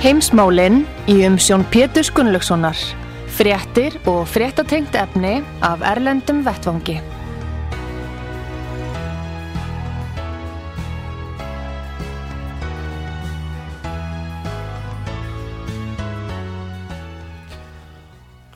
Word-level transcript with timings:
Heimsmálinn 0.00 0.86
í 1.12 1.18
umsjón 1.28 1.60
Pétur 1.68 2.08
Gunnlaugssonar. 2.16 2.78
Fréttir 3.36 3.98
og 4.08 4.22
fréttatengt 4.32 4.96
efni 4.96 5.42
af 5.60 5.84
Erlendum 5.84 6.40
Vettvangi. 6.46 6.94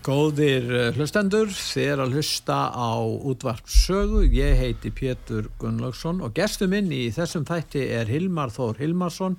Góðir 0.05 0.67
eh, 0.69 0.89
hlustendur, 0.97 1.53
þér 1.53 2.07
að 2.07 2.17
hlusta 2.17 2.57
á 2.73 3.05
útvarpsögu. 3.05 4.25
Ég 4.33 4.57
heiti 4.61 4.93
Pétur 4.93 5.53
Gunnlaugsson 5.61 6.25
og 6.25 6.33
gestur 6.37 6.73
minn 6.73 6.89
í 6.93 7.07
þessum 7.13 7.45
þætti 7.49 7.87
er 8.01 8.09
Hilmar 8.13 8.53
Þór 8.53 8.81
Hilmarsson, 8.81 9.39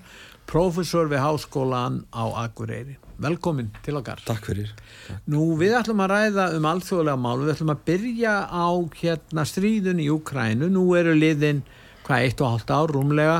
profesor 0.50 1.10
við 1.12 1.24
Háskólan 1.24 2.04
á 2.14 2.24
Akureyri. 2.46 2.98
Velkomin 3.22 3.70
til 3.86 3.96
okkar. 3.96 4.20
Takk 4.28 4.50
fyrir. 4.50 4.72
Takk. 5.08 5.22
Nú 5.32 5.54
við 5.60 5.78
ætlum 5.80 6.04
að 6.04 6.12
ræða 6.12 6.50
um 6.58 6.68
alþjóðlega 6.72 7.22
mál, 7.22 7.40
við 7.44 7.54
ætlum 7.56 7.74
að 7.76 7.86
byrja 7.88 8.36
á 8.52 8.68
hérna 9.00 9.46
stríðun 9.48 10.04
í 10.04 10.10
Ukrænu. 10.12 10.68
Nú 10.74 10.90
eru 11.00 11.16
liðin 11.16 11.64
hvað, 12.06 12.26
eitt 12.26 12.44
og 12.44 12.52
halvt 12.54 12.74
ár 12.76 12.94
rúmlega, 12.94 13.38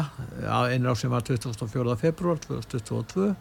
einn 0.72 0.88
ár 0.88 0.98
sem 0.98 1.12
var 1.12 1.26
24. 1.28 1.98
februar 2.02 2.40
2022 2.48 3.34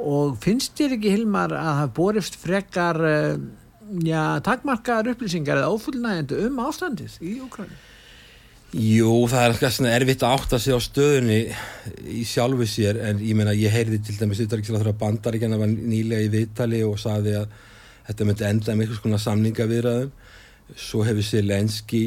og 0.00 0.36
finnst 0.40 0.76
þér 0.78 0.96
ekki 0.96 1.12
Hilmar 1.12 1.52
að 1.56 1.74
það 1.80 1.94
borist 1.98 2.38
frekar 2.40 2.98
uh, 3.04 3.40
já, 4.06 4.22
takmarkaðar 4.46 5.12
upplýsingar 5.14 5.60
eða 5.60 5.72
ófullnægjandi 5.74 6.40
um 6.46 6.60
ástandið 6.64 7.16
í 7.20 7.36
Ukræni? 7.44 7.76
Jú, 8.70 9.26
það 9.26 9.40
er 9.42 9.52
eitthvað 9.52 9.72
svona 9.74 9.92
erfitt 9.96 10.22
að 10.22 10.32
átta 10.36 10.58
sig 10.62 10.76
á 10.78 10.78
stöðunni 10.78 11.38
í 12.06 12.20
sjálfu 12.22 12.68
sér 12.70 13.00
en 13.02 13.18
ég 13.18 13.34
meina 13.34 13.50
ég 13.58 13.72
heyrði 13.74 13.98
til 14.06 14.14
dæmis 14.14 14.38
ytterrikslega 14.44 14.84
þegar 14.84 14.98
bandaríkjana 15.00 15.56
var 15.58 15.72
nýlega 15.74 16.22
í 16.22 16.30
viðtali 16.30 16.84
og 16.86 17.00
saði 17.02 17.32
að 17.40 17.56
þetta 18.06 18.26
myndi 18.28 18.46
enda 18.46 18.76
með 18.76 18.84
eitthvað 18.84 19.00
svona 19.00 19.18
samningavirðaðum 19.24 20.12
svo 20.78 21.02
hefur 21.02 21.26
sér 21.26 21.48
lenski 21.48 22.02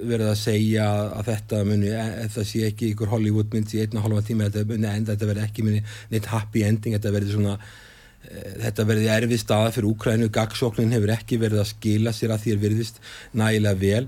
verið 0.00 0.32
að 0.32 0.40
segja 0.40 0.88
að 1.14 1.30
þetta 1.30 1.60
muni, 1.68 1.92
þetta 1.94 2.44
sé 2.48 2.64
ekki 2.66 2.90
ykkur 2.96 3.12
Hollywood 3.12 3.54
mynd 3.54 3.76
í 3.76 3.84
einna 3.84 4.02
hálfa 4.02 4.24
tíma, 4.26 4.48
þetta 4.50 4.66
muni 4.66 4.90
enda, 4.90 5.14
þetta 5.14 5.30
verði 5.30 5.46
ekki 5.46 5.66
muni 5.68 5.84
neitt 6.10 6.26
happy 6.32 6.64
ending, 6.66 6.96
þetta 6.96 7.14
verði 7.14 7.36
svona 7.36 7.54
e, 7.60 8.44
þetta 8.64 8.88
verði 8.90 9.12
erfið 9.14 9.42
staða 9.44 9.70
fyrir 9.76 9.92
Úkrænu, 9.92 10.30
gagsóknin 10.34 10.96
hefur 10.96 11.14
ekki 11.14 11.38
verið 11.38 11.62
að 11.62 11.70
skila 11.74 12.16
sér 12.16 12.34
að 12.34 12.46
því 12.46 12.56
er 12.56 12.62
verðist 12.66 13.02
nægilega 13.36 13.82
vel 13.84 14.04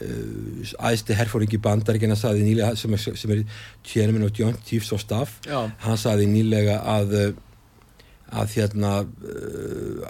æðsti 0.00 1.16
herfóringi 1.18 1.60
bandaríkina 1.62 2.16
saði 2.16 2.46
nýlega, 2.46 2.76
sem 2.80 2.94
er, 2.96 3.02
sem 3.18 3.34
er 3.34 3.42
chairman 3.84 4.24
of 4.24 4.32
Joint 4.36 4.60
Chiefs 4.64 4.92
of 4.92 5.02
Staff 5.02 5.40
Já. 5.44 5.68
hann 5.84 6.00
saði 6.00 6.28
nýlega 6.30 6.80
að 6.80 7.34
að 8.32 8.54
hérna 8.56 8.92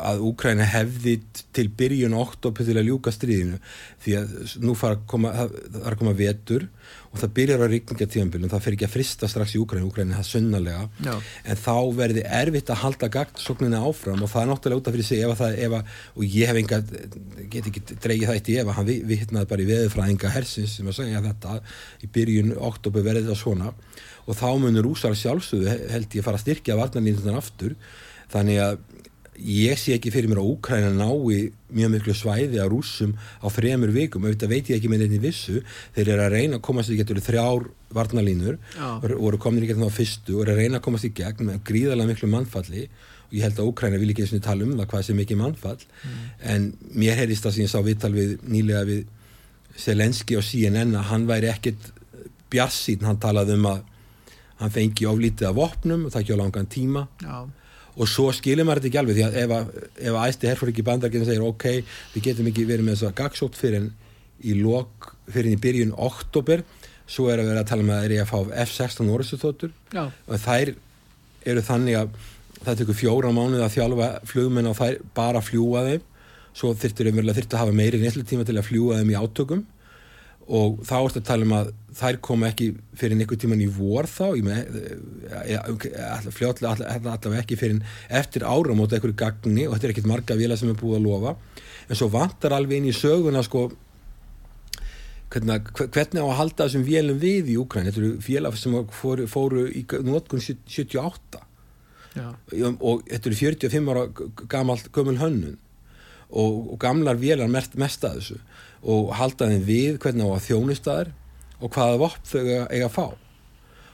að 0.02 0.22
Úkræna 0.28 0.66
hefði 0.70 1.16
til 1.54 1.66
byrjun 1.78 2.14
oktober 2.16 2.66
til 2.66 2.76
að 2.78 2.88
ljúka 2.90 3.12
stríðinu. 3.14 3.58
Því 4.02 4.16
að 4.20 4.34
nú 4.62 4.76
fara 4.78 4.98
að 4.98 5.06
koma 5.10 5.32
að 5.42 5.98
koma 6.00 6.14
vetur 6.18 6.68
og 7.12 7.20
það 7.20 7.32
byrjar 7.36 7.62
að 7.66 7.72
ríkninga 7.74 8.06
tímanbyrjun, 8.08 8.50
það 8.52 8.62
fer 8.64 8.74
ekki 8.76 8.86
að 8.86 8.92
frista 8.94 9.28
strax 9.28 9.52
í 9.52 9.60
Úkræna, 9.60 9.84
Úkræna 9.84 10.14
er 10.14 10.22
það 10.22 10.28
sunnalega 10.30 10.84
Já. 11.04 11.12
en 11.52 11.58
þá 11.60 11.74
verði 11.98 12.22
erfitt 12.40 12.72
að 12.72 12.80
halda 12.86 13.08
gagnsóknina 13.12 13.82
áfram 13.84 14.22
og 14.24 14.30
það 14.32 14.42
er 14.42 14.48
náttúrulega 14.48 14.80
út 14.80 14.88
af 14.88 14.96
fyrir 14.96 15.08
sig 15.08 15.24
ef 15.26 15.42
það, 15.42 15.58
ef 15.66 15.76
að, 15.76 15.98
og 16.16 16.36
ég 16.38 16.48
hef 16.52 16.60
enga 16.62 16.78
get 17.52 17.68
ekki 17.68 17.82
dreigið 17.92 18.30
það 18.30 18.38
eitt 18.38 18.48
í 18.48 18.56
ef 18.62 18.70
að 18.70 18.78
hann 18.78 18.92
hittnaði 19.12 19.50
bara 19.50 19.66
í 19.66 19.68
veðurfræðinga 19.72 20.32
hersins 20.38 20.78
sem 20.78 20.88
að 20.88 20.98
segja 21.02 21.24
þetta 21.26 21.58
í 22.00 22.10
byrjun 22.16 22.56
oktober 22.70 23.04
verði 23.04 23.26
það 23.28 23.40
svona. 23.42 23.74
Og 24.22 24.38
þá 24.38 24.48
munur 24.62 24.88
úsar 24.92 25.18
sjálfsögðu 25.18 25.76
held 25.92 26.16
ég 26.16 26.24
fara 26.24 26.38
að 26.40 26.46
styrkja 26.46 26.78
varnarlínundan 26.78 27.40
aftur 27.42 27.76
þannig 28.32 28.62
að 28.64 28.80
ég 29.42 29.78
sé 29.80 29.96
ekki 29.96 30.10
fyrir 30.12 30.30
mér 30.30 30.40
að 30.42 30.50
Úkræna 30.52 30.90
nái 30.94 31.52
mjög 31.72 31.92
miklu 31.94 32.14
svæði 32.14 32.60
að 32.60 32.72
rúsum 32.74 33.14
á 33.42 33.46
þremur 33.50 33.92
vikum, 33.94 34.26
auðvitað 34.26 34.52
veit 34.52 34.70
ég 34.70 34.78
ekki 34.78 34.90
með 34.92 35.04
nefnir 35.04 35.22
vissu, 35.24 35.62
þeir 35.96 36.12
eru 36.14 36.26
að 36.26 36.34
reyna 36.36 36.58
að 36.58 36.66
komast 36.68 36.92
í 36.92 36.98
getur 36.98 37.20
þrjár 37.22 37.70
varnalínur 37.96 38.58
og 38.82 39.24
eru 39.30 39.40
komin 39.42 39.64
í 39.64 39.70
getur 39.70 39.88
þá 39.88 39.96
fyrstu 39.96 40.36
og 40.36 40.44
eru 40.44 40.54
að 40.54 40.60
reyna 40.62 40.80
að 40.80 40.84
komast 40.86 41.08
í 41.08 41.12
gegn 41.16 41.48
með 41.48 41.64
gríðarlega 41.70 42.12
miklu 42.12 42.28
mannfalli. 42.32 42.84
Og 43.30 43.38
ég 43.38 43.46
held 43.46 43.62
að 43.62 43.70
Úkræna 43.72 44.02
vil 44.02 44.12
ekki 44.12 44.26
eins 44.26 44.36
og 44.36 44.44
tala 44.44 44.66
um 44.66 44.76
það 44.76 44.90
hvað 44.92 45.06
sem 45.08 45.24
ekki 45.24 45.38
mannfall. 45.40 45.80
Mm. 46.02 46.20
en 46.52 46.68
mér 46.92 47.18
heyrðist 47.22 47.46
það 47.46 47.56
sem 47.56 47.64
ég 47.64 47.72
sá 47.72 47.80
viðtal 47.80 48.12
við 48.12 48.36
nýlega 48.44 48.84
við 48.88 49.02
Selenski 49.80 50.36
og 50.36 50.44
CNN 50.44 50.92
að 51.00 51.08
hann 51.08 51.24
væri 51.24 51.48
ekkit 51.48 51.88
bjarsýn, 52.52 53.06
hann 53.08 53.16
talaði 53.16 53.56
um 53.56 53.70
að 53.70 53.80
hann 54.60 54.74
fengi 54.74 55.08
oflítið 55.08 55.48
af 55.48 55.56
vopnum 55.56 56.04
og 56.04 56.12
það 56.12 56.20
ekki 56.20 56.36
á 56.36 56.42
langan 56.42 56.68
tíma. 56.70 57.06
Já 57.24 57.48
og 57.96 58.08
svo 58.08 58.30
skilir 58.34 58.66
maður 58.66 58.82
þetta 58.82 58.90
ekki 58.90 59.00
alveg 59.02 59.18
því 59.18 59.24
að 59.26 59.38
ef 59.42 59.54
að, 59.56 59.72
ef 60.00 60.14
að 60.16 60.28
æsti 60.30 60.48
herfóringi 60.50 60.84
bandarkinn 60.86 61.26
segir 61.28 61.44
ok, 61.44 61.66
við 62.14 62.28
getum 62.28 62.48
ekki 62.48 62.68
verið 62.68 62.86
með 62.86 62.96
þess 62.96 63.08
að 63.08 63.16
gagsótt 63.20 63.58
fyrir 63.58 63.90
í 64.42 64.54
lok, 64.58 65.10
fyrir 65.30 65.52
í 65.52 65.60
byrjun 65.60 65.92
oktober, 66.00 66.64
svo 67.06 67.28
er 67.30 67.42
að 67.42 67.50
vera 67.52 67.64
að 67.64 67.68
tala 67.72 67.84
með 67.86 67.92
um 67.92 67.98
að 67.98 68.06
er 68.06 68.14
ég 68.16 68.24
að 68.24 68.32
fá 68.32 68.62
F-16 68.64 69.12
orðsutóttur 69.12 69.74
og 69.92 70.40
þær 70.40 70.72
eru 71.52 71.64
þannig 71.66 71.98
að 71.98 72.16
það 72.62 72.80
tekur 72.80 72.98
fjóra 72.98 73.34
mánuð 73.34 73.64
að 73.66 73.76
þjálfa 73.76 74.08
flugmenn 74.30 74.70
og 74.70 74.78
þær 74.78 74.98
bara 75.16 75.42
fljúa 75.44 75.84
þeim. 75.88 76.08
Svo 76.52 76.72
þurftur 76.76 77.08
umverulega 77.10 77.40
þurftur 77.40 77.58
að 77.58 77.62
hafa 77.64 77.76
meiri 77.76 78.00
nýttlu 78.00 78.24
tíma 78.28 78.44
til 78.46 78.58
að 78.58 78.66
fljúa 78.68 78.98
þeim 79.00 79.12
í 79.12 79.18
átökum 79.18 79.62
og 80.50 80.80
þá 80.86 80.96
ertu 80.98 81.20
að 81.20 81.28
tala 81.28 81.46
um 81.46 81.54
að 81.54 81.70
þær 81.96 82.18
kom 82.24 82.44
ekki 82.46 82.68
fyrir 82.98 83.20
einhver 83.20 83.38
tíman 83.38 83.62
í 83.62 83.68
vor 83.70 84.08
þá 84.10 84.32
fljóðlega 86.32 86.72
allavega 86.72 87.42
ekki 87.42 87.58
fyrir 87.60 87.82
eftir 88.08 88.46
ára 88.48 88.74
móta 88.76 88.96
einhverju 88.96 89.18
gagni 89.18 89.68
og 89.68 89.76
þetta 89.76 89.88
er 89.88 89.94
ekkit 89.94 90.10
marga 90.10 90.38
vila 90.38 90.56
sem 90.58 90.72
er 90.72 90.78
búið 90.80 90.98
að 90.98 91.06
lofa. 91.06 91.36
En 91.88 91.98
svo 91.98 92.08
vantar 92.12 92.56
alveg 92.56 92.80
inn 92.80 92.90
í 92.90 92.96
söguna 92.96 93.44
sko 93.46 93.68
hvernig, 95.32 95.70
hvernig 95.78 96.20
á 96.20 96.26
að 96.26 96.38
halda 96.40 96.66
þessum 96.66 96.86
vélum 96.88 97.22
við 97.22 97.54
í 97.54 97.58
Úkræn 97.60 97.88
þetta 97.88 98.02
eru 98.02 98.12
félag 98.24 98.58
sem 98.60 98.76
fóru, 98.92 99.28
fóru 99.30 99.66
í 99.70 99.84
nótkun 100.04 100.42
78 100.42 101.42
Já. 102.12 102.26
og 102.76 103.06
þetta 103.08 103.30
eru 103.30 103.38
45 103.40 103.92
ára 103.92 104.08
gamalt 104.48 104.90
gömul 104.92 105.20
hönnun. 105.20 105.60
Og, 106.32 106.72
og 106.72 106.78
gamlar 106.80 107.18
vélar 107.20 107.50
mest, 107.52 107.74
mest 107.76 108.04
að 108.08 108.20
þessu 108.20 108.38
og 108.82 109.12
halda 109.14 109.48
þeim 109.50 109.66
við 109.66 109.98
hvernig 110.02 110.26
á 110.26 110.30
að 110.34 110.46
þjónistæðir 110.48 111.12
og 111.62 111.76
hvaða 111.76 112.00
vopn 112.02 112.26
þau 112.26 112.40
eiga 112.42 112.88
að 112.88 112.96
fá. 112.96 113.06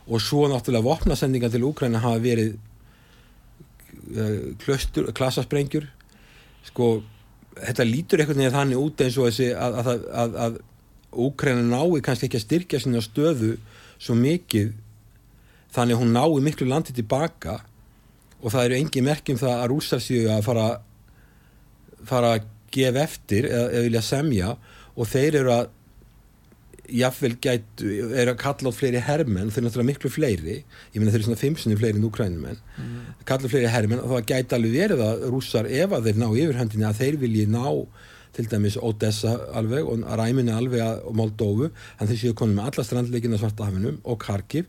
Og 0.08 0.24
svo 0.24 0.46
náttúrulega 0.48 0.86
vopnasendingar 0.86 1.52
til 1.52 1.66
Úkræna 1.68 2.00
hafa 2.00 2.22
verið 2.24 2.56
uh, 4.16 4.56
klöstur, 4.62 5.10
klassasprengjur 5.12 5.88
sko 6.68 6.98
þetta 7.58 7.86
lítur 7.86 8.22
einhvern 8.22 8.40
veginn 8.40 8.56
þannig 8.56 8.80
út 8.80 9.04
eins 9.04 9.18
og 9.20 9.28
þessi 9.28 9.50
að, 9.52 9.78
að, 9.82 10.04
að, 10.22 10.36
að 10.46 10.58
Úkræna 11.28 11.64
nái 11.64 12.02
kannski 12.04 12.28
ekki 12.28 12.40
að 12.40 12.46
styrkja 12.46 12.80
sinna 12.82 13.00
stöðu 13.04 13.54
svo 13.98 14.16
mikið 14.16 14.72
þannig 15.74 15.96
að 15.96 16.02
hún 16.02 16.14
nái 16.16 16.44
miklu 16.44 16.68
landi 16.68 16.94
tilbaka 16.96 17.58
og 18.38 18.52
það 18.52 18.64
eru 18.64 18.78
engi 18.78 19.02
merkjum 19.04 19.40
það 19.40 19.54
að 19.54 19.70
rúsar 19.72 20.02
séu 20.02 20.28
að 20.32 20.44
fara 20.46 20.66
fara 22.08 22.36
að 22.36 22.50
gefa 22.72 23.02
eftir 23.02 23.48
eða, 23.48 23.70
eða 23.72 23.86
vilja 23.88 24.04
semja 24.04 24.50
og 24.98 25.08
þeir 25.08 25.40
eru 25.42 25.54
að 25.54 25.74
jáfnveil 26.88 27.36
gætu, 27.44 27.88
eru 28.16 28.32
að 28.32 28.38
kalla 28.40 28.72
á 28.72 28.74
fleiri 28.74 29.00
hermenn, 29.04 29.50
þeir 29.52 29.60
eru 29.60 29.68
náttúrulega 29.68 29.90
miklu 29.90 30.10
fleiri. 30.12 30.58
Ég 30.94 31.00
meina 31.00 31.12
þeir 31.12 31.20
eru 31.20 31.26
svona 31.28 31.40
fimmsunni 31.40 31.78
fleiri 31.78 32.00
en 32.00 32.06
úkrænumenn 32.08 32.60
mm. 32.80 33.00
kalla 33.28 33.50
fleiri 33.52 33.72
hermenn 33.72 34.00
og 34.02 34.14
það 34.14 34.28
gæti 34.30 34.56
alveg 34.56 34.76
verið 34.78 35.02
að 35.04 35.26
rússar 35.34 35.68
ef 35.68 35.96
að 35.96 36.08
þeir 36.08 36.22
ná 36.22 36.28
yfirhundinni 36.28 36.88
að 36.88 37.02
þeir 37.02 37.18
vilji 37.24 37.48
ná 37.52 37.66
til 38.36 38.46
dæmis 38.48 38.78
Odessa 38.80 39.34
alveg 39.56 39.88
og 39.88 40.04
Ræminni 40.20 40.54
alveg 40.54 41.04
og 41.08 41.16
Moldófu 41.16 41.70
þannig 41.98 42.12
þeir 42.12 42.22
séu 42.22 42.38
konum 42.38 42.60
með 42.60 42.70
alla 42.70 42.86
strandleikina 42.86 43.40
svartahafinum 43.40 44.00
og 44.04 44.20
Kharkiv. 44.22 44.68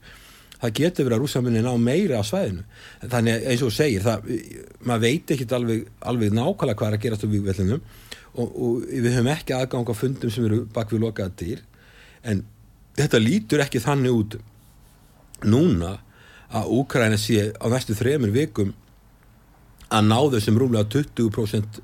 Það 0.59 0.75
getur 0.75 1.07
verið 1.07 1.15
að 1.15 1.23
rússamunni 1.23 1.63
ná 1.63 1.71
meira 1.79 2.19
á 2.19 2.23
svæðinu. 2.27 2.65
Þannig 3.05 3.45
eins 3.47 3.61
og 3.63 3.71
segir 3.71 4.03
það, 4.03 4.31
maður 4.83 5.03
veit 5.05 5.31
ekki 5.35 5.47
alveg, 5.55 5.85
alveg 6.03 6.33
nákvæmlega 6.35 6.79
hvað 6.81 6.89
er 6.89 6.97
að 6.97 7.05
gerast 7.05 7.23
á 7.23 7.29
vývellinu 7.31 7.79
og, 8.35 8.47
og 8.47 8.83
við 8.89 9.13
höfum 9.13 9.31
ekki 9.33 9.55
aðgang 9.55 9.89
á 9.89 9.95
fundum 9.97 10.33
sem 10.33 10.45
eru 10.47 10.61
bak 10.73 10.91
við 10.93 11.05
lokaða 11.05 11.33
dyr. 11.39 11.63
En 12.23 12.43
þetta 12.99 13.21
lítur 13.21 13.63
ekki 13.63 13.81
þannig 13.83 14.19
út 14.19 14.37
núna 15.47 15.97
að 16.49 16.71
Úkraina 16.79 17.17
sé 17.21 17.51
á 17.53 17.65
næstu 17.71 17.95
þremur 17.97 18.33
vikum 18.35 18.73
að 19.89 20.07
ná 20.09 20.19
þessum 20.35 20.59
rúmlega 20.59 20.89
20% 20.91 21.81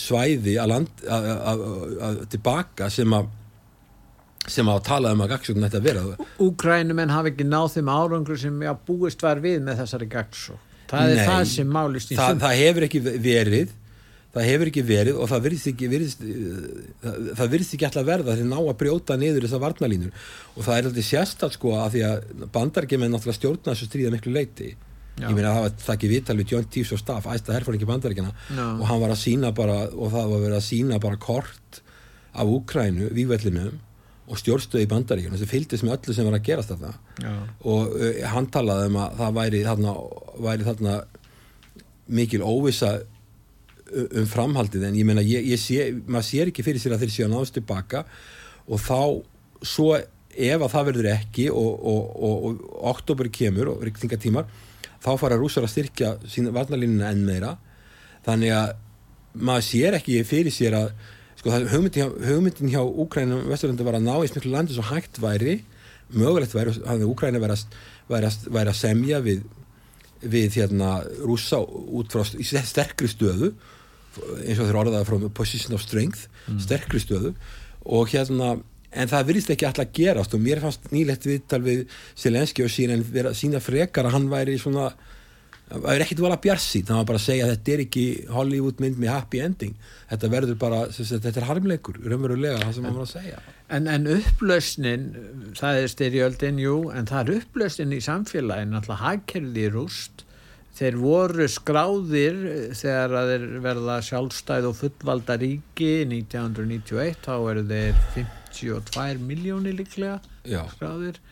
svæði 0.00 0.56
að 0.58 0.70
land, 0.70 1.02
að, 1.04 1.26
að, 1.30 1.64
að, 2.08 2.20
tilbaka 2.32 2.90
sem 2.90 3.12
að 3.14 3.32
sem 4.44 4.68
að 4.68 4.82
tala 4.84 5.14
um 5.14 5.22
að 5.24 5.30
gagsókn 5.32 5.64
þetta 5.64 5.80
vera. 5.80 6.00
Úkrænumenn 6.44 7.12
hafi 7.12 7.30
ekki 7.32 7.46
náð 7.48 7.78
þeim 7.78 7.88
árangur 7.88 8.40
sem 8.40 8.58
búist 8.84 9.22
var 9.24 9.40
við 9.40 9.62
með 9.64 9.78
þessari 9.80 10.08
gagsókn 10.12 10.72
það 10.90 11.08
Nei, 11.08 11.14
er 11.14 11.30
það 11.30 11.46
sem 11.52 11.72
málist 11.76 12.12
í 12.12 12.18
það, 12.18 12.30
sund 12.30 12.44
það 12.44 12.60
hefur 12.60 12.86
ekki 12.88 13.00
verið 13.04 13.72
það 14.34 14.48
hefur 14.50 14.70
ekki 14.72 14.82
verið 14.88 15.18
og 15.22 15.28
það 15.30 15.44
virðist 15.46 15.68
ekki 15.70 15.88
virðist, 15.92 16.24
það, 17.04 17.18
það 17.38 17.52
virðist 17.54 17.74
ekki 17.76 17.86
alltaf 17.88 18.06
verða 18.08 18.34
þegar 18.34 18.50
ná 18.50 18.58
að 18.64 18.78
brjóta 18.82 19.16
niður 19.20 19.46
þessar 19.46 19.62
varnalínur 19.64 20.24
og 20.56 20.66
það 20.66 20.78
er 20.80 20.88
alltaf 20.90 21.06
sérstætt 21.10 21.56
sko 21.58 21.74
að 21.78 21.94
því 21.94 22.02
að 22.08 22.48
bandargemenn 22.56 23.14
náttúrulega 23.14 23.38
stjórna 23.38 23.70
þessu 23.74 23.88
stríða 23.90 24.12
miklu 24.16 24.34
leiti 24.34 24.72
Já. 25.14 25.28
ég 25.30 25.36
meina 25.38 25.52
það 25.54 25.62
var 25.68 25.74
það 25.84 25.94
ekki 25.94 26.08
vital 26.10 26.34
við 26.40 26.52
John 26.56 26.64
Teeves 26.74 26.92
og 26.96 26.98
staff 27.04 27.28
æsta 27.30 27.54
herfóringi 27.54 27.86
bandaríkjana 27.86 28.32
Já. 28.34 28.64
og 28.74 28.84
hann 28.90 29.02
var 29.04 29.12
að 29.14 29.20
sína 29.22 29.52
bara 29.54 29.76
og 29.94 30.10
það 30.10 30.30
var 30.32 30.40
verið 30.48 30.56
að 30.58 30.64
sína 30.66 30.98
bara 31.04 31.20
kort 31.22 31.78
af 32.34 32.50
Úkrænu, 32.50 33.12
vývellinum 33.14 33.76
og 34.26 34.40
stjórnstöði 34.40 34.88
í 34.88 34.90
bandaríkjana 34.90 35.38
sem 35.38 35.46
fylgdist 35.52 35.84
með 35.86 35.94
öllu 36.00 36.16
sem 36.16 36.26
var 36.26 36.34
að 36.40 36.46
gerast 36.48 36.74
Já. 37.22 37.30
og 37.62 37.94
uh, 37.94 38.24
hann 38.32 38.50
talaði 38.50 38.90
um 38.90 38.98
að 39.04 39.14
það 39.22 39.36
væri 39.38 39.62
þarna, 39.68 39.94
væri 40.48 40.66
þarna 40.72 40.96
mikil 42.18 42.42
óvissa 42.42 42.90
u- 42.98 43.04
um 44.20 44.26
framhaldið 44.30 44.86
en 44.88 44.96
ég 44.98 45.06
meina 45.08 45.22
ég, 45.24 45.46
ég 45.52 45.60
sé, 45.60 45.88
maður 46.06 46.26
sér 46.28 46.50
ekki 46.52 46.64
fyrir 46.66 46.82
sér 46.82 46.94
að 46.96 47.04
þeir 47.04 47.12
séu 47.14 47.26
að 47.28 47.32
náðast 47.34 47.54
tilbaka 47.58 48.04
og 48.66 48.80
þá 48.80 48.98
svo 49.64 49.88
ef 50.34 50.60
að 50.64 50.72
það 50.74 50.86
verður 50.90 51.08
ekki 51.14 51.48
og, 51.54 51.74
og, 51.92 52.06
og, 52.28 52.46
og 52.48 52.62
oktober 52.94 53.28
kemur 53.30 53.70
og 53.74 53.84
rikningatímar 53.86 54.48
þá 55.04 55.10
fara 55.20 55.36
rússar 55.38 55.66
að 55.66 55.74
styrkja 55.74 56.14
sína 56.32 56.50
varnalínuna 56.56 57.10
enn 57.12 57.26
meira. 57.28 57.52
Þannig 58.24 58.54
að 58.56 58.72
maður 59.36 59.66
sér 59.68 59.96
ekki 59.98 60.22
fyrir 60.26 60.54
sér 60.54 60.74
að 60.78 60.88
sko, 61.38 61.50
það- 61.52 61.68
hugmyndin 61.74 62.14
hugmyndin 62.24 62.72
hjá 62.72 62.80
Úkrænum 62.82 63.44
Vesturlandi 63.50 63.84
var 63.86 63.98
að 63.98 64.06
ná 64.08 64.14
í 64.24 64.30
smiklu 64.32 64.52
landi 64.54 64.74
svo 64.76 64.86
hægt 64.88 65.20
væri 65.22 65.58
mögulegt 66.14 66.54
væri 66.56 66.72
að 66.88 67.04
Úkræna 67.08 67.40
væri, 67.42 67.56
að- 67.58 67.78
væri, 68.08 68.30
að- 68.32 68.48
væri 68.56 68.72
að 68.72 68.80
semja 68.80 69.20
við 69.24 69.44
við 70.24 70.56
hérna 70.56 70.90
rússa 71.20 71.58
út 71.60 72.08
frá 72.14 72.24
sterkri 72.24 73.10
stöðu 73.12 73.52
eins 74.44 74.60
og 74.60 74.68
þeir 74.68 74.80
orðaði 74.84 75.08
frá 75.08 75.26
position 75.40 75.76
of 75.76 75.82
strength 75.84 76.28
sterkri 76.62 77.02
stöðu. 77.02 77.34
Og 77.84 78.12
hérna 78.14 78.54
en 78.94 79.10
það 79.10 79.26
virðist 79.30 79.50
ekki 79.54 79.66
alltaf 79.68 79.90
gerast 79.96 80.36
og 80.36 80.42
mér 80.44 80.62
fannst 80.62 80.86
nýlegt 80.94 81.26
viðtal 81.26 81.60
við 81.64 81.82
Selenski 82.14 82.64
og 82.64 82.70
sína, 82.72 83.00
vera, 83.10 83.34
sína 83.34 83.60
frekar 83.62 84.06
að 84.06 84.16
hann 84.18 84.30
væri 84.30 84.54
svona 84.60 84.92
það 85.68 85.84
væri 85.86 86.04
ekkit 86.04 86.22
vala 86.22 86.38
bjarsít, 86.44 86.90
hann 86.90 87.00
var 87.00 87.08
bara 87.08 87.20
að 87.20 87.24
segja 87.26 87.46
að 87.46 87.52
þetta 87.54 87.72
er 87.74 87.82
ekki 87.84 88.04
Hollywood 88.34 88.82
mynd 88.84 89.00
með 89.00 89.12
happy 89.14 89.40
ending. 89.40 89.74
Þetta 90.10 90.30
verður 90.34 90.58
bara, 90.60 90.80
þetta 90.92 91.32
er 91.32 91.48
harmleikur 91.48 92.00
raunverulega 92.04 92.60
það 92.60 92.74
sem 92.76 92.88
hann 92.88 92.98
var 92.98 93.06
að 93.06 93.14
segja. 93.14 93.40
En, 93.74 93.88
en 93.88 94.10
upplausnin, 94.12 95.06
það 95.56 95.80
er 95.80 95.90
styrjöldin, 95.94 96.60
jú, 96.62 96.76
en 96.92 97.08
það 97.08 97.22
er 97.22 97.40
upplausnin 97.40 97.96
í 97.96 98.02
samfélagin, 98.04 98.76
alltaf 98.76 99.00
hagkerfið 99.00 99.62
í 99.62 99.70
rúst. 99.72 100.23
Þeir 100.74 100.96
voru 100.98 101.46
skráðir 101.50 102.40
eh, 102.50 102.72
þegar 102.74 103.16
að 103.20 103.30
þeir 103.30 103.44
verða 103.62 103.98
sjálfstæð 104.08 104.68
og 104.72 104.76
fullvalda 104.80 105.36
ríki 105.38 105.92
1991, 106.10 107.20
þá 107.22 107.34
eru 107.52 107.62
þeir 107.70 108.00
52 108.16 109.22
miljónir 109.22 109.78
líklega 109.78 110.18
já, 110.42 110.62
skráðir. 110.74 111.22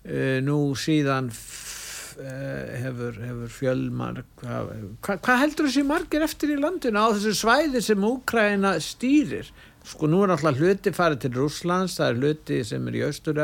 Uh, 0.00 0.38
nú 0.40 0.70
síðan 0.80 1.26
eh, 1.28 2.78
hefur, 2.86 3.18
hefur 3.20 3.50
fjölmark 3.52 4.30
hvað 4.40 4.70
hva, 5.04 5.16
hvað 5.20 5.42
heldur 5.42 5.68
þessi 5.68 5.84
margir 5.84 6.24
eftir 6.24 6.54
í 6.54 6.56
landinu 6.56 7.02
á 7.04 7.12
þessu 7.12 7.34
svæði 7.36 7.82
sem 7.84 8.06
Úkraina 8.08 8.72
stýrir 8.80 9.50
sko 9.90 10.08
nú 10.10 10.22
er 10.24 10.34
alltaf 10.34 10.58
hluti 10.60 10.92
farið 10.94 11.24
til 11.24 11.34
Rússlands 11.38 11.96
það 11.98 12.12
er 12.12 12.20
hluti 12.20 12.60
sem 12.66 12.86
er 12.86 12.96
í 13.00 13.02
austur, 13.08 13.40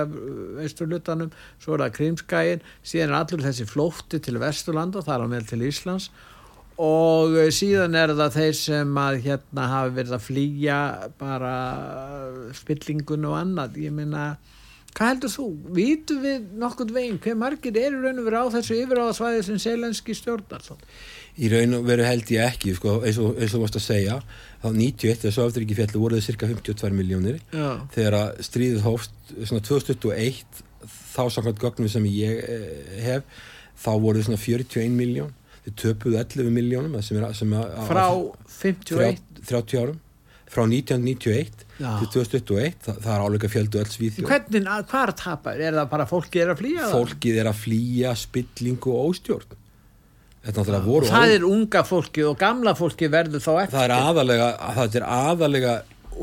austurlutanum, 0.62 1.34
svo 1.62 1.74
er 1.74 1.86
það 1.86 1.96
Krímskæin 1.98 2.64
síðan 2.86 3.12
er 3.12 3.18
allur 3.20 3.44
þessi 3.48 3.66
flótti 3.68 4.22
til 4.22 4.38
Vesturlanda, 4.42 5.02
það 5.04 5.16
er 5.16 5.26
á 5.26 5.32
meðal 5.32 5.50
til 5.50 5.66
Íslands. 5.66 6.10
Og 6.82 7.38
eh, 7.40 7.48
síðan 7.56 7.96
er 7.96 8.12
það 8.12 8.34
þeir 8.36 8.58
sem 8.58 8.98
að 9.00 9.22
hérna 9.24 9.70
hafi 9.72 9.94
verið 9.96 10.16
að 10.18 10.26
flýja 10.26 10.80
bara 11.16 11.54
spillingun 12.58 13.24
og 13.30 13.38
annað, 13.38 13.80
ég 13.86 13.96
meina 13.96 14.34
hvað 14.96 15.10
heldur 15.12 15.32
þú, 15.32 15.46
vítum 15.76 16.20
við 16.24 16.44
nokkurn 16.60 16.92
veginn, 16.96 17.20
hver 17.20 17.36
margir 17.36 17.76
eru 17.80 18.00
raun 18.00 18.20
og 18.20 18.28
verið 18.28 18.48
á 18.48 18.54
þessu 18.56 18.78
yfiráðasvæði 18.80 19.42
sem 19.44 19.60
selenski 19.60 20.16
stjórnar? 20.16 20.68
Í 21.36 21.50
raun 21.52 21.74
og 21.78 21.84
veru 21.88 22.04
held 22.06 22.30
ég 22.32 22.46
ekki 22.46 22.74
sko, 22.78 22.94
eins 23.04 23.18
og 23.20 23.36
eins 23.36 23.52
og 23.52 23.58
þú 23.58 23.62
varst 23.66 23.76
að 23.80 23.84
segja 23.86 24.14
þá 24.62 24.68
91 24.72 25.18
þegar 25.22 25.34
svo 25.36 25.46
aftur 25.48 25.64
ekki 25.66 25.76
fjallu 25.76 26.00
voru 26.00 26.16
það 26.16 26.26
cirka 26.30 26.48
52 26.52 26.92
miljónir 26.96 27.40
Já, 27.52 27.68
þegar 27.96 28.16
að 28.20 28.40
stríðið 28.48 28.86
hófst 28.86 29.34
svona 29.42 29.66
2021 29.68 30.62
þá 31.16 31.22
samkvæmt 31.34 31.60
gögnum 31.60 31.92
sem 31.92 32.06
ég 32.08 32.40
eh, 32.40 32.96
hef 33.04 33.44
þá 33.76 33.90
voru 34.00 34.22
það 34.22 34.30
svona 34.30 34.42
41 34.46 34.96
miljón 34.96 35.34
þeir 35.66 35.76
töpuðu 35.82 36.18
11 36.22 36.50
miljónum 36.56 36.96
frá 37.90 38.08
að- 38.08 38.26
51 38.62 39.22
30 39.46 39.78
árum. 39.82 40.00
Frá 40.46 40.62
1991 40.62 41.64
Já. 41.82 41.90
til 42.00 42.06
2021 42.14 42.76
það, 42.86 42.98
það 43.02 43.12
er 43.12 43.22
álega 43.26 43.48
fjöldu 43.50 43.80
öll 43.82 43.90
svíþjóð. 43.90 44.28
Hvernig, 44.30 44.68
að- 44.70 44.84
hvað 44.92 45.02
er 45.02 45.10
að 45.12 45.16
tapa? 45.20 45.54
Er 45.58 45.72
það 45.74 45.88
bara 45.90 46.06
fólki 46.06 46.40
er 46.40 46.52
að 46.54 46.60
flýja 46.62 46.90
fólkið 46.92 47.40
er 47.42 47.50
að 47.50 47.58
flýja 47.64 48.12
spillingu 48.16 48.92
og 48.94 49.10
óstjórn 49.10 49.58
voru 50.86 51.10
Það 51.10 51.34
er 51.36 51.44
unga 51.48 51.84
fólki 51.86 52.24
og 52.26 52.38
gamla 52.40 52.74
fólki 52.78 53.10
verður 53.12 53.42
þá 53.42 53.52
eftir. 53.64 53.76
Það 53.76 53.84
er 53.84 53.94
aðalega 53.96 54.50
það 54.78 54.98
er 55.00 55.06
aðalega 55.16 55.76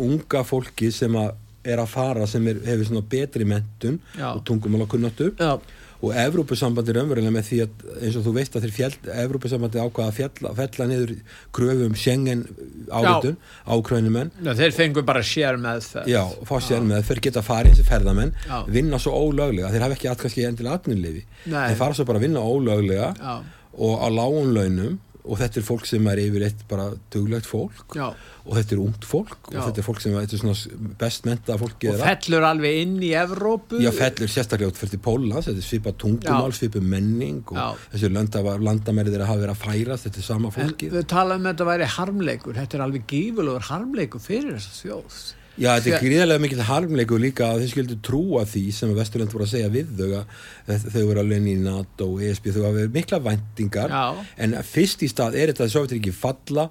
unga 0.03 0.43
fólki 0.47 0.91
sem 0.93 1.15
að 1.19 1.31
er 1.63 1.79
að 1.79 1.93
fara 1.93 2.27
sem 2.27 2.43
er, 2.51 2.59
hefur 2.67 2.89
svona 2.89 3.05
betri 3.09 3.47
mentun 3.47 4.01
Já. 4.17 4.33
og 4.33 4.43
tungumála 4.47 4.87
kunnáttu 4.91 5.29
Já, 5.39 5.55
og 6.03 6.11
Evrópusambandi 6.19 6.91
er 6.91 6.99
umverulega 6.99 7.31
með 7.31 7.45
því 7.47 7.59
að 7.63 7.85
eins 8.03 8.17
og 8.19 8.25
þú 8.25 8.33
veist 8.35 8.57
að 8.59 8.65
þeir 8.67 8.97
Evrópusambandi 9.23 9.79
ákvaða 9.79 10.11
að 10.11 10.17
fjalla, 10.17 10.51
fjalla 10.57 10.87
niður 10.91 11.13
kröfum 11.55 11.95
Schengen 11.95 12.43
áritun 12.91 13.37
ákvæðinumenn 13.63 14.33
Já, 14.43 14.51
þeir 14.59 14.75
fengur 14.75 15.07
bara 15.07 15.23
sér 15.23 15.59
með 15.63 15.87
það 15.87 16.11
Já, 16.11 16.21
fá 16.49 16.55
sér 16.67 16.83
með 16.89 17.07
þeir 17.07 17.23
geta 17.29 17.45
farið 17.47 17.79
sem 17.79 17.87
ferðamenn 17.87 18.35
vinna 18.67 18.99
svo 18.99 19.15
ólöglega, 19.15 19.71
þeir 19.71 19.87
hafa 19.87 19.99
ekki 19.99 20.11
að 20.11 20.23
kannski 20.25 20.47
endilega 20.49 20.81
Nei. 20.91 21.69
þeir 21.71 21.79
fara 21.79 21.95
svo 21.95 22.07
bara 22.07 22.19
að 22.19 22.27
vinna 22.27 22.43
ólöglega. 22.43 23.13
Já, 23.15 23.62
og 23.73 24.03
á 24.03 24.07
lágun 24.13 24.53
launum 24.55 24.99
og 25.23 25.39
þetta 25.39 25.59
er 25.61 25.65
fólk 25.65 25.85
sem 25.87 26.07
er 26.11 26.19
yfirleitt 26.19 26.63
bara 26.67 26.89
duglegt 27.13 27.47
fólk 27.47 27.95
já. 27.95 28.09
og 28.43 28.57
þetta 28.57 28.75
er 28.75 28.81
ungt 28.83 29.05
fólk 29.07 29.47
Já. 29.53 29.55
og 29.55 29.67
þetta 29.69 29.79
er 29.79 29.85
fólk 29.87 30.01
sem 30.03 30.17
er 30.19 30.33
svona 30.33 30.95
best 30.99 31.27
menta 31.27 31.55
fólki 31.59 31.91
og 31.93 32.01
fellur 32.01 32.47
alveg 32.47 32.79
inn 32.81 32.97
í 32.99 33.13
Evrópu. 33.15 33.79
Já, 33.83 33.91
fellur 33.95 34.31
sérstaklega 34.31 34.73
út 34.73 34.81
fyrir 34.81 34.99
Pólans, 35.03 35.47
þetta 35.47 35.63
er 35.63 35.67
svipa 35.67 35.93
tungumál, 36.03 36.55
svipa 36.55 36.81
menning 36.83 37.39
og 37.55 37.79
þessi 37.93 38.11
landa, 38.11 38.43
landamærið 38.67 39.15
er 39.15 39.23
að 39.23 39.31
hafa 39.31 39.43
verið 39.45 39.55
að 39.55 39.63
færast, 39.63 40.09
þetta 40.09 40.21
er 40.23 40.27
sama 40.27 40.51
En 40.51 40.57
fólkið. 40.57 40.97
við 40.97 41.07
tala 41.15 41.39
um 41.39 41.47
að 41.47 41.53
þetta 41.53 41.69
væri 41.71 41.89
harmleikur 41.95 42.59
þetta 42.59 42.79
er 42.79 42.85
alveg 42.89 43.07
gífulegur 43.13 43.69
harmleikur 43.69 44.23
fyrir 44.23 44.57
þessa 44.57 44.75
þjóð 44.81 45.23
Já, 45.53 45.69
þetta 45.77 45.91
er 45.93 46.01
gríðarlega 46.01 46.41
mikil 46.41 46.63
harmleikur 46.65 47.21
líka 47.21 47.51
að 47.51 47.63
þeir 47.63 47.71
skildu 47.75 47.97
trúa 48.05 48.43
því 48.49 48.63
sem 48.73 48.93
Vesturland 48.97 49.33
voru 49.35 49.45
að 49.45 49.51
segja 49.53 49.71
við 49.73 49.91
þau 49.99 50.07
að 50.23 50.87
þau 50.87 51.01
voru 51.11 51.23
alveg 51.23 51.49
í 51.51 51.55
NATO 51.61 52.09
og 52.15 52.23
ESB, 52.25 52.49
þau 52.55 52.63
hafa 52.63 52.77
verið 52.79 52.95
mikla 52.97 53.19
væntingar 53.27 53.93
Já. 53.93 54.05
en 54.47 54.55
fyrst 54.65 55.05
í 55.05 55.11
stað 55.11 55.37
er 55.37 55.53
þetta 55.53 55.67
að 55.67 55.73
Sovjetriki 55.75 56.15
falla 56.15 56.69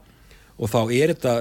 og 0.59 0.71
þá 0.73 0.81
er 0.99 1.15
þetta 1.15 1.37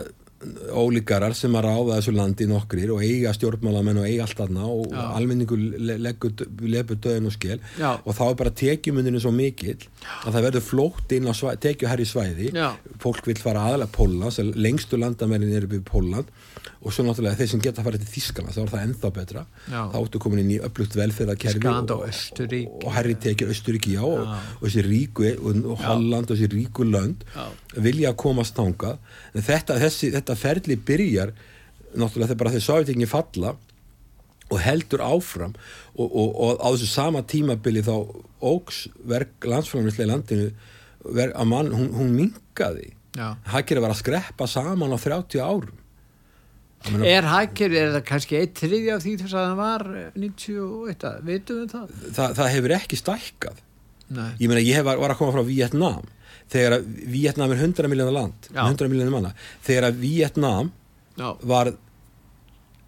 ólíkarar 0.74 1.36
sem 1.38 1.54
að 1.58 1.68
ráða 1.68 1.98
þessu 2.00 2.14
landi 2.16 2.48
nokkrir 2.50 2.92
og 2.96 3.04
eiga 3.06 3.34
stjórnmálamenn 3.36 4.00
og 4.02 4.08
eiga 4.10 4.26
allt 4.26 4.40
þarna 4.40 4.68
og 4.74 4.88
Já. 4.90 5.04
leggur 6.02 6.46
lefur 6.66 6.98
döðin 7.04 7.30
og 7.30 7.36
skil 7.36 7.60
Já. 7.78 7.92
og 8.00 8.16
þá 8.18 8.24
er 8.28 8.38
bara 8.40 8.54
tekjumundinu 8.64 9.22
svo 9.22 9.34
mikill 9.36 9.78
að 10.26 10.32
það 10.32 10.48
verður 10.48 10.66
flótt 10.66 11.16
inn 11.18 11.30
á 11.30 11.34
tekjuherri 11.62 12.08
svæði 12.10 12.50
Já. 12.58 12.72
fólk 13.04 13.30
vil 13.30 13.38
fara 13.42 13.68
aðalega 13.70 13.94
Pólland 13.98 14.58
lengstu 14.58 14.98
landamærin 15.02 15.54
eru 15.54 15.70
við 15.76 15.86
Pólland 15.90 16.34
og 16.82 16.94
svo 16.94 17.04
náttúrulega 17.06 17.38
þeir 17.38 17.50
sem 17.52 17.62
geta 17.62 17.82
að 17.84 17.88
fara 17.88 18.00
til 18.02 18.10
Þískland 18.10 18.54
þá 18.56 18.60
er 18.64 18.72
það 18.72 18.86
ennþá 18.88 19.10
betra. 19.14 19.44
Já. 19.70 19.82
þá 19.94 19.98
áttu 20.00 20.22
komin 20.24 20.42
inn 20.42 20.54
í 20.56 20.60
upplugt 20.66 20.96
velferðarkerfi 20.98 21.62
og 21.70 21.92
og, 21.94 22.86
og, 22.88 22.88
herri 22.96 23.16
tekjur 23.22 23.52
Östuríki 23.54 23.94
já, 23.94 24.02
og, 24.02 24.32
og 24.58 24.64
þessi 24.66 24.86
ríku 24.88 25.28
og, 25.36 25.74
Holland 25.84 26.32
og 26.32 26.40
þessi 26.40 26.50
ríku 26.56 26.88
lönd 26.88 27.26
Já. 27.36 27.46
vilja 27.78 28.14
að 28.14 28.20
komast 28.24 28.58
þangað. 28.58 28.98
En 29.36 29.46
þetta, 29.46 29.78
þessi, 29.84 30.10
þetta 30.16 30.38
ferli 30.42 30.80
byrjar 30.90 31.36
náttúrulega 31.92 32.32
þegar 32.32 32.42
bara 32.42 32.56
þeir 32.56 32.66
sávitingin 32.66 33.12
falla 33.12 33.54
og 34.52 34.60
heldur 34.60 35.04
áfram 35.06 35.54
og, 35.96 36.08
og, 36.08 36.30
og 36.34 36.66
á 36.66 36.68
þessu 36.74 36.90
sama 36.90 37.22
tímabili 37.22 37.84
þá 37.86 37.94
ógs 38.42 38.88
verk 39.08 39.46
landsframlislega 39.46 40.10
í 40.10 40.12
landinu 40.12 40.50
verk, 41.06 41.36
að 41.36 41.52
mann, 41.52 41.72
hún, 41.76 41.92
hún 41.96 42.12
minkaði 42.18 42.90
Já. 43.16 43.36
hagkerið 43.54 43.86
var 43.86 43.94
að 43.94 44.02
skreppa 44.02 44.48
saman 44.50 44.96
á 44.96 44.98
30 44.98 45.46
árum 45.46 45.81
Ég 46.82 46.94
meina, 46.96 47.10
Er 47.12 47.28
hagkerfið, 47.30 47.78
er 47.82 47.92
það 47.98 48.06
kannski 48.10 48.38
eitt 48.40 48.62
þriðja 48.64 48.96
af 48.98 49.04
því 49.06 49.12
þess 49.22 49.36
að 49.38 49.44
það 49.50 49.60
var 49.62 49.84
eh, 50.00 50.08
91, 50.18 51.12
veitum 51.28 51.60
við 51.62 51.76
það? 51.76 51.92
það, 52.18 52.34
það 52.40 52.50
hefur 52.56 52.74
ekki 52.80 53.00
stækkað 53.02 53.60
Nei. 54.12 54.32
ég 54.42 54.50
meina 54.52 54.64
ég 54.66 54.80
hef, 54.80 54.88
var 54.90 55.14
að 55.14 55.20
koma 55.22 55.36
frá 55.38 55.46
Vietnam 55.48 56.10
þegar 56.52 56.74
að 56.80 56.90
Vietnam 57.14 57.54
er 57.56 57.62
100 57.64 57.92
miljónar 57.94 58.16
land 58.18 58.50
Já. 58.52 58.64
100 58.66 58.90
miljónar 58.92 59.14
manna 59.14 59.34
þegar 59.64 59.88
að 59.92 60.02
Vietnam 60.02 60.72
Já, 61.22 61.30
var 61.54 61.72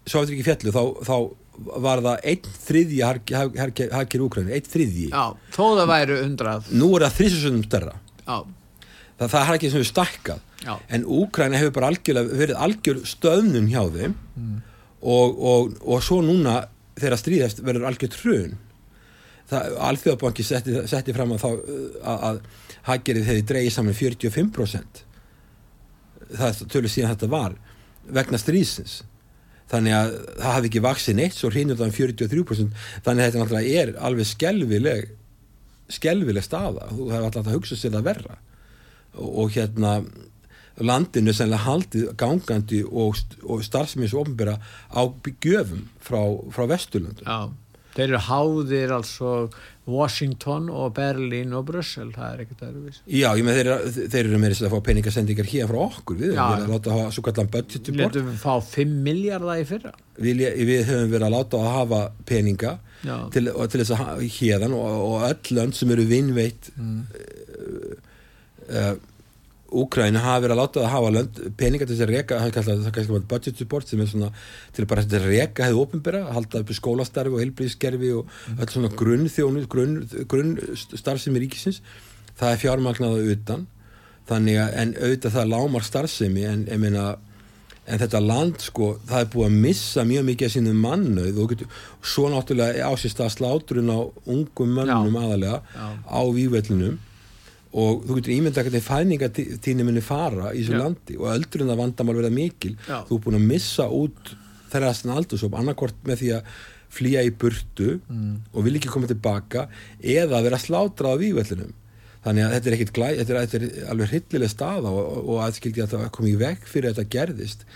Sovjetriki 0.04 0.44
fjallu 0.44 0.72
þá, 0.74 0.82
þá 1.06 1.16
var 1.84 2.02
það 2.04 2.26
einn 2.32 2.48
þriðji 2.66 2.98
hagkerið 3.06 4.24
Úkræni, 4.26 4.52
einn 4.56 4.66
þriðji 4.68 5.06
já, 5.12 5.22
þó 5.54 5.62
það 5.78 5.90
væru 5.92 6.16
undrað. 6.26 6.66
nú 6.74 6.88
er 6.98 7.04
það 7.06 7.16
þrísusundum 7.20 7.64
stærra 7.68 7.94
Já, 8.26 8.36
það, 9.20 9.28
það 9.28 9.38
er 9.44 9.58
ekki 9.60 9.70
sem 9.72 9.84
við 9.84 9.90
stækkað 9.92 10.42
já, 10.64 10.74
en 10.88 11.04
Úkræna 11.04 11.60
hefur 11.60 11.76
bara 11.78 11.92
algjörlega 11.92 12.40
verið 12.42 12.60
algjör 12.66 13.00
stöðnun 13.08 13.70
hjá 13.72 13.82
þeim. 13.94 14.18
Og, 15.04 15.34
og, 15.36 15.74
og 15.84 16.04
svo 16.04 16.22
núna 16.24 16.62
þegar 16.96 17.20
stríðast 17.20 17.58
verður 17.60 17.90
algjör 17.90 18.14
trun 18.14 18.54
Alþjóðabanki 19.52 20.44
setti, 20.46 20.72
setti 20.88 21.12
fram 21.12 21.34
að 21.34 21.42
uh, 21.44 21.58
að, 22.00 22.22
að 22.28 22.38
haggerið 22.88 23.26
hefði 23.28 23.42
dreigið 23.50 23.74
saman 23.74 23.96
45% 23.98 25.02
það 26.32 26.62
tölur 26.72 26.92
síðan 26.92 27.12
þetta 27.14 27.30
var 27.32 27.58
vegna 28.14 28.40
stríðsins. 28.40 29.02
Þannig 29.70 29.94
að 29.96 30.14
það 30.28 30.50
hafði 30.50 30.70
ekki 30.70 30.82
vaksið 30.84 31.18
neitt 31.18 31.36
svo 31.36 31.50
hreinur 31.52 31.78
það 31.78 31.90
um 31.90 31.94
43% 31.96 32.82
þannig 33.06 33.24
að 33.24 33.36
þetta 33.38 33.62
er 33.80 33.92
alveg 34.08 34.28
skelvileg 34.28 35.12
skelvileg 35.92 36.44
staða. 36.44 36.90
Þú 36.92 37.08
hefur 37.12 37.26
alltaf 37.28 37.48
að 37.48 37.56
hugsa 37.58 37.78
sér 37.78 37.94
það 37.96 38.08
verra. 38.08 38.38
Og, 39.14 39.30
og 39.44 39.54
hérna 39.54 39.94
landinu 40.80 41.32
sennilega 41.36 41.66
haldið 41.68 42.08
gangandi 42.18 42.80
og, 42.88 43.20
og 43.46 43.62
starfsmins 43.62 44.14
og 44.16 44.24
ofnbæra 44.26 44.56
á 44.90 45.02
gjöfum 45.44 45.84
frá, 46.02 46.22
frá 46.50 46.64
Vesturlöndum 46.72 47.28
já. 47.28 47.52
Þeir 47.94 48.08
eru 48.10 48.18
háðir 48.26 48.90
altså 48.90 49.28
Washington 49.86 50.64
og 50.72 50.96
Berlín 50.96 51.52
og 51.54 51.68
Brussel, 51.68 52.08
það 52.10 52.32
er 52.32 52.40
ekkert 52.42 52.64
öðruvís. 52.66 52.96
Já, 53.06 53.28
ég 53.38 53.44
með 53.46 53.58
þeir, 53.60 53.68
þeir 54.10 54.18
eru 54.24 54.40
með 54.42 54.54
þess 54.54 54.64
að 54.66 54.72
fá 54.74 54.80
peningasendingar 54.88 55.46
hér 55.52 55.68
frá 55.70 55.78
okkur 55.84 56.18
við, 56.18 56.32
Já. 56.34 56.42
við 56.48 56.56
erum 56.56 56.64
að 56.64 56.74
láta 56.74 56.96
hafa 56.96 57.12
svo 57.14 57.24
kallan 57.28 57.52
budget 57.54 57.90
report 57.92 58.02
Letum 58.18 58.32
við 58.32 58.40
fá 58.42 58.54
5 58.72 58.96
miljardar 59.06 59.62
í 59.62 59.68
fyrra. 59.68 59.92
við, 60.26 60.42
við 60.72 60.82
höfum 60.90 61.12
verið 61.14 61.28
að 61.28 61.34
láta 61.36 61.60
að 61.62 61.70
hafa 61.76 62.00
peninga 62.32 62.72
til, 63.30 63.44
til 63.52 63.84
þess 63.84 63.94
að 63.94 64.24
hérðan 64.40 64.74
og, 64.74 64.98
og 65.12 65.26
öll 65.30 65.54
lönd 65.60 65.78
sem 65.78 65.94
eru 65.94 66.08
vinnveitt 66.10 66.72
Mm. 66.74 67.04
uh, 68.74 68.94
Úkræni 69.74 70.20
hafa 70.22 70.42
verið 70.44 70.54
að 70.54 70.60
láta 70.60 70.80
að 70.84 70.90
hafa 70.92 71.10
lönd, 71.10 71.38
peninga 71.58 71.86
til 71.86 71.96
þess 71.96 72.04
að 72.04 72.10
reka 72.12 72.36
það 72.38 72.46
er 72.46 72.54
kallað- 72.54 72.82
það 72.84 72.98
er 72.98 73.06
bara 73.08 73.28
budget 73.32 73.56
support 73.58 73.88
sem 73.88 74.00
er 74.00 74.06
svona 74.06 74.30
til 74.72 74.84
bara 74.86 75.02
til 75.02 75.18
að 75.18 75.28
reka 75.32 75.64
hefði 75.64 75.80
opinbera 75.82 76.32
halda 76.32 76.60
upp 76.60 76.70
í 76.70 76.78
skólastarfi 76.78 77.32
og 77.34 77.40
heilbríðskerfi 77.42 78.10
og 78.18 78.26
öll 78.58 78.70
svona 78.70 78.90
grunnþjónu 78.94 79.66
grunn, 79.66 80.08
grunn 80.28 80.56
ríkisins. 81.40 81.80
Það 82.38 82.52
er 82.52 82.62
fjármagnaða 82.62 83.30
utan. 83.32 83.66
Þannig 84.28 84.56
að 84.56 84.74
en 84.80 84.94
auðvitað 84.94 85.34
það 85.36 85.50
lámar 85.52 85.82
starfsemi 85.84 86.44
en, 86.48 86.64
meina 86.80 87.16
en 87.86 87.98
þetta 87.98 88.20
land 88.24 88.60
sko, 88.64 88.98
það 89.06 89.20
er 89.20 89.26
búið 89.34 89.46
að 89.50 89.58
missa 89.60 90.04
mjög 90.08 90.24
mikið 90.24 90.46
af 90.46 90.52
sínum 90.54 90.78
mannauð 90.80 91.40
og 91.42 91.50
getur, 91.52 91.66
svo 92.00 92.30
náttúrulega 92.32 92.86
á 92.88 92.92
sér 92.96 93.12
stað 93.12 93.34
slátrun 93.36 93.90
á 93.92 93.98
ungum 94.26 94.72
mönnum 94.78 95.18
aðalega 95.20 95.60
Já. 95.74 95.88
á 96.08 96.20
vývellunum 96.32 96.96
og 97.74 98.04
þú 98.06 98.16
getur 98.20 98.34
ímynda 98.36 98.62
hvernig 98.64 98.84
fæningatíni 98.86 99.86
muni 99.86 100.02
fara 100.04 100.52
í 100.54 100.62
þessu 100.62 100.76
Já. 100.76 100.82
landi 100.84 101.16
og 101.18 101.30
öldrun 101.32 101.72
að 101.74 101.80
vandamál 101.82 102.16
verða 102.20 102.30
mikil 102.34 102.74
Já. 102.86 103.00
þú 103.08 103.16
er 103.18 103.22
búin 103.26 103.38
að 103.40 103.48
missa 103.50 103.88
út 103.90 104.34
þeirra 104.70 104.90
aðstæðan 104.92 105.18
aldursóp 105.20 105.56
annarkort 105.58 105.98
með 106.06 106.20
því 106.22 106.30
að 106.38 106.52
flýja 106.94 107.24
í 107.26 107.32
burtu 107.34 107.96
Mm. 108.06 108.36
og 108.54 108.64
vil 108.66 108.76
ekki 108.78 108.92
koma 108.92 109.08
tilbaka 109.10 109.64
eða 110.00 110.42
vera 110.46 110.60
slátrað 110.62 111.16
á 111.18 111.22
vývellunum 111.22 111.72
þannig 112.24 112.44
að 112.44 112.52
þetta 112.54 112.70
er 112.70 112.76
glæ, 112.98 113.08
þetta 113.18 113.34
er, 113.34 113.40
þetta 113.48 113.58
er 113.58 113.88
alveg 113.92 114.12
hryllileg 114.12 114.52
staða 114.52 114.92
og, 114.94 115.02
og, 115.02 115.26
og 115.34 115.42
að 115.88 115.90
það 115.96 116.06
kom 116.14 116.28
í 116.30 116.36
veg 116.40 116.62
fyrir 116.70 116.90
að 116.92 117.00
þetta 117.00 117.14
gerðist 117.16 117.66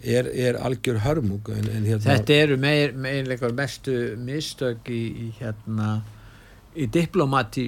er, 0.00 0.30
er 0.32 0.56
algjör 0.62 1.02
hörmung 1.04 1.50
en, 1.52 1.66
en 1.68 1.84
hérna, 1.84 2.14
Þetta 2.14 2.38
eru 2.46 2.56
meir, 2.62 2.94
meirleikar 2.96 3.52
mestu 3.56 3.96
mistök 4.16 4.88
í, 4.88 5.02
í 5.26 5.28
hérna 5.40 5.90
í 6.78 6.86
diplomati 6.86 7.66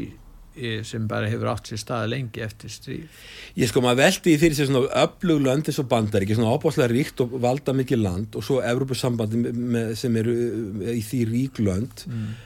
sem 0.84 1.06
bara 1.08 1.28
hefur 1.30 1.50
átt 1.52 1.70
sér 1.70 1.80
stað 1.80 2.08
lengi 2.12 2.42
eftir 2.44 2.72
stríð. 2.72 3.20
Ég 3.58 3.70
sko 3.70 3.82
maður 3.84 4.02
veldi 4.02 4.24
því 4.26 4.38
fyrir 4.42 4.58
sér 4.58 4.68
svona 4.68 5.04
öflug 5.04 5.44
lönd 5.44 5.70
eins 5.70 5.80
og 5.80 5.88
bandaríki, 5.90 6.36
svona 6.36 6.56
ábáslega 6.56 6.90
ríkt 6.92 7.22
og 7.24 7.36
valda 7.42 7.74
mikið 7.76 8.02
land 8.02 8.36
og 8.36 8.44
svo 8.46 8.58
Evrópusambandi 8.64 9.40
með, 9.52 9.94
sem 10.00 10.18
eru 10.20 10.34
uh, 10.34 10.90
í 10.92 11.00
því 11.06 11.22
rík 11.30 11.62
lönd 11.62 12.04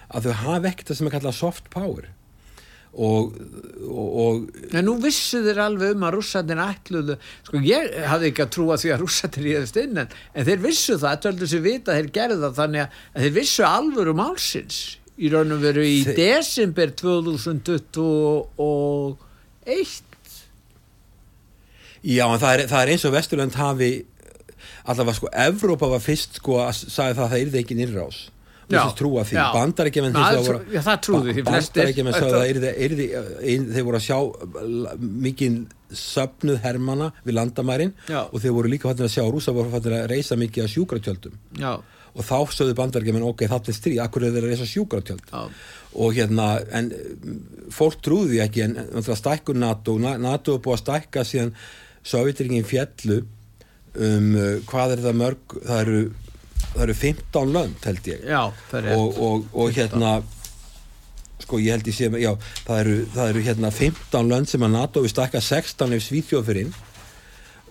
að 0.09 0.29
þau 0.29 0.45
hafa 0.45 0.71
ekkert 0.71 0.93
það 0.93 1.01
sem 1.01 1.11
er 1.11 1.17
kallað 1.19 1.41
soft 1.41 1.73
power. 1.75 2.13
Og, 2.97 3.35
og, 3.85 4.07
og 4.23 4.71
En 4.73 4.87
nú 4.89 4.95
vissu 5.03 5.43
þeir 5.45 5.59
alveg 5.67 5.93
um 5.93 6.05
að 6.09 6.15
rússarnir 6.15 6.63
ætluðu, 6.65 7.19
sko 7.45 7.61
ég 7.61 7.93
hafði 8.09 8.31
ekki 8.31 8.45
að 8.47 8.55
trúa 8.55 8.79
því 8.81 8.93
að 8.95 9.03
rússarnir 9.03 9.45
ríðast 9.45 9.81
inn 9.83 10.01
en, 10.01 10.15
en 10.33 10.47
þeir 10.49 10.63
vissu 10.63 10.97
það, 11.03 11.19
töldu 11.27 11.49
sér 11.51 11.65
vita 11.67 11.93
að 11.93 11.99
þeir 11.99 12.09
gerðu 12.15 12.39
það 12.47 12.63
þannig 12.63 12.87
að, 12.87 13.03
að 13.13 13.27
þeir 13.27 13.35
vissu 13.37 13.67
alvöru 13.69 14.17
málsins 14.17 14.79
í 15.17 15.31
raun 15.33 15.55
og 15.57 15.63
veru 15.65 15.81
í 15.87 16.03
Þe- 16.05 16.13
desember 16.19 16.91
2021 16.93 19.17
já 22.07 22.23
en 22.29 22.39
það 22.43 22.53
er, 22.55 22.61
það 22.71 22.83
er 22.83 22.89
eins 22.95 23.05
og 23.09 23.15
Vesturland 23.17 23.55
hafi 23.59 23.91
allavega 24.87 25.17
sko 25.19 25.29
Evrópa 25.47 25.87
var 25.91 26.03
fyrst 26.05 26.33
sko 26.41 26.53
að 26.63 26.73
sagði 26.85 27.15
það 27.19 27.25
að 27.27 27.33
það 27.35 27.43
yrði 27.47 27.59
ekki 27.65 27.79
nýrrás 27.81 28.19
Já, 28.67 28.83
já. 29.31 29.45
bandarækjumenn 29.55 30.11
Na, 30.17 30.27
það 30.83 30.97
trúðu 31.07 31.31
því 31.37 31.43
bandarækjumenn 31.47 32.15
sagði 32.17 32.27
að 32.27 32.35
það 32.35 32.51
yrði, 32.51 32.71
yrði 32.87 33.07
ein, 33.53 33.63
þeir 33.77 33.85
voru 33.87 33.99
að 34.01 34.07
sjá 34.09 34.19
mikið 35.27 35.53
söfnuð 36.01 36.59
hermana 36.65 37.07
við 37.29 37.37
landamærin 37.39 37.93
Já. 38.11 38.21
og 38.27 38.39
þeir 38.43 38.57
voru 38.57 38.69
líka 38.73 38.89
fattir 38.91 39.07
að 39.07 39.15
sjá 39.15 39.23
rúsa 39.31 39.55
voru 39.55 39.71
fattir 39.71 39.95
að 40.01 40.09
reysa 40.11 40.35
mikið 40.41 40.65
að 40.65 40.73
sjúkratjöldum. 40.75 41.35
Já, 41.63 41.73
og 42.17 42.25
þá 42.25 42.37
sögðu 42.57 42.75
bandarækjumenn 42.79 43.27
ok, 43.29 43.45
það 43.51 43.71
er 43.73 43.77
stríð, 43.77 43.99
akkur 44.07 44.25
er 44.25 44.35
þeir 44.35 44.47
að 44.47 44.53
reysa 44.55 44.69
sjúkratjöld? 44.71 45.27
Já, 45.33 45.43
og 45.97 46.15
hérna, 46.17 46.47
en 46.77 46.91
mm, 46.93 47.41
fólk 47.77 47.99
trúði 48.05 48.41
ekki, 48.45 48.65
en 48.67 48.77
náttúrulega 48.81 49.19
stækkun 49.21 49.61
NATO, 49.61 49.97
Na- 50.01 50.17
NATO 50.21 50.57
er 50.57 50.63
búið 50.65 50.79
að 50.79 50.85
stækka 50.85 51.25
síðan 51.29 51.53
Sovjetringin 52.07 52.65
fjallu 52.69 53.21
um, 53.99 54.31
hvað 54.71 54.97
er 54.97 55.05
það 55.09 55.21
mörg 55.21 55.57
það 55.67 55.81
eru, 55.83 56.01
það 56.73 56.83
eru 56.87 56.97
15 57.03 57.55
lönd 57.57 57.89
held 57.91 58.11
ég. 58.13 58.27
Já, 58.31 58.43
og, 58.95 59.21
og, 59.29 59.47
og 59.53 59.73
hérna 59.77 60.17
sko 61.43 61.61
ég 61.61 61.75
held 61.77 61.89
ég 61.91 61.97
sé 61.97 62.09
já, 62.23 62.33
það 62.67 62.83
eru, 62.83 62.99
það 63.15 63.33
eru 63.33 63.45
hérna 63.45 63.71
15 63.75 64.31
lönd 64.33 64.49
sem 64.51 64.63
að 64.65 64.77
NATO 64.79 65.03
við 65.05 65.13
stækka 65.13 65.43
16 65.45 65.97
ef 65.99 66.07
Svíþjóð 66.07 66.47
fyrir 66.49 66.67
inn 66.67 66.77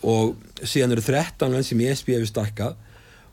og 0.06 0.36
síðan 0.62 0.94
eru 0.94 1.06
13 1.06 1.56
lönd 1.56 1.66
sem 1.66 1.82
ESB 1.82 2.12
hefur 2.14 2.30
stækkað 2.30 2.76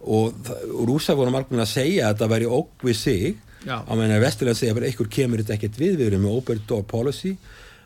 og, 0.02 0.35
það- 0.47 0.68
rúsa 0.88 1.14
voru 1.16 1.30
margum 1.35 1.59
að 1.62 1.71
segja 1.73 2.09
að 2.09 2.14
þetta 2.16 2.28
væri 2.35 2.47
óg 2.50 2.68
við 2.82 2.97
sig. 2.97 3.37
Á 3.62 3.92
meðan 3.94 4.16
að 4.18 4.25
Vesturland 4.26 4.59
segja 4.59 4.75
bara 4.75 4.87
einhver 4.90 5.09
kemur 5.09 5.38
þetta 5.42 5.54
ekkert 5.54 5.76
við 5.78 5.97
við 6.00 6.06
erum 6.11 6.23
með 6.26 6.37
open 6.40 6.62
door 6.66 6.82
policy. 6.82 7.37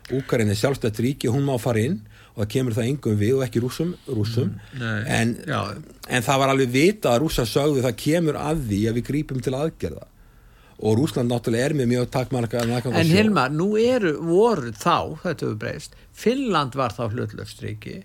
Úkarinn 0.09 0.49
er 0.49 0.55
sjálfstætt 0.57 0.97
ríki 1.03 1.29
hún 1.29 1.43
má 1.45 1.57
fara 1.59 1.79
inn 1.83 1.99
og 2.33 2.43
það 2.45 2.49
kemur 2.53 2.73
það 2.77 2.87
engum 2.89 3.17
við 3.19 3.33
og 3.37 3.43
ekki 3.45 3.61
rúsum, 3.61 3.95
rúsum. 4.07 4.51
nei, 4.79 5.03
en, 5.07 5.31
en 6.09 6.23
það 6.23 6.37
var 6.39 6.49
alveg 6.53 6.69
vita 6.73 7.09
að 7.13 7.21
rúsa 7.25 7.45
sögðu 7.49 7.81
það 7.85 7.95
kemur 7.97 8.37
að 8.39 8.61
því 8.69 8.79
að 8.89 8.97
við 8.99 9.05
grípum 9.11 9.41
til 9.43 9.53
aðgerða. 9.57 10.05
Og 10.77 10.97
Rúsland 10.99 11.31
náttúrulega 11.31 11.65
er 11.71 11.73
með 11.73 11.87
mjög 11.89 12.09
takmarka 12.13 12.61
En 12.61 13.09
Hilmar, 13.09 13.49
nú 13.49 13.71
eru, 13.81 14.11
voru 14.21 14.69
þá, 14.71 15.17
þetta 15.23 15.45
hefur 15.47 15.55
breyst, 15.57 15.95
Finnland 16.13 16.75
var 16.77 16.93
þá 16.93 17.07
hlutlöfstríki, 17.09 18.03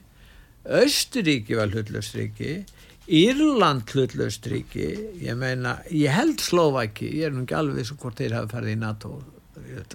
Östuríki 0.64 1.56
var 1.58 1.68
hlutlöfstríki, 1.74 2.64
Írland 3.08 3.90
hlutlöfstríki, 3.90 4.88
ég 5.18 5.34
meina, 5.38 5.78
ég 5.90 6.12
held 6.14 6.40
Slovaki, 6.40 7.08
ég 7.18 7.28
er 7.28 7.34
nú 7.34 7.42
ekki 7.42 7.56
alveg 7.58 7.80
vissu 7.82 7.96
hvort 7.98 8.20
þeir 8.20 8.36
hafa 8.38 8.52
ferði 8.56 8.76
í 8.76 8.78
NATO, 8.78 9.16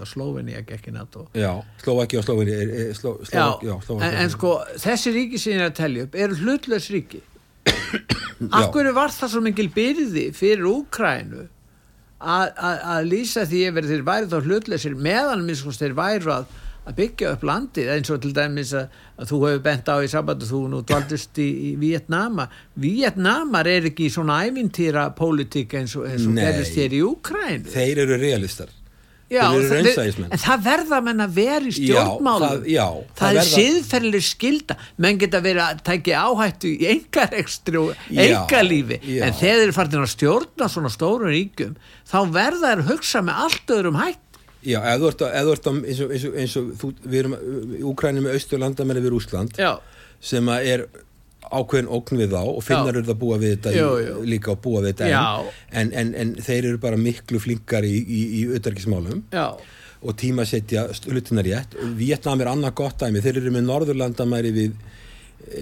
Sloveni 0.08 0.58
ekki 0.58 0.76
ekki 0.76 0.94
NATO. 0.96 1.28
Já, 1.38 1.54
Slovaki 1.84 2.20
og 2.20 2.26
Sloveni 2.28 2.56
er, 2.56 2.74
er, 2.82 2.94
Sló, 2.98 3.16
Slovak, 3.24 3.64
já, 3.64 3.72
já, 3.72 3.76
Slovaki 3.86 4.10
en, 4.10 4.18
en 4.24 4.34
sko, 4.34 4.54
þessi 4.84 5.14
ríki 5.16 5.40
sem 5.42 5.56
ég 5.56 5.64
er 5.64 5.72
að 5.72 5.78
telja 5.80 6.08
upp 6.08 6.18
eru 6.20 6.40
hlutlöfsríki. 6.42 7.24
Akkur 8.60 8.92
var 8.96 9.16
það 9.16 9.34
svo 9.34 9.44
mikil 9.46 9.70
byrði 9.74 10.28
fyrir 10.36 10.68
Úkrænu 10.70 11.48
að, 12.18 13.08
lýsa 13.08 13.46
því 13.48 13.64
yfir 13.72 13.90
þeir 13.92 14.06
væri 14.08 14.30
þá 14.32 14.38
hlutleysir 14.42 14.96
meðan 14.98 15.46
minnskust 15.48 15.84
þeir 15.84 15.96
væru 15.98 16.34
að, 16.34 16.56
að 16.88 16.96
byggja 17.01 17.34
upp 17.36 17.41
landið 17.44 17.89
eins 17.98 18.10
og 18.15 18.22
til 18.24 18.32
dæmis 18.38 18.72
að, 18.79 18.88
að 19.20 19.27
þú 19.34 19.39
hefur 19.44 19.62
bent 19.65 19.89
á 19.91 19.96
í 20.00 20.08
sabbatu 20.13 20.48
þú 20.48 20.62
nú 20.72 20.82
dvaldist 20.88 21.41
í, 21.44 21.48
í 21.67 21.75
Vietnama 21.82 22.48
Vietnamar 22.79 23.67
er 23.67 23.89
ekki 23.91 24.08
svona 24.13 24.39
ævintýra 24.48 25.10
pólitík 25.17 25.75
eins 25.82 25.96
og, 26.00 26.08
og 26.08 26.36
gerist 26.39 26.77
hér 26.79 26.96
í 26.96 27.03
Úkrænu 27.03 27.67
Þeir 27.75 28.03
eru 28.08 28.20
realistar. 28.22 28.72
Já, 29.27 29.41
það- 29.51 30.22
en 30.32 30.39
það 30.39 30.62
verða 30.63 30.98
menn 31.03 31.20
að 31.20 31.32
vera 31.36 31.65
í 31.67 31.72
Já, 31.74 31.75
stjórnmálum. 31.75 32.46
það- 32.48 32.67
já, 32.72 32.86
það, 32.88 33.17
það 33.20 33.39
er 33.41 33.48
siðferðileg 33.50 34.24
skilda 34.24 34.77
menn 35.03 35.17
geta 35.20 35.41
verið 35.44 35.63
að 35.65 35.82
tækja 35.89 36.22
áhættu 36.29 36.72
í 36.72 36.88
engarekstri 36.94 37.82
og 37.82 37.89
Já, 38.08 38.22
engalífi 38.24 39.01
já. 39.03 39.25
en 39.27 39.34
þegar 39.36 39.41
þeir 39.41 39.63
eru 39.65 39.75
farin 39.75 40.06
að 40.06 40.13
stjórna 40.15 40.70
svona 40.72 40.94
stórum 40.96 41.27
ríkjum 41.36 41.75
þá 42.08 42.17
verða 42.39 42.72
þeir 42.72 42.86
hugsa 42.94 43.20
með 43.27 43.44
allt 43.44 43.75
öðrum 43.75 44.00
hætt 44.00 44.24
Já, 44.66 44.80
ef 44.82 45.02
þú 45.02 45.10
ert 45.12 45.22
að, 45.22 45.36
ef 45.38 45.46
þú 45.46 45.52
ert 45.54 45.68
að 45.70 45.76
eins 45.92 46.00
og, 46.02 46.14
eins 46.16 46.24
og, 46.28 46.38
eins 46.42 46.56
og 46.58 46.72
þú, 46.82 46.94
við 47.04 47.20
erum, 47.20 47.36
Úkrænum 47.92 48.26
með 48.26 48.40
austurlandamenni 48.40 49.04
við 49.06 49.14
Rúsland 49.14 49.60
já, 49.60 49.72
sem 50.32 50.50
að 50.50 50.72
er 50.72 50.86
ákveðin 51.48 51.90
ókn 51.94 52.20
við 52.20 52.34
þá 52.34 52.42
og 52.42 52.64
finnar 52.66 52.98
eru 52.98 53.14
að 53.14 53.20
búa 53.22 53.38
við 53.40 53.54
þetta 53.56 53.74
Jú, 53.76 53.90
jú. 54.04 54.16
líka 54.28 54.52
að 54.52 54.62
búa 54.66 54.82
við 54.84 54.96
þetta 54.98 55.10
en, 55.72 55.92
en, 56.02 56.10
en 56.24 56.34
þeir 56.44 56.72
eru 56.74 56.82
bara 56.84 57.00
miklu 57.00 57.40
flinkar 57.40 57.88
í, 57.88 57.94
í, 58.02 58.22
í 58.40 58.42
utarkismálum 58.58 59.22
já, 59.32 59.46
og 60.02 60.18
tímasetja 60.20 60.88
hlutina 61.10 61.46
rétt. 61.46 61.78
Vietnam 61.98 62.42
er 62.44 62.52
annað 62.52 62.76
gott 62.82 63.00
dæmi, 63.02 63.22
þeir 63.24 63.40
eru 63.42 63.54
með 63.56 63.66
norðurlandamæri 63.70 64.52
við, 64.54 64.76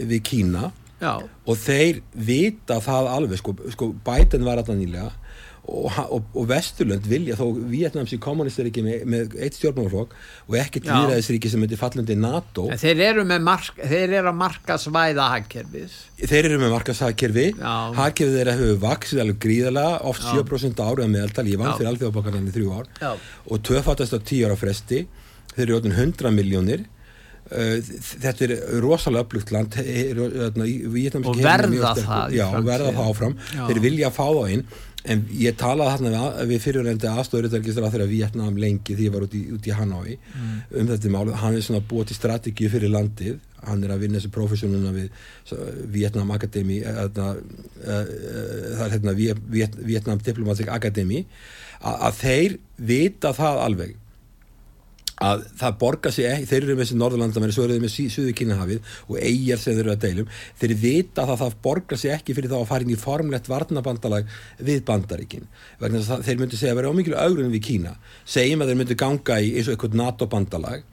við 0.10 0.24
Kína 0.28 0.72
já. 1.00 1.14
og 1.22 1.62
þeir 1.62 2.02
vita 2.14 2.82
það 2.84 3.12
alveg. 3.14 3.40
Sko, 3.40 3.56
sko 3.76 3.92
Biden 4.08 4.48
var 4.48 4.60
alltaf 4.60 4.76
nýlega 4.80 5.12
og, 5.66 5.98
og, 6.14 6.26
og 6.38 6.48
Vesturlönd 6.50 7.08
vilja 7.10 7.36
þó 7.40 7.46
Vietnams 7.72 8.14
í 8.14 8.20
kommunistaríki 8.22 8.84
með, 8.86 9.06
með 9.10 9.36
eitt 9.42 9.58
stjórnmálflokk 9.58 10.14
og 10.46 10.58
ekkert 10.60 10.88
Já. 10.90 10.94
líðræðisríki 10.94 11.52
sem 11.52 11.64
myndi 11.64 11.80
fallundi 11.80 12.18
NATO. 12.20 12.68
En 12.74 12.82
þeir 12.82 13.02
eru 13.10 13.26
með 13.28 13.44
mark, 13.48 13.82
þeir 13.82 14.16
eru 14.22 14.32
að 14.32 14.40
marka 14.44 14.78
svæða 14.82 15.28
hagkerfið. 15.34 15.98
Þeir 16.22 16.50
eru 16.52 16.62
með 16.62 16.76
Já. 17.58 17.76
hagkerfi 18.00 18.38
þeirra 18.40 18.58
hefur 18.60 18.82
vaksið 18.86 19.24
alveg 19.26 19.44
gríðalega 19.48 20.00
oft 20.14 20.26
Já. 20.26 20.34
7% 20.40 20.84
ári 20.86 21.06
að 21.08 21.14
meðaltal 21.18 21.48
ég 21.50 21.62
vann 21.62 21.78
fyrir 21.80 21.94
alþjóðabokkarnan 21.94 22.50
í 22.52 22.58
þrjú 22.60 22.74
ár. 22.80 22.92
Já. 23.02 23.14
og 23.50 23.64
töffatast 23.66 24.18
á 24.18 24.20
10 24.22 24.50
ára 24.50 24.60
fresti. 24.60 25.06
Þeir 25.56 25.66
eru 25.70 25.80
orðin 25.82 25.98
100 25.98 26.36
miljónir 26.36 26.92
Uh, 27.46 27.78
þetta 28.02 28.42
er 28.48 28.52
rosalega 28.82 29.22
upplugt 29.22 29.52
land. 29.54 29.76
Hérna, 29.78 30.66
Og 30.66 31.38
er 31.38 31.44
verða 31.46 31.92
það 32.00 32.40
og 32.48 32.66
verða 32.66 32.88
það 32.96 33.10
áfram. 33.12 33.36
Já. 33.54 33.68
þeir 33.70 33.80
vilja 33.84 34.10
fá 34.10 34.24
þá 34.26 34.40
inn 34.56 34.64
en 35.12 35.24
ég 35.38 35.58
talaði 35.60 35.96
þarna 35.96 36.12
við, 36.14 36.38
við 36.52 36.62
fyrirrendi 36.64 37.10
aðstofuritarkistra 37.12 37.92
þegar 37.94 38.10
Vietnam 38.12 38.56
lengi 38.62 38.96
því 38.98 39.08
ég 39.08 39.14
var 39.14 39.26
út 39.28 39.36
í, 39.38 39.44
út 39.56 39.68
í 39.70 39.76
Hanoi 39.76 40.16
Mm. 40.36 40.56
um 40.82 40.88
þetta 40.90 41.12
mál, 41.14 41.34
hann 41.42 41.56
er 41.56 41.62
svona 41.66 41.84
búið 41.90 42.08
til 42.10 42.18
strategíu 42.18 42.70
fyrir 42.70 42.92
landið, 42.92 43.38
hann 43.66 43.84
er 43.84 43.94
að 43.94 44.02
vinna 44.04 44.20
þessu 44.20 44.32
professionuna 44.36 44.92
við 44.96 45.10
svo, 45.48 45.58
Vietnam 45.94 46.32
Academy 46.36 46.80
eða, 46.86 47.28
uh, 47.36 47.36
uh, 47.86 48.10
það 48.76 48.86
er 48.86 48.96
hérna 48.96 49.16
Viet, 49.18 49.44
Viet, 49.50 49.78
Vietnam 49.86 50.20
Diplomatic 50.26 50.70
Academy. 50.70 51.26
Að, 51.82 51.96
að 52.10 52.20
þeir 52.24 52.58
vita 52.78 53.34
það 53.38 53.62
alveg 53.66 53.96
að 55.24 55.46
það 55.60 55.76
borgar 55.80 56.12
sig 56.12 56.26
ekki, 56.28 56.48
þeir 56.50 56.58
eru 56.66 56.74
með 56.76 56.84
þessi 56.84 56.98
Norðurlandamenni, 57.00 57.56
svo 57.56 57.66
eru 57.66 57.76
þeir 57.78 57.84
með 57.86 57.94
Suðu 58.16 58.34
Kínahafið 58.36 58.90
og 59.08 59.20
eigjar 59.22 59.62
sem 59.62 59.78
þeir 59.78 59.84
eru 59.86 59.94
að 59.94 60.02
deilum, 60.04 60.34
þeir 60.60 60.74
vita 60.82 61.24
að 61.24 61.38
það 61.44 61.56
borgar 61.64 62.02
sig 62.02 62.16
ekki 62.16 62.36
fyrir 62.36 62.52
þá 62.52 62.58
að 62.60 62.68
fara 62.72 62.84
inn 62.88 62.92
í 62.92 63.00
formlegt 63.00 63.48
varnabandalag 63.52 64.34
við 64.60 64.82
bandaríkin 64.90 65.48
vegna 65.80 66.02
þess 66.02 66.18
að 66.18 66.26
þeir 66.28 66.42
myndu 66.42 66.60
segja 66.60 66.74
að 66.76 66.82
vera 66.82 66.92
ómikið 66.92 67.16
augrunum 67.22 67.56
við 67.56 67.64
Kína, 67.70 67.96
segjum 68.28 68.66
að 68.66 68.74
þeir 68.74 68.82
myndu 68.82 69.00
ganga 69.06 69.40
í 69.40 69.56
eins 69.56 69.70
og 69.70 69.78
eitthvað 69.78 69.98
NATO-bandalag 70.04 70.84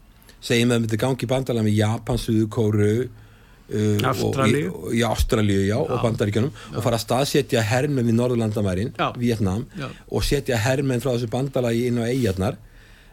segjum 0.42 0.70
að 0.70 0.78
þeir 0.78 0.86
myndu 0.86 1.02
ganga 1.02 1.26
í 1.26 1.32
bandalag 1.34 1.66
með 1.66 1.78
Japan, 1.82 2.22
Suðu 2.22 2.48
Kóru 2.52 2.94
uh, 3.02 4.08
Ástralíu. 4.12 4.70
og, 4.70 4.90
í, 4.92 4.98
í 5.00 5.04
Ástralíu 5.06 5.62
já, 5.66 5.76
og 5.82 6.02
bandaríkjunum 6.02 6.52
og 6.76 6.82
fara 6.84 6.98
að 6.98 7.04
staðsetja 7.08 7.62
hermenn 7.66 8.06
við 8.06 8.18
Norðurlandamærin, 8.18 8.94
Já. 8.98 9.08
Vietnam 9.18 9.66
Já. 9.78 9.88
og 10.10 10.26
setja 10.26 10.58
hermenn 10.62 11.02
frá 11.02 11.16
þessu 11.16 11.30
bandalagi 11.32 11.88
inn 11.90 11.98
á 12.02 12.06
eigjarnar 12.06 12.58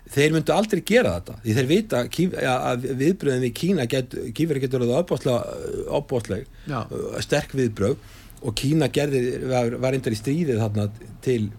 þeir 0.10 0.34
myndu 0.36 0.54
aldrei 0.56 0.82
gera 0.90 1.16
þetta 1.20 1.36
því 1.44 1.56
þeir 1.60 1.68
vita 1.70 2.04
að 2.50 2.88
viðbröðin 3.04 3.44
við 3.46 3.54
Kína 3.60 3.86
get, 3.92 4.16
Kífari 4.38 4.64
getur 4.64 4.82
verið 4.86 5.44
opbóðsleg 6.00 6.46
Já. 6.70 6.80
sterk 7.26 7.54
viðbröð 7.58 7.98
og 8.42 8.56
Kína 8.56 8.88
gerði, 8.96 9.24
var, 9.52 9.74
var 9.84 9.92
reyndar 9.96 10.16
í 10.16 10.20
stríðið 10.20 10.62
þarna 10.64 10.86
til 11.26 11.50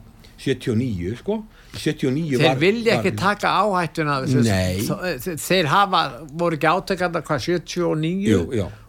79 0.40 1.18
sko. 1.20 1.42
79 1.76 2.38
þeir 2.40 2.46
var, 2.48 2.56
vilja 2.58 2.94
var, 2.96 3.04
ekki 3.04 3.16
taka 3.20 3.50
áhættuna 3.60 4.14
þeir- 4.24 5.36
þeir 5.38 5.68
hafa, 5.70 6.00
voru 6.40 6.56
ekki 6.56 6.70
átökanda 6.72 7.20
hvað 7.22 7.44
79 7.44 8.24
Jú, 8.32 8.40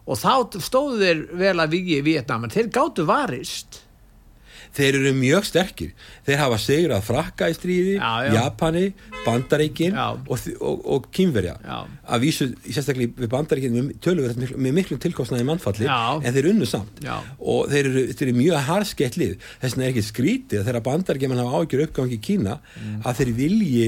og 0.08 0.18
þá 0.18 0.32
stóðu 0.64 0.98
þeir 1.04 1.20
vel 1.44 1.58
að 1.62 1.76
vigi 1.76 2.00
í 2.00 2.06
Vietnam 2.08 2.48
en 2.48 2.54
þeir 2.56 2.72
gátu 2.74 3.06
varist 3.06 3.82
þeir 4.78 4.96
eru 5.02 5.12
mjög 5.18 5.46
sterkir. 5.50 5.90
Þeir 6.28 6.38
hafa 6.40 6.58
sigrað 6.64 7.02
frakka 7.04 7.50
í 7.52 7.56
stríði 7.58 7.96
Já, 7.98 8.12
já. 8.28 8.32
Japani, 8.38 8.84
Bandaríkin 9.26 9.98
og, 10.00 10.40
og, 10.62 10.86
og 10.96 11.08
Kínverja. 11.16 11.58
Að 12.08 12.24
vísu, 12.26 12.48
sérstaklega 12.66 13.12
við 13.24 13.32
Bandaríkin 13.34 13.76
með 13.76 13.90
miklu, 13.92 14.56
með 14.68 14.78
miklum 14.80 15.02
tilkostnaði 15.04 15.48
mannfalli 15.50 15.90
en 16.26 16.34
þeir 16.38 16.50
unnu 16.54 16.66
samt. 16.70 17.02
Og 17.40 17.68
þeir 17.74 17.90
eru, 17.92 18.06
þeir 18.14 18.28
eru 18.30 18.38
mjög 18.40 18.64
harskett 18.70 19.18
lið. 19.20 19.36
Þess 19.62 19.76
vegna 19.76 19.88
er 19.90 19.94
ekki 19.96 20.06
skrítið 20.08 20.62
að 20.62 20.70
þegar 20.72 20.86
Bandaríkin 20.88 21.36
hafa 21.38 21.62
ágjör 21.62 21.86
uppgangi 21.90 22.18
í 22.20 22.24
Kína 22.30 22.60
Mm. 22.72 23.02
að 23.06 23.16
þeir 23.20 23.30
vilji 23.36 23.88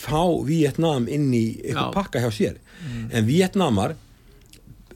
fá 0.00 0.22
Vietnam 0.46 1.04
inn 1.08 1.28
í 1.36 1.44
eitthvað 1.62 1.92
pakka 1.94 2.20
hjá 2.24 2.30
sér. 2.32 2.56
Mm. 2.82 3.08
en 3.14 3.26
Vietnamar 3.28 3.94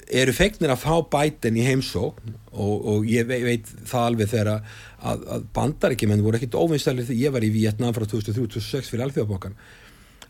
eru 0.07 0.35
fegnir 0.37 0.73
að 0.75 0.85
fá 0.85 0.95
bæten 1.11 1.57
í 1.59 1.65
heimsók 1.67 2.21
og, 2.53 2.77
og 2.93 3.09
ég 3.11 3.27
veit, 3.29 3.73
það 3.89 4.11
alveg 4.11 4.31
þegar 4.33 4.53
að, 4.53 4.69
að, 5.03 5.49
bandaríkjumenn 5.57 6.23
voru 6.25 6.39
ekkit 6.39 6.55
óvinnstælir 6.59 7.09
þegar 7.09 7.25
ég 7.25 7.35
var 7.35 7.47
í 7.47 7.51
Vietnam 7.55 7.97
frá 7.97 8.07
2003-2006 8.07 8.93
fyrir 8.93 9.09
alþjóðabokkan 9.09 9.59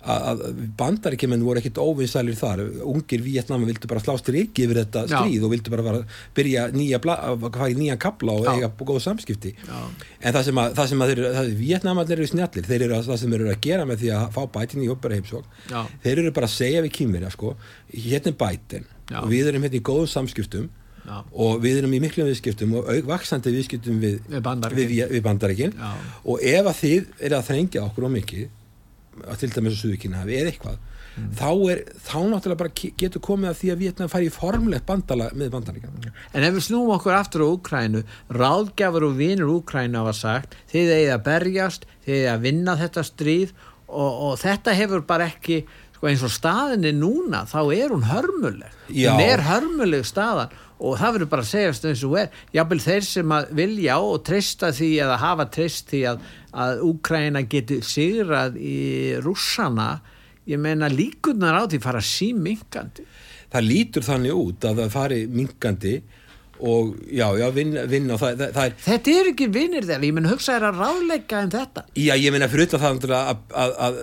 að, 0.06 0.42
bandaríkjumenn 0.78 1.44
voru 1.44 1.60
ekkit 1.60 1.80
óvinnstælir 1.82 2.38
þar 2.38 2.62
ungir 2.88 3.22
Vietnam 3.24 3.66
vildu 3.68 3.90
bara 3.90 4.00
slá 4.02 4.16
striki 4.20 4.64
yfir 4.64 4.80
þetta 4.80 5.04
Já. 5.10 5.18
stríð 5.20 5.46
og 5.46 5.54
vildu 5.54 5.74
bara 5.74 6.00
byrja 6.36 6.66
nýja, 6.74 7.00
nýja 7.76 7.98
kapla 8.00 8.38
og 8.38 8.48
Já. 8.48 8.52
eiga 8.54 8.72
góð 8.80 9.02
samskipti 9.04 9.52
Já. 9.60 9.78
en 10.20 10.36
það 10.38 10.42
sem 10.48 10.62
að, 10.64 10.74
það 10.80 10.90
sem 10.92 11.04
að 11.04 11.12
þeir, 11.12 11.22
það, 11.36 11.54
Vietnamarnir 11.60 12.20
eru 12.20 12.32
snjallir 12.32 12.68
þeir 12.72 12.88
eru 12.88 12.98
að, 12.98 13.08
það 13.12 13.22
sem 13.24 13.38
eru 13.38 13.52
að 13.52 13.62
gera 13.68 13.88
með 13.88 14.04
því 14.04 14.12
að 14.16 14.28
fá 14.36 14.42
bætin 14.56 14.84
í 14.86 14.90
uppbæra 14.94 15.20
heimsók 15.20 15.64
Já. 15.68 15.80
þeir 16.06 16.24
eru 16.24 16.36
bara 16.40 16.50
að 16.50 16.58
segja 16.58 16.84
við 16.86 16.94
kýmverja 17.00 17.32
sko, 17.36 17.56
hérna 17.92 18.32
er 18.32 18.38
bætin 18.46 18.92
Já. 19.10 19.20
og 19.22 19.30
við 19.30 19.48
erum 19.52 19.62
hérna 19.66 19.78
í 19.78 19.84
góðum 19.86 20.10
samskiptum 20.10 20.68
Já. 21.06 21.20
og 21.32 21.60
við 21.62 21.78
erum 21.82 21.94
í 21.94 22.00
miklum 22.02 22.26
viðskiptum 22.26 22.72
og 22.80 22.88
auk 22.90 23.06
vaksandi 23.12 23.52
viðskiptum 23.54 24.00
við, 24.02 24.16
Við 24.26 24.42
við, 24.74 25.08
við 25.14 25.72
Já. 25.78 25.92
og 26.24 26.42
ef 26.42 26.66
að 26.66 26.80
þið 26.82 27.06
er 27.28 27.36
að 27.38 27.46
þrengja 27.52 27.84
okkur 27.86 28.06
á 28.06 28.10
mikið 28.16 28.48
að 29.30 29.38
til 29.40 29.50
dæmis 29.54 29.76
að 29.76 29.82
Suðukína 29.84 30.22
hafi 30.24 30.38
eða 30.42 30.52
eitthvað 30.52 30.84
Mm. 31.16 31.30
þá 31.32 31.48
er, 31.72 31.78
þá 32.04 32.16
náttúrulega 32.28 32.58
bara 32.60 32.72
getur 33.00 33.22
komið 33.24 33.48
að 33.48 33.54
því 33.56 33.68
að 33.72 33.78
Vietnam 33.80 34.08
fari 34.12 34.26
í 34.28 34.32
formlegt 34.34 34.84
bandala 34.84 35.30
með 35.32 35.48
bandaríkan 35.54 35.94
En 36.36 36.44
ef 36.44 36.52
við 36.52 36.64
snúum 36.66 36.90
okkur 36.92 37.14
aftur 37.16 37.40
á 37.40 37.48
Úkrænu, 37.56 38.02
ráðgjafur 38.36 39.06
og 39.08 39.14
vinur 39.16 39.48
Úkrænu 39.54 39.96
hafa 39.96 40.12
sagt, 40.12 40.58
þið 40.68 40.92
eigið 40.92 41.12
að 41.14 41.24
berjast, 41.30 41.86
þið 42.04 42.18
eigið 42.18 42.28
að 42.34 42.44
vinna 42.44 42.74
þetta 42.82 43.04
stríð 43.08 43.54
og, 43.88 44.10
og 44.28 44.34
þetta 44.42 44.74
hefur 44.76 45.06
bara 45.08 45.30
ekki, 45.32 45.62
sko 45.96 46.10
eins 46.10 46.22
og 46.26 46.32
staðin 46.32 46.86
er 46.86 46.96
núna, 46.96 47.42
þá 47.48 47.60
er 47.74 47.92
hún 47.94 48.06
hörmuleg. 48.06 48.72
Já. 48.92 49.10
Hún 49.14 49.24
er 49.24 49.42
hörmuleg 49.46 50.06
staðan 50.06 50.54
og 50.76 50.98
það 51.00 51.14
verður 51.16 51.30
bara 51.32 51.44
að 51.46 51.52
segjast 51.54 51.86
eins 51.88 52.02
og 52.04 52.18
er. 52.20 52.34
Jábel 52.52 52.80
þeir 52.84 53.06
sem 53.08 53.32
að 53.32 53.52
vilja 53.56 53.96
og 54.04 54.18
treysta 54.28 54.72
því 54.76 54.90
eða 55.06 55.16
hafa 55.22 55.46
treyst 55.56 55.88
því 55.92 56.02
að, 56.12 56.26
að 56.52 56.82
Úkræna 56.90 57.42
geti 57.48 57.80
sigrað 57.84 58.58
í 58.60 58.76
rússana, 59.24 59.88
ég 60.46 60.60
meina 60.60 60.90
líkurnar 60.92 61.56
á 61.56 61.62
því 61.64 61.80
fara 61.82 62.04
síminkandi. 62.04 63.06
það 63.50 63.66
lítur 63.70 64.04
þannig 64.04 64.36
út 64.36 64.64
að 64.68 64.82
það 64.82 64.92
fari 64.92 65.20
minkandi 65.32 65.96
og 66.60 66.94
já, 67.12 67.26
já, 67.40 67.46
vinna, 67.52 67.82
vinna 67.90 68.16
það, 68.20 68.36
það, 68.40 68.52
það 68.56 68.66
er 68.70 68.76
Þetta 68.86 69.14
er 69.20 69.30
ekki 69.32 69.48
vinir 69.52 69.86
þeirra, 69.88 70.06
ég 70.08 70.14
menn 70.16 70.28
hugsa 70.30 70.54
þér 70.56 70.66
að 70.70 70.78
ráðleika 70.82 71.40
en 71.44 71.50
þetta. 71.52 71.84
Já, 72.00 72.12
ég 72.16 72.32
meina 72.34 72.48
fyrir 72.52 72.66
það 72.80 72.86
að, 73.32 73.42
að, 73.64 73.74
að, 73.86 73.98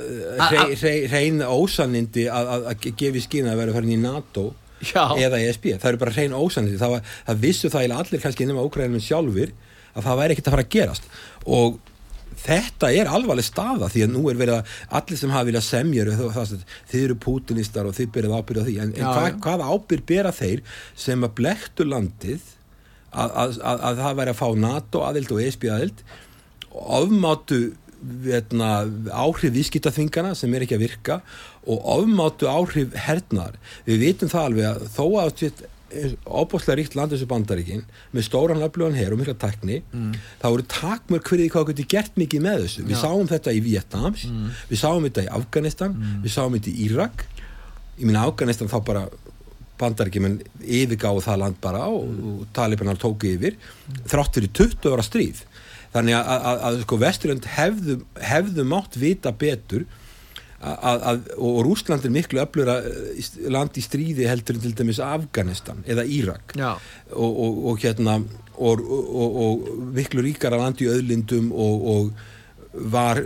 A- 2.43 2.59
að 2.73 2.89
gefi 3.01 3.23
skýna 3.25 3.53
að 3.55 3.63
vera 3.63 3.73
farin 3.77 3.95
í 3.95 4.01
NATO 4.03 4.45
Já. 4.83 5.05
eða 5.15 5.39
ESB, 5.39 5.69
það 5.79 5.89
eru 5.93 6.01
bara 6.03 6.11
hrein 6.17 6.33
ósannindi 6.35 6.79
það, 6.81 6.97
var, 6.97 7.11
það 7.29 7.41
vissu 7.47 7.69
það 7.71 7.85
allir 8.03 8.23
kannski 8.25 8.47
nema 8.49 8.65
ókrænum 8.67 8.99
sjálfur 9.03 9.53
að 9.93 10.07
það 10.07 10.19
væri 10.19 10.35
ekkert 10.35 10.49
að 10.49 10.55
fara 10.57 10.65
að 10.67 10.73
gerast 10.75 11.05
og 11.45 11.77
þetta 12.43 12.89
er 12.93 13.11
alvarleg 13.11 13.47
staða 13.47 13.89
því 13.93 14.05
að 14.05 14.15
nú 14.15 14.23
er 14.31 14.39
verið 14.39 14.59
að 14.59 14.73
allir 14.99 15.21
sem 15.21 15.33
hafa 15.33 15.49
viljað 15.49 15.67
semja 15.67 16.03
eru 16.03 16.17
það, 16.17 16.33
það, 16.37 16.65
þið 16.91 17.05
eru 17.07 17.19
pútinistar 17.27 17.89
og 17.89 17.95
þið 17.97 18.11
byrjað 18.17 18.35
ábyrð 18.39 18.63
á 18.63 18.67
því. 18.67 18.75
En, 18.83 18.97
en 18.97 19.07
hva, 19.07 19.29
hvaða 19.45 19.69
ábyrð 19.75 20.09
bera 20.11 20.33
þeir 20.35 20.65
sem 21.05 21.23
að 21.23 21.37
blektu 21.39 21.87
landið 21.87 22.51
að, 23.13 23.29
að, 23.29 23.55
að, 23.61 23.87
að 23.87 24.03
það 24.03 24.19
væri 24.19 24.33
að 24.33 24.41
fá 24.41 24.47
NATO 24.65 25.05
aðild 25.07 25.33
og 25.33 25.41
ESB 25.45 25.65
aðild 25.71 26.05
ofmátu 26.73 27.61
vetna, 28.03 28.69
áhrif 29.15 29.53
viðskiptaþvingana 29.55 30.33
sem 30.35 30.53
er 30.53 30.65
ekki 30.65 30.75
að 30.75 30.85
virka 30.87 31.19
og 31.63 31.85
ofmátu 31.93 32.49
áhrif 32.51 32.95
hernar 33.05 33.55
við 33.85 34.01
vitum 34.03 34.31
það 34.31 34.47
alveg 34.49 34.67
að 34.71 34.89
þó 34.91 35.05
að 35.21 35.35
óbúslega 36.25 36.77
ríkt 36.79 36.95
land 36.97 37.13
þessu 37.13 37.27
bandaríkin 37.29 37.83
með 38.13 38.27
stóran 38.27 38.63
öflugan 38.65 38.97
her 38.97 39.13
og 39.15 39.21
mikla 39.21 39.35
tekni 39.39 39.81
mm. 39.83 40.13
þá 40.41 40.47
eru 40.49 40.65
takmörk 40.73 41.29
fyrir 41.29 41.45
því 41.45 41.53
hvað 41.53 41.69
getur 41.71 41.89
gert 41.95 42.19
mikið 42.19 42.45
með 42.45 42.63
þessu. 42.65 42.85
Við 42.87 42.95
Já. 42.97 43.01
sáum 43.03 43.29
þetta 43.31 43.53
í 43.53 43.61
Vietnams 43.65 44.25
við 44.71 44.81
sáum 44.81 45.07
þetta 45.07 45.25
í 45.25 45.31
Afganistan 45.39 45.97
við 46.23 46.35
sáum 46.35 46.57
þetta 46.57 46.73
í 46.73 46.87
Írak. 46.87 47.25
Ég 47.99 48.05
minna 48.07 48.25
Afganistan 48.27 48.71
þá 48.71 48.79
bara 48.89 49.05
bandaríkjumenn 49.81 50.37
yfirgáðu 50.61 51.23
það 51.25 51.41
land 51.41 51.59
bara 51.63 51.87
og, 51.91 52.05
og 52.29 52.45
talibanar 52.55 52.99
tóku 53.01 53.33
yfir 53.33 53.57
þrátt 54.09 54.37
fyrir 54.37 54.53
20 54.61 54.93
ára 54.93 55.05
stríð. 55.05 55.43
Þannig 55.93 56.17
að, 56.17 56.29
að, 56.33 56.45
að, 56.49 56.63
að 56.67 56.79
sko 56.83 56.97
Vesturlönd 57.01 57.49
hefðu, 57.53 57.97
hefðu 58.31 58.65
mátt 58.65 58.97
vita 58.97 59.33
betur 59.33 59.85
að, 60.63 61.01
að, 61.09 61.25
og 61.43 61.57
Rúsland 61.67 62.05
er 62.07 62.13
miklu 62.13 62.41
öflura 62.43 62.77
land 63.51 63.77
í 63.79 63.83
stríði 63.83 64.29
heldur 64.29 64.59
til 64.63 64.73
dæmis 64.77 65.01
Afganistan 65.03 65.83
eða 65.89 66.05
Írak. 66.07 66.55
Og, 67.11 67.31
og, 67.31 67.59
og 67.71 67.83
hérna 67.83 68.19
og, 68.53 68.83
og, 68.83 69.41
og 69.43 69.67
miklu 69.95 70.23
ríkara 70.23 70.59
land 70.61 70.81
í 70.83 70.89
öðlindum 70.91 71.51
og, 71.51 71.87
og 71.93 72.89
var 72.93 73.21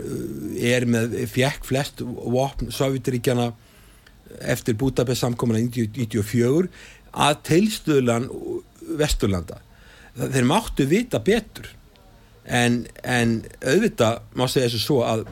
er 0.60 0.84
með 0.88 1.16
fjekk 1.32 1.64
flest 1.68 2.02
vopn 2.04 2.72
Sovjetiríkjana 2.74 3.48
eftir 4.44 4.76
Budapest 4.76 5.24
samkomuna 5.24 5.62
1994 5.62 6.68
að 7.18 7.42
tilstöðlan 7.48 8.28
Vesturlanda. 8.98 9.62
Þeir 10.18 10.48
máttu 10.48 10.86
vita 10.88 11.20
betur. 11.24 11.70
En, 12.44 12.82
en 13.04 13.42
auðvitað 13.60 14.22
má 14.36 14.46
segja 14.48 14.68
þessu 14.68 14.80
svo 14.84 15.02
að 15.04 15.26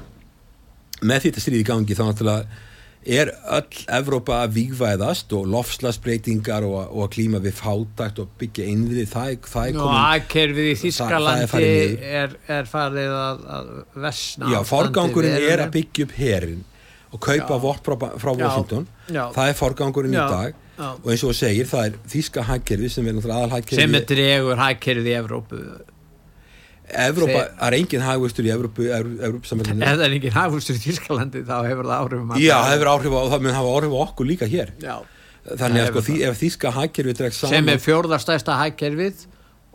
með 1.02 1.26
þetta 1.26 1.44
stríði 1.44 1.66
gangi 1.68 1.94
þá 1.98 2.04
náttúrulega 2.08 2.62
er 3.06 3.28
öll 3.54 3.82
Evrópa 3.94 4.40
að 4.42 4.54
vígvæðast 4.56 5.30
og 5.38 5.44
lofslagsbreytingar 5.52 6.64
og, 6.66 6.88
og 6.90 7.10
klíma 7.14 7.38
við 7.44 7.54
fátakt 7.60 8.18
og 8.18 8.32
byggja 8.40 8.66
innviði 8.66 9.04
það, 9.12 9.36
það 9.46 9.68
er 9.68 9.76
komin 9.76 10.00
aðkerfið 10.00 10.66
í 10.66 10.72
það- 10.72 10.80
það 10.80 11.36
er 11.36 11.46
Þískalandi 11.46 12.08
er, 12.22 12.36
er 12.56 12.64
farið 12.72 13.14
að, 13.20 13.44
að 13.58 13.70
vesna 14.06 14.50
Já, 14.50 14.58
forgangurinn 14.66 15.38
er 15.52 15.62
að 15.68 15.74
byggja 15.78 16.08
upp 16.08 16.16
herin 16.18 16.64
og 17.14 17.20
kaupa 17.22 17.58
vopn 17.62 17.84
frá, 17.86 18.08
frá 18.18 18.32
Já. 18.34 18.38
Washington. 18.42 18.86
Já. 19.14 19.22
það 19.32 19.48
er 19.52 19.54
forgangurinn 19.60 20.16
í 20.16 20.24
dag. 20.26 20.62
Og 20.76 21.06
eins 21.08 21.22
og 21.24 21.30
þú 21.30 21.36
segir, 21.38 21.68
það 21.70 21.84
er 21.86 21.94
þýska 22.12 22.42
hagkerfi 22.50 22.88
sem 22.92 23.06
er 23.08 23.14
náttúrulega 23.16 23.46
aðal 23.46 23.62
sem 23.70 23.86
hagkerfi 23.86 23.96
er 23.96 24.08
dregur 24.10 24.58
hagkerfið 24.60 25.06
í 25.08 25.14
Evrópu 25.22 25.60
Evrópa, 26.86 27.32
Þeir- 27.32 27.52
það 27.58 27.66
er 27.66 27.76
engin 27.80 28.04
hagvöxtur 28.06 28.46
í 28.46 28.50
Evrópu, 28.54 28.86
samfélaginu 29.48 29.82
ef 29.82 29.96
það 29.98 30.04
er 30.06 30.16
engin 30.16 30.34
hagfustur 30.36 30.76
í 30.78 30.82
Þískalandi 30.86 31.42
þá 31.48 31.56
hefur 31.66 31.88
það 31.90 31.96
áhrifum 32.02 32.30
að- 32.36 32.42
Já, 32.44 32.56
það 32.62 32.72
hefur 32.76 32.90
áhrif 32.94 33.16
á, 33.16 33.22
það 33.32 33.40
mun 33.46 33.56
hafa 33.58 33.72
áhrif 33.76 33.90
á 33.96 33.98
okkur 34.06 34.26
líka 34.30 34.46
hér. 34.52 34.70
Já. 34.82 34.96
þannig 35.46 35.80
að 35.82 35.88
sko, 35.92 36.00
því, 36.06 36.14
ef 36.26 36.38
þýska 36.42 36.70
hagkerfi 36.74 37.12
dregst 37.14 37.38
saman 37.40 37.54
sem 37.54 37.68
er 37.70 37.78
fjórðarstæsta 37.78 38.54
hagkerfið 38.58 39.26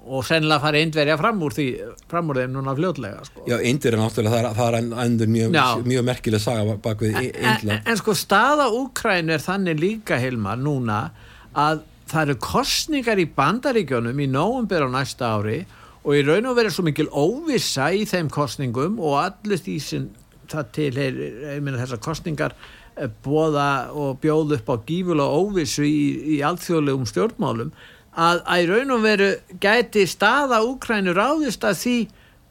og 0.02 0.24
sennilega 0.26 0.60
fara 0.60 0.78
indverja 0.84 1.18
fram 1.20 1.40
úr 1.46 1.54
því 1.56 1.66
fram 2.10 2.28
úr 2.34 2.40
þeim 2.42 2.52
núna 2.58 2.74
fljótlega 2.76 3.22
sko. 3.26 3.44
Já, 3.48 3.56
Indir 3.70 3.94
er 3.94 4.00
náttúrulega, 4.02 4.32
það 4.32 4.50
er, 4.50 4.56
það 4.58 4.68
er 4.68 5.06
endur 5.06 5.28
mjög, 5.32 5.56
mjög 5.86 6.04
merkileg 6.10 6.42
saga 6.42 6.76
bak 6.76 6.98
við 7.06 7.16
en, 7.22 7.70
en, 7.70 7.82
en 7.86 7.98
sko 8.02 8.12
staða 8.18 8.66
Úkræn 8.74 9.30
er 9.32 9.40
þannig 9.40 9.80
líka 9.80 10.18
Hilmar 10.20 10.58
núna 10.60 11.12
að 11.56 11.84
það 12.12 12.22
eru 12.26 12.36
kostningar 12.44 13.20
í 13.24 13.30
bandaríkjónum 13.36 14.20
í 14.20 14.28
nóvumber 14.28 14.84
á 14.84 14.90
næsta 14.92 15.30
ári 15.40 15.62
og 15.62 15.68
í 16.10 16.22
raun 16.26 16.50
og 16.50 16.58
verið 16.58 16.76
svo 16.76 16.86
mikil 16.88 17.08
óvissa 17.14 17.92
í 17.94 18.06
þeim 18.10 18.30
kostningum 18.34 19.00
og 19.02 19.20
allir 19.22 19.62
því 19.62 19.78
sem 19.86 20.08
það 20.52 20.72
til 20.76 20.92
ég 20.98 21.62
meina 21.64 21.80
þessar 21.80 22.02
kostningar 22.04 22.56
eh, 22.98 23.10
boða 23.24 23.92
og 23.94 24.18
bjóð 24.24 24.58
upp 24.58 24.72
á 24.74 24.76
gífulega 24.88 25.42
óvissu 25.42 25.86
í, 25.88 26.02
í 26.36 26.42
alþjóðlegum 26.46 27.08
stjórnmálum 27.10 27.72
að, 28.12 28.42
að 28.42 28.64
í 28.64 28.68
raun 28.72 28.96
og 28.98 29.06
veru 29.06 29.30
gæti 29.64 30.08
staða 30.10 30.64
Úkrænu 30.68 31.16
ráðist 31.16 31.64
að 31.68 31.80
því 31.84 31.98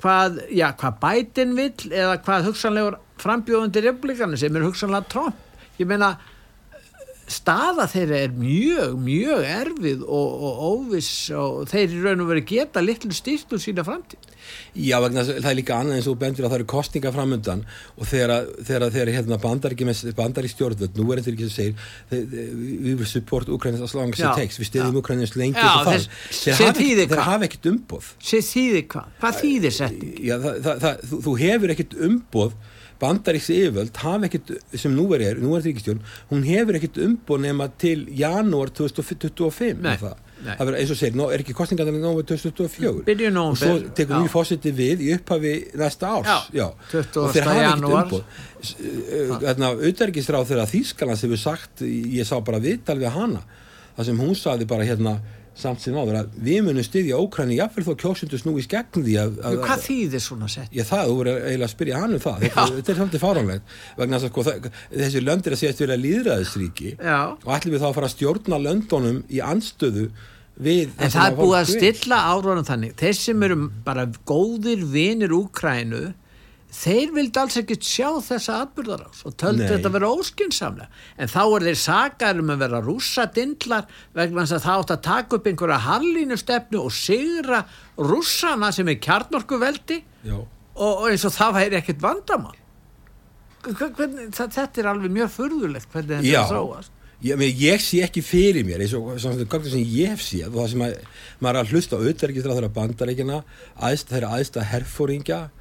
hvað, 0.01 0.41
já, 0.57 0.67
hvað 0.81 1.01
Biden 1.03 1.55
vill 1.59 1.93
eða 1.93 2.19
hvað 2.25 2.51
hugsanlegur 2.51 2.99
frambjóðandi 3.21 3.85
republikanu 3.85 4.39
sem 4.41 4.57
er 4.57 4.65
hugsanlega 4.65 5.11
Trump. 5.13 5.37
Ég 5.81 5.89
meina 5.89 6.15
staða 7.31 7.85
þeirra 7.93 8.19
er 8.27 8.33
mjög, 8.35 8.97
mjög 9.07 9.45
erfið 9.47 10.01
og, 10.03 10.43
og 10.49 10.65
óviss 10.71 11.11
og 11.37 11.69
þeir 11.71 11.95
í 11.95 12.01
raun 12.03 12.25
og 12.25 12.31
veru 12.33 12.43
geta 12.51 12.83
litlu 12.83 13.15
styrkt 13.15 13.55
úr 13.55 13.63
sína 13.63 13.85
framtíð 13.87 14.27
Já, 14.75 14.97
vegna 15.05 15.23
það 15.23 15.47
er 15.51 15.57
líka 15.59 15.77
annað 15.79 15.99
eins 16.01 16.07
og 16.11 16.17
bendur 16.19 16.47
að 16.47 16.51
það 16.51 16.59
eru 16.59 16.67
kostninga 16.73 17.11
framöndan 17.15 17.61
og 18.01 18.09
þegar, 18.11 18.49
þegar 18.67 19.11
hérna 19.15 19.39
bandaríki 19.43 19.87
með 19.87 20.01
bandarík 20.19 20.51
stjórnvöld, 20.55 20.97
nú 20.99 21.07
er 21.15 21.21
þetta 21.21 21.35
ekki 21.37 21.49
þeir- 21.55 21.85
þeir- 22.11 22.57
we 22.87 22.95
will 22.99 23.07
support 23.07 23.49
Ukraine 23.53 23.79
as 23.85 23.95
long 23.95 24.11
as 24.11 24.19
it 24.25 24.33
takes, 24.41 24.59
við 24.59 24.71
styrjum 24.73 24.97
já. 24.97 25.03
Ukraine 25.05 25.23
eins 25.27 25.37
lengi 25.39 25.61
þess- 25.61 26.09
þeir 26.33 26.57
sem 26.57 26.67
hafa 27.21 27.39
þeir 27.45 27.47
ekkert 27.51 27.71
umboð 27.75 28.11
Sér 28.33 28.43
þýðir 28.49 28.87
hvað? 28.97 29.15
Hvað 29.23 29.41
þýðir 29.45 29.77
setting? 29.79 30.13
Já, 30.25 30.35
það, 30.43 30.61
það, 30.67 30.83
það, 30.87 31.07
þú, 31.13 31.23
þú 31.29 31.37
hefur 31.45 31.75
ekkert 31.77 31.99
umboð 32.11 32.59
bandaríks 33.01 33.51
yfirvöld 33.55 34.01
hafa 34.03 34.29
ekkert, 34.29 34.53
sem 34.77 34.93
nú 34.95 35.07
er, 35.17 35.39
nú 35.41 35.55
er 35.57 35.65
ríkistjórn 35.67 36.03
hún 36.31 36.45
hefur 36.47 36.79
ekkert 36.79 37.01
umboð 37.07 37.45
nema 37.47 37.71
til 37.81 38.05
janúar 38.17 38.73
2025 38.77 39.81
Nei, 39.85 39.97
það, 40.01 40.19
það 40.45 40.63
verður 40.69 40.79
eins 40.83 40.93
og 40.95 41.01
segir, 41.01 41.25
er 41.27 41.45
ekki 41.45 41.57
kostningarnir 41.57 42.03
nóvember 42.03 42.29
2024 42.31 43.07
Byrjun 43.09 43.41
og 43.41 43.59
svo 43.61 43.75
tekur 43.97 44.17
já. 44.17 44.21
nýr 44.21 44.33
fósiti 44.33 44.75
við 44.77 45.05
í 45.07 45.11
upphafi 45.17 45.55
næsta 45.81 46.13
árs. 46.19 46.49
Já, 46.55 46.67
20. 46.93 47.19
og 47.23 47.35
þeir 47.35 47.49
hafa 47.49 47.67
ekkert 47.67 47.89
umboð. 47.91 48.39
Þarna 49.47 49.73
auðverkisráð 49.79 50.49
þegar 50.53 50.71
Þýskalands 50.71 51.25
hefur 51.27 51.41
sagt, 51.41 51.85
ég 51.89 52.29
sá 52.29 52.37
bara 52.45 52.63
viðtal 52.63 52.99
við 53.01 53.15
hana, 53.17 53.45
það 53.97 54.11
sem 54.11 54.25
hún 54.25 54.37
saði 54.39 54.69
bara 54.71 54.89
hérna 54.89 55.19
samt 55.59 55.83
sem 55.83 55.97
áður 55.99 56.19
að 56.21 56.35
við 56.47 56.61
munum 56.67 56.85
styðja 56.87 57.19
Ókræni 57.21 57.59
jafnvel 57.59 57.85
þó 57.89 57.93
kjósundur 58.01 58.41
snúist 58.41 58.71
gegn 58.71 59.05
því 59.05 59.17
að, 59.21 59.39
að, 59.45 59.59
Hvað 59.67 59.85
þýðir 59.87 60.25
svona 60.25 60.49
setting? 60.51 60.79
Já 60.79 60.85
það, 60.89 61.05
þú 61.11 61.17
voru 61.19 61.35
eiginlega 61.37 61.69
að 61.69 61.73
spyrja 61.75 62.01
hann 62.01 62.17
um 62.17 62.25
það 62.25 62.45
þetta, 62.45 62.67
þetta 62.77 62.93
er 62.95 63.01
svolítið 63.01 63.25
fáránlegt 63.25 63.77
vegna 64.01 64.21
sko, 64.25 64.45
þessi 64.95 65.25
löndir 65.25 65.57
að 65.57 65.63
séast 65.65 65.85
vera 65.85 66.01
líðræðisríki 66.01 66.93
Já. 66.97 67.19
og 67.35 67.51
ætlum 67.57 67.77
við 67.77 67.83
þá 67.83 67.89
að 67.91 67.97
fara 67.99 68.11
að 68.11 68.15
stjórna 68.17 68.61
löndunum 68.69 69.23
í 69.29 69.43
anstöðu 69.45 70.07
við 70.61 70.95
En 71.01 71.13
það 71.13 71.27
er 71.27 71.37
búið 71.39 71.59
að 71.61 71.71
stilla 71.75 72.19
árónum 72.31 72.67
þannig. 72.69 72.97
Þeir 73.01 73.17
sem 73.17 73.45
eru 73.47 73.59
bara 73.87 74.07
góðir 74.29 74.83
vinir 74.93 75.33
Úkrænu, 75.37 76.11
þeir 76.71 77.11
vildi 77.17 77.41
alls 77.43 77.57
ekki 77.61 77.77
sjá 77.83 78.09
þessa 78.23 78.59
atbyrðarás 78.65 79.25
og 79.27 79.35
töldu 79.41 79.65
Nei. 79.65 79.71
þetta 79.73 79.91
vera 79.97 80.11
óskinsamlega. 80.15 80.89
En 81.19 81.31
þá 81.33 81.41
er 81.57 81.67
þeir 81.67 81.79
sakar 81.83 82.39
um 82.43 82.53
að 82.55 82.63
vera 82.65 82.81
rússadindlar 82.87 83.89
vegna 84.17 84.45
þess 84.47 84.57
að 84.59 84.65
það 84.69 84.85
átt 84.85 84.95
að 84.97 85.03
taka 85.09 85.37
upp 85.41 85.51
einhverja 85.51 85.81
harlínu 85.89 86.39
stefnu 86.41 86.85
og 86.85 86.95
sigra 86.95 87.65
rússana 87.99 88.71
sem 88.77 88.89
er 88.95 89.01
kjarnorkuveldi 89.03 90.01
Já. 90.31 90.39
og, 90.39 90.89
og 90.95 91.05
eins 91.11 91.27
og 91.27 91.35
það 91.37 91.59
væri 91.59 91.81
ekkert 91.83 92.01
vandamál. 92.07 92.57
Hver- 93.67 93.93
Hvernig, 93.99 94.31
það, 94.33 94.55
þetta 94.57 94.81
er 94.81 94.89
alveg 94.95 95.13
mjög 95.19 95.35
furðulegt 95.37 95.91
hvernig 95.93 96.23
þetta 96.23 96.45
að 96.47 96.55
þróast. 96.55 96.97
Ég, 97.21 97.37
meni, 97.37 97.53
ég 97.61 97.83
sé 97.85 97.99
ekki 98.07 98.23
fyrir 98.25 98.65
mér 98.65 98.81
eins 98.81 98.95
og 98.97 99.11
svona 99.21 99.37
sem 99.69 99.83
ég 99.85 100.15
hef 100.15 100.23
séð 100.25 100.47
og 100.55 100.63
það 100.63 100.71
sem 100.73 100.85
að, 100.87 100.95
maður 101.45 101.59
er 101.59 101.67
að 101.67 101.73
hlusta 101.75 101.99
á 101.99 102.01
auðverkisráð 102.01 102.55
þeirra 102.57 102.71
bandaríkina 102.79 103.41
aðst, 103.77 104.09
þeirra 104.15 104.31
aðsta 104.39 104.65
herfóringja 104.71 105.41
og 105.45 105.60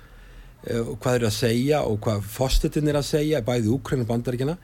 hvað 0.64 1.06
þeir 1.06 1.18
eru 1.20 1.30
að 1.30 1.36
segja 1.40 1.82
og 1.88 2.00
hvað 2.04 2.30
fóstitin 2.36 2.92
er 2.92 3.00
að 3.00 3.10
segja 3.10 3.44
bæði 3.46 3.74
Úkræn 3.76 4.04
og 4.04 4.10
bandaríkina 4.10 4.58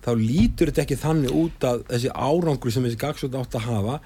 þá 0.00 0.10
lítur 0.16 0.70
þetta 0.70 0.84
ekki 0.86 0.98
þannig 1.00 1.36
út 1.36 1.66
að 1.66 1.84
þessi 1.90 2.12
árangri 2.14 2.72
sem 2.72 2.86
þessi 2.86 3.00
gagsótt 3.00 3.38
átt 3.38 3.56
að 3.58 3.66
hafa 3.68 4.00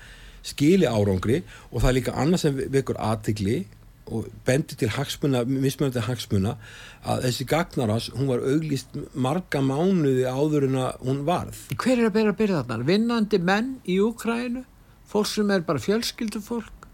skili 0.45 0.89
árangri 0.89 1.43
og 1.71 1.81
það 1.81 1.89
er 1.91 1.99
líka 1.99 2.19
annað 2.21 2.45
sem 2.45 2.61
vekur 2.75 3.01
aðtigli 3.01 3.65
og 4.13 4.29
bendir 4.45 4.77
til 4.77 4.91
hagsmuna, 4.93 5.45
mismunandi 5.49 6.03
hagsmuna 6.05 6.55
að 7.09 7.25
þessi 7.25 7.47
gagnarás, 7.49 8.11
hún 8.13 8.29
var 8.29 8.45
auglýst 8.45 8.99
marga 9.17 9.63
mánuði 9.65 10.27
áður 10.29 10.69
en 10.69 10.79
að 10.83 11.07
hún 11.09 11.23
varð. 11.25 11.61
Hver 11.73 11.97
er 12.03 12.11
að 12.11 12.17
bera 12.19 12.37
byrðarnar? 12.37 12.85
Vinnandi 12.85 13.41
menn 13.41 13.79
í 13.89 13.97
Úkrænu, 14.05 14.65
fólk 15.09 15.31
sem 15.31 15.53
er 15.55 15.65
bara 15.65 15.81
fjölskyldufólk, 15.81 16.89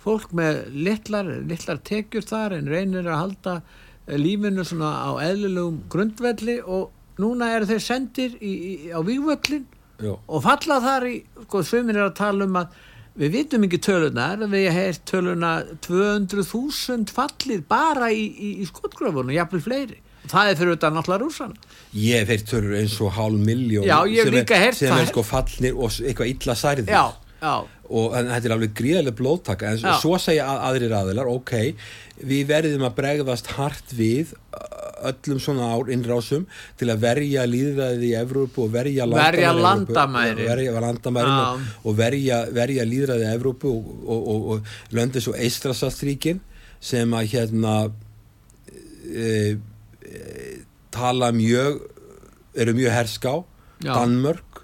fólk 0.00 0.32
með 0.36 0.62
litlar, 0.72 1.28
litlar 1.44 1.80
tekjur 1.84 2.24
þar 2.28 2.56
en 2.58 2.72
reynir 2.72 3.08
að 3.08 3.20
halda 3.20 3.54
eh, 3.60 3.84
lífinu 4.08 4.64
svona 4.66 4.90
á 5.08 5.10
eðlilegum 5.24 5.82
grundvelli 5.92 6.58
og 6.64 6.90
núna 7.20 7.52
eru 7.56 7.68
þeir 7.70 7.84
sendir 7.84 8.34
í, 8.42 8.52
í, 8.52 8.72
á 8.92 9.00
vígvöllin 9.06 9.64
Já. 10.02 10.16
og 10.18 10.42
falla 10.44 10.80
þar 10.82 11.06
í, 11.08 11.14
sko, 11.46 11.62
svömmin 11.64 11.96
er 11.96 12.08
að 12.08 12.16
tala 12.18 12.48
um 12.48 12.58
að 12.58 12.74
við 13.14 13.30
vitum 13.36 13.64
ekki 13.68 13.78
tölunar, 13.86 14.40
við 14.50 14.64
hefum 14.74 15.04
töluna 15.06 15.52
200.000 15.86 17.12
fallir 17.14 17.62
bara 17.68 18.08
í, 18.12 18.24
í, 18.26 18.50
í 18.62 18.66
skotgröfunum, 18.68 19.30
jafnvel 19.34 19.62
fleiri. 19.64 20.00
Það 20.24 20.50
er 20.50 20.56
fyrir 20.58 20.72
þetta 20.74 20.90
náttúrulega 20.94 21.20
rússana. 21.20 21.72
Ég 22.00 22.30
heyrt 22.32 22.46
tölur 22.48 22.74
eins 22.78 22.94
og 23.04 23.12
hálf 23.12 23.40
miljón 23.44 23.84
Já, 23.84 23.98
ég 24.08 24.22
hef 24.24 24.30
sem 24.30 24.36
líka 24.38 24.60
heyrt 24.62 24.78
sem 24.78 24.88
það. 24.90 25.02
er 25.04 25.10
sko 25.12 25.24
fallnir 25.28 25.76
og 25.76 25.98
eitthvað 26.00 26.30
illa 26.32 26.56
særðir 26.56 26.94
Já, 26.94 27.02
já. 27.44 27.54
og 28.00 28.16
þetta 28.16 28.48
er 28.48 28.54
alveg 28.56 28.72
gríðarlega 28.80 29.18
blóttaka 29.20 29.74
en 29.74 29.82
Já. 29.84 29.92
svo 30.00 30.16
segja 30.22 30.46
að, 30.48 30.62
aðrir 30.70 30.96
aðilar 30.96 31.30
ok, 31.34 31.52
við 32.20 32.46
verðum 32.50 32.86
að 32.86 32.96
bregðast 33.00 33.50
hart 33.56 33.94
við 33.96 34.34
öllum 35.04 35.40
svona 35.42 35.68
ár 35.74 35.90
innrásum 35.92 36.46
til 36.80 36.88
að 36.92 37.02
verja 37.04 37.44
líðræði 37.48 38.10
í 38.10 38.14
Evrópu 38.18 38.64
og 38.66 38.72
verja 38.74 39.06
Já. 41.28 41.34
og, 41.52 41.66
og 41.84 41.98
verja, 41.98 42.40
verja 42.54 42.86
líðræði 42.88 43.26
í 43.26 43.32
Evrópu 43.34 43.72
og, 43.72 43.90
og, 44.04 44.28
og, 44.34 44.46
og 44.54 44.96
löndi 44.96 45.22
svo 45.24 45.34
Eistrasaltríkin 45.36 46.40
sem 46.84 47.16
að 47.16 47.34
hérna 47.34 47.74
e, 49.08 49.56
e, 50.04 50.22
tala 50.94 51.32
mjög 51.34 51.82
eru 52.54 52.74
mjög 52.76 52.94
herská. 52.94 53.34
Danmörk 53.84 54.62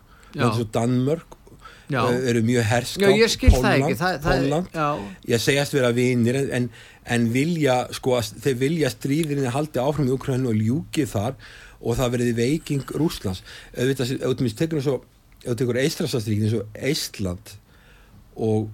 Danmörk 0.72 1.36
e, 1.90 2.30
eru 2.30 2.42
mjög 2.46 2.68
herská 2.70 3.08
Já, 3.08 3.16
ég 3.18 3.32
ég 5.28 5.42
segjast 5.42 5.74
vera 5.74 5.90
vinir 5.96 6.38
en, 6.44 6.50
en, 6.56 6.68
en 7.06 7.30
vilja 7.32 7.86
sko 7.96 8.18
að 8.18 8.34
þeir 8.44 8.58
vilja 8.60 8.92
stríðinni 8.92 9.54
haldi 9.54 9.80
áfram 9.80 10.10
í 10.10 10.14
Ukraínu 10.14 10.52
og 10.52 10.60
ljúki 10.60 11.06
þar 11.08 11.38
og 11.80 11.96
það 11.96 12.12
verði 12.16 12.34
veiking 12.36 12.92
Rúslands 13.00 13.40
auðvitað, 13.76 14.18
þú 14.20 14.52
tekur 14.58 14.84
svo 14.84 14.98
ef 15.40 15.54
þú 15.54 15.56
tekur 15.62 15.80
Eistrasastríkin 15.80 16.48
eins 16.48 16.58
og 16.58 16.76
Eistland 16.76 17.54
og 18.36 18.68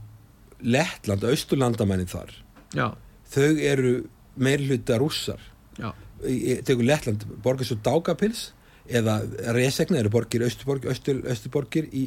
Lettland, 0.66 1.22
Austurlandamænin 1.28 2.10
þar 2.10 2.32
já, 2.74 2.88
þau 3.30 3.52
eru 3.62 3.94
meirhluta 4.36 4.98
rússar. 5.00 5.40
Já, 5.78 5.92
tekur 6.64 6.86
Lettland, 6.86 7.24
borgar 7.44 7.68
svo 7.68 7.78
Daugavpils 7.84 8.50
eða 8.86 9.20
Resekna 9.56 10.00
eru 10.00 10.12
borgir 10.14 10.44
Östurborgir, 10.46 10.92
Östur, 10.92 11.22
Östurborgir 11.26 11.88
í, 11.90 12.06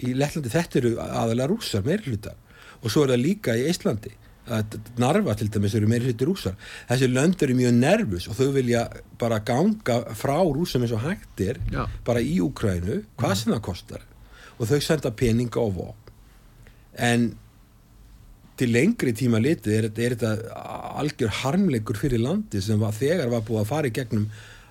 í 0.00 0.14
Lettlandi, 0.16 0.52
þetta 0.52 0.80
eru 0.80 0.94
aðalega 1.02 1.50
rússar 1.50 1.84
meirhluta 1.86 2.36
og 2.80 2.88
svo 2.88 3.04
er 3.04 3.14
það 3.14 3.24
líka 3.26 3.56
í 3.58 3.66
að 3.68 4.16
Narva 5.00 5.34
til 5.38 5.50
dæmis 5.52 5.74
eru 5.78 5.88
meirhluti 5.90 6.26
rússar. 6.26 6.56
Þessi 6.88 7.08
lönd 7.10 7.42
eru 7.42 7.56
mjög 7.58 7.76
nervus 7.76 8.28
og 8.30 8.38
þau 8.38 8.50
vilja 8.56 8.86
bara 9.20 9.40
ganga 9.46 10.00
frá 10.18 10.38
rússum 10.42 10.82
eins 10.84 10.94
og 10.96 11.04
hægtir 11.04 11.60
Já. 11.70 11.84
bara 12.06 12.22
í 12.22 12.40
Úkrænu, 12.42 13.02
hvað 13.20 13.36
sem 13.36 13.52
það 13.54 13.62
kostar 13.68 14.06
og 14.58 14.68
þau 14.68 14.80
senda 14.84 15.12
peninga 15.16 15.62
og 15.62 15.76
vopn. 15.78 16.12
En 16.98 17.30
til 18.60 18.74
lengri 18.74 19.14
tíma 19.16 19.40
litið 19.40 19.76
er, 19.76 19.86
er 19.88 20.14
þetta 20.18 20.56
algjör 21.00 21.32
harmleikur 21.40 21.96
fyrir 21.96 22.20
landi 22.20 22.60
sem 22.60 22.80
var, 22.80 22.92
þegar 22.92 23.32
var 23.32 23.46
búið 23.46 23.62
að 23.62 23.70
fara 23.70 23.88
í 23.88 23.94
gegnum 23.96 24.26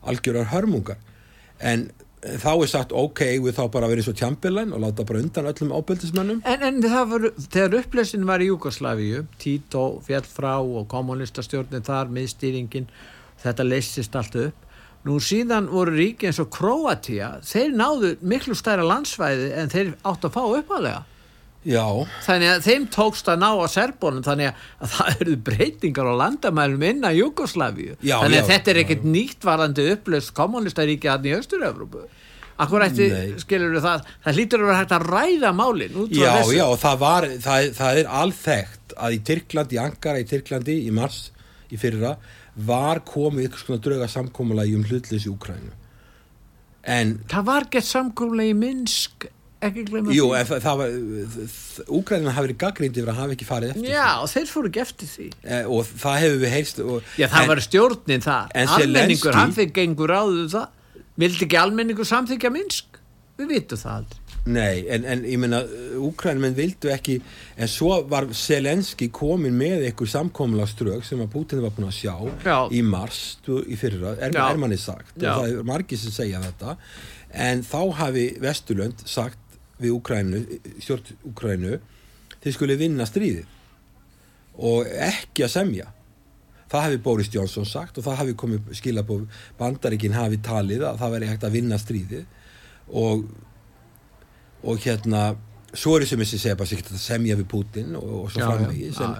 algjörar 0.05 0.51
hörmungar. 0.51 0.99
En 1.59 1.89
þá 2.19 2.49
er 2.51 2.69
sagt 2.69 2.93
ok, 2.95 3.21
við 3.45 3.55
þá 3.55 3.63
bara 3.71 3.89
verið 3.91 4.09
svo 4.09 4.13
tjampilan 4.19 4.73
og 4.75 4.81
láta 4.83 5.05
bara 5.07 5.21
undan 5.23 5.47
öllum 5.51 5.71
ábyldismennum 5.71 6.41
En, 6.43 6.63
en 6.67 6.81
það 6.83 7.11
var, 7.13 7.27
þegar 7.45 7.77
upplösin 7.79 8.25
var 8.27 8.43
í 8.43 8.49
Júkoslavíu, 8.49 9.21
Tito 9.39 9.85
fjall 10.05 10.25
frá 10.27 10.57
og 10.59 10.89
kommunistastjórnin 10.91 11.85
þar, 11.87 12.11
miðstýringin, 12.15 12.89
þetta 13.39 13.67
leysist 13.67 14.17
allt 14.19 14.35
upp. 14.35 14.65
Nú 15.07 15.15
síðan 15.23 15.69
voru 15.71 15.95
ríki 15.95 16.27
eins 16.27 16.41
og 16.43 16.49
Kroatia, 16.51 17.37
þeir 17.47 17.71
náðu 17.79 18.11
miklu 18.19 18.57
stærra 18.57 18.83
landsvæði 18.83 19.53
en 19.55 19.71
þeir 19.71 19.93
áttu 20.03 20.27
að 20.27 20.35
fá 20.35 20.41
uppalega. 20.59 21.05
Já, 21.67 21.83
Þannig 22.25 22.51
að 22.53 22.63
þeim 22.69 22.85
tókst 22.93 23.27
að 23.31 23.41
ná 23.43 23.49
á 23.59 23.65
Serbónum, 23.71 24.23
þannig 24.25 24.53
að 24.79 24.93
það 24.93 25.09
eru 25.25 25.35
breytingar 25.49 26.07
á 26.07 26.13
landamælum 26.23 26.85
inn 26.91 27.03
að 27.09 27.19
Júkoslavíu. 27.19 27.97
Já, 27.99 28.15
Þannig 28.21 28.39
að 28.39 28.45
já, 28.45 28.49
þetta 28.53 28.71
er 28.73 28.81
ekkert 28.83 29.05
nýtt 29.17 29.47
varandi 29.49 29.85
upplöst 29.95 30.33
kommunistaríki 30.37 31.11
hann 31.11 31.27
í 31.27 31.35
Östur-Európu. 31.35 32.05
Akkur 32.59 32.83
ætti, 32.83 33.05
skilur 33.39 33.71
við 33.71 33.85
það, 33.85 34.07
það 34.25 34.35
lítur 34.35 34.63
að 34.63 34.67
vera 34.67 34.79
hægt 34.81 34.95
að 34.97 35.05
ræða 35.13 35.51
málin 35.55 35.93
út 35.95 36.09
frá 36.11 36.19
já, 36.25 36.31
þessu. 36.41 36.55
já, 36.57 36.65
það 36.81 36.97
var 37.05 37.27
það, 37.45 37.67
það 37.77 37.99
er 38.01 38.09
alþekkt 38.19 38.95
að 38.99 39.15
í 39.15 39.19
Tyrklandi, 39.29 39.77
í 39.77 39.79
Ankara 39.79 40.19
í 40.19 40.25
Tyrklandi 40.27 40.75
í 40.83 40.91
mars 40.91 41.19
í 41.71 41.79
fyrra 41.79 42.17
var 42.67 42.99
komið 43.07 43.47
ykkur 43.47 43.61
svona 43.63 43.83
drauga 43.85 44.09
samkomulagi 44.11 44.75
um 44.75 44.83
hlutleysi 44.89 45.29
í 45.29 45.31
Úkrænu 45.31 45.71
en 46.83 47.13
Það 47.31 47.47
var 47.47 47.67
gett 47.71 47.87
samkúmlega 47.87 48.51
í 48.51 48.57
Minsk, 48.59 49.29
ekki 49.67 49.83
glemma 49.89 50.13
Jú, 50.15 50.27
því. 50.31 50.43
það, 50.49 50.61
það 50.65 50.77
var 50.79 50.93
Úkrænina 51.99 52.31
hafi 52.35 52.47
verið 52.47 52.59
gaggrindi 52.63 53.01
yfir 53.01 53.11
að 53.13 53.19
hafa 53.23 53.35
ekki 53.35 53.47
farið 53.49 53.73
eftir 53.73 53.89
Já, 53.91 54.05
og 54.23 54.29
þeir 54.31 54.47
fóru 54.53 54.69
ekki 54.71 54.81
eftir 54.85 55.09
því. 55.11 55.27
því. 55.33 55.49
Eh, 55.57 55.65
og 55.67 55.89
það 56.03 56.17
hefur 56.23 56.39
við 56.45 56.53
heyrst 56.55 56.79
og, 56.85 57.11
Já, 57.19 57.27
það 57.27 57.41
en, 57.43 57.51
var 57.53 57.61
stjórnin 57.65 58.23
það. 58.25 58.53
en 58.55 58.67
Almenningur, 58.77 59.19
Zelensky- 59.25 59.39
hann 59.39 59.53
fikk 59.57 59.73
gengur 59.75 60.13
áður 60.15 60.47
það. 60.55 60.67
Vildi 61.19 61.45
ekki 61.49 61.59
almenningur 61.59 62.07
samþykja 62.07 62.51
Minsk? 62.55 62.99
Við 63.39 63.47
vitum 63.53 63.79
það 63.79 63.93
aldrei. 63.99 64.25
Nei, 64.49 64.85
en, 64.95 65.03
en 65.05 65.21
ég 65.27 65.37
meina 65.39 65.59
Úkrænum 65.99 66.53
vildu 66.55 66.89
ekki 66.93 67.17
en 67.59 67.67
svo 67.67 67.97
var 68.09 68.25
Selenski 68.35 69.09
komin 69.11 69.53
með 69.59 69.83
einhver 69.89 70.07
samkomulagströg 70.09 71.03
sem 71.05 71.19
að 71.19 71.29
Putin 71.35 71.61
var 71.61 71.73
búin 71.75 71.89
að 71.91 71.97
sjá 71.99 72.15
Já. 72.47 72.57
í 72.71 72.79
mars 72.87 73.19
þú- 73.45 73.65
í 73.67 73.75
fyrra, 73.77 74.15
er, 74.17 74.31
er 74.35 74.57
manni 74.57 74.77
sagt 74.79 75.19
Já. 75.19 75.33
og 75.35 75.43
það 75.43 75.59
er 75.59 75.67
margir 75.67 75.99
sem 75.99 76.11
segja 76.15 76.39
þetta 76.47 76.77
en 77.35 77.61
þá 77.67 77.79
hafi 77.99 78.25
Vesturlönd 78.41 79.03
sagt 79.05 79.37
við 79.79 79.95
Úkrænu 79.95 80.43
stjórn 80.79 81.23
Úkrænu 81.31 81.79
þeir 82.39 82.55
skuli 82.55 82.77
vinna 82.79 83.07
stríðið 83.07 83.57
og 84.59 84.87
ekki 84.91 85.45
að 85.45 85.53
semja. 85.55 85.91
Það 86.69 86.85
hafi 86.85 86.97
Boris 87.03 87.29
Johnson 87.33 87.65
sagt 87.65 87.97
og 87.97 88.05
það 88.05 88.17
hafi 88.21 88.33
komið 88.37 88.73
skilabóð 88.77 89.43
bandaríkin 89.57 90.17
hafi 90.17 90.37
talið 90.45 90.83
að 90.85 90.99
það 91.01 91.13
veri 91.15 91.29
hægt 91.31 91.45
að 91.47 91.55
vinna 91.55 91.79
stríðið 91.81 92.25
og 92.99 93.29
og 94.59 94.81
hérna 94.83 95.37
svo 95.73 95.95
eru 95.97 96.07
sem 96.09 96.19
þessi 96.19 96.39
segja 96.41 96.57
bara 96.59 96.69
sér 96.69 96.81
að 96.83 97.01
semja 97.01 97.37
við 97.39 97.47
Putin 97.51 97.95
og, 97.97 98.09
og 98.23 98.31
svo 98.33 98.41
framvegis 98.43 98.99
en, 99.05 99.15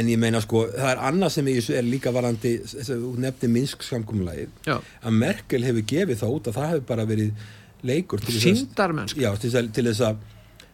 en 0.00 0.10
ég 0.10 0.20
meina 0.20 0.40
sko, 0.42 0.64
það 0.72 0.92
er 0.94 1.02
annað 1.10 1.34
sem 1.34 1.50
þessu 1.50 1.76
er 1.76 1.86
líka 1.86 2.12
varandi, 2.14 2.54
nefni 3.20 3.50
Minsk 3.52 3.84
samkomulagið, 3.86 4.52
Já. 4.66 4.78
að 4.80 5.18
Merkel 5.20 5.66
hefur 5.66 5.86
gefið 5.92 6.22
það 6.22 6.36
út 6.36 6.50
að 6.50 6.58
það 6.58 6.70
hefur 6.72 6.86
bara 6.88 7.06
verið 7.10 7.46
leikur 7.82 8.20
að- 8.20 8.40
Sýndarmennska. 8.42 9.20
já, 9.20 9.30
til 9.40 9.50
þess 9.50 9.60
að, 9.62 9.72
til 9.72 9.84
þess 9.90 10.00
að 10.10 10.16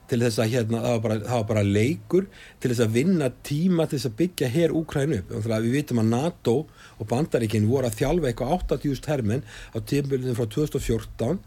til 0.06 0.20
þess 0.22 0.38
að 0.38 0.50
hérna, 0.54 0.78
það 0.84 0.92
var, 0.92 1.00
bara, 1.02 1.14
það 1.18 1.34
var 1.40 1.46
bara 1.48 1.62
leikur 1.66 2.26
til 2.60 2.70
þess 2.70 2.82
að 2.84 2.92
vinna 2.94 3.28
tíma 3.42 3.88
til 3.90 3.98
þess 3.98 4.06
að 4.06 4.16
byggja 4.20 4.48
hér 4.54 4.70
Úkrænu 4.78 5.16
upp, 5.18 5.32
þannig 5.34 5.56
að 5.56 5.64
við 5.66 5.72
vitum 5.80 5.98
að 5.98 6.06
NATO 6.12 6.54
og 7.00 7.08
Bandaríkin 7.10 7.66
voru 7.66 7.88
að 7.90 7.96
þjálfa 7.98 8.30
eitthvað 8.30 8.52
80.000 8.60 9.10
hermenn 9.10 9.42
á 9.74 9.78
tímabilinu 9.82 10.36
frá 10.38 10.46
2014 10.46 11.38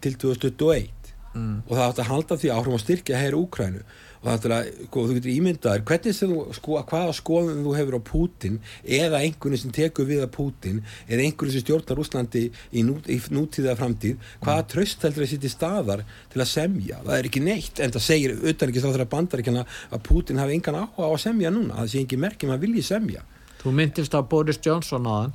til 0.00 0.14
2021 0.18 0.90
Mm. 1.34 1.62
og 1.66 1.72
það 1.76 1.88
átti 1.90 1.98
að 2.02 2.10
halda 2.12 2.34
því 2.38 2.48
áfram 2.54 2.74
að 2.76 2.82
styrkja 2.84 3.18
hér 3.18 3.34
Úkrænu 3.34 3.80
og 4.24 4.46
að, 4.56 4.70
sko, 4.88 5.04
þú 5.06 5.16
getur 5.18 5.32
ímyndaðir 5.34 5.84
hvernig 5.88 6.16
sem 6.16 6.32
þú, 6.32 6.38
sko, 6.56 6.78
hvaða 6.90 7.16
skoðun 7.18 7.62
þú 7.66 7.74
hefur 7.78 7.98
á 8.00 8.02
Pútin 8.08 8.58
eða 8.82 9.20
einhvern 9.20 9.60
sem 9.60 9.74
tekur 9.74 10.08
við 10.08 10.24
að 10.24 10.32
Pútin 10.38 10.80
eða 11.08 11.26
einhvern 11.26 11.52
sem 11.52 11.64
stjórnar 11.64 12.00
Úslandi 12.00 12.44
í, 12.72 12.84
nú, 12.86 12.96
í 13.04 13.18
nútíða 13.28 13.76
framtíð 13.78 14.16
hvaða 14.40 14.62
Mm. 14.64 14.70
tröst 14.72 15.02
heldur 15.04 15.24
að 15.26 15.44
í 15.44 15.50
staðar 15.52 16.04
til 16.32 16.40
að 16.40 16.48
semja, 16.48 16.98
það 17.04 17.18
er 17.18 17.28
ekki 17.28 17.44
neitt 17.44 17.80
en 17.84 17.92
það 17.92 18.04
segir 18.08 18.34
utan 18.40 18.68
ekki 18.72 18.80
þá 18.80 18.90
þeirra 18.90 19.10
bandaríkjana 19.12 19.66
að 19.92 20.02
Pútin 20.08 20.40
hafi 20.40 20.56
engan 20.56 20.80
áhuga 20.80 21.04
á 21.04 21.12
að 21.12 21.22
semja 21.28 21.52
núna 21.52 21.78
það 21.82 21.90
sé 21.92 22.02
ekki 22.04 22.20
merkjum 22.24 22.54
að 22.54 22.64
vilji 22.64 22.82
semja 22.82 23.22
Þú 23.64 23.72
myndist 23.72 24.12
á 24.12 24.20
Boris 24.20 24.58
Johnson 24.60 25.06
á 25.08 25.24
þann. 25.24 25.32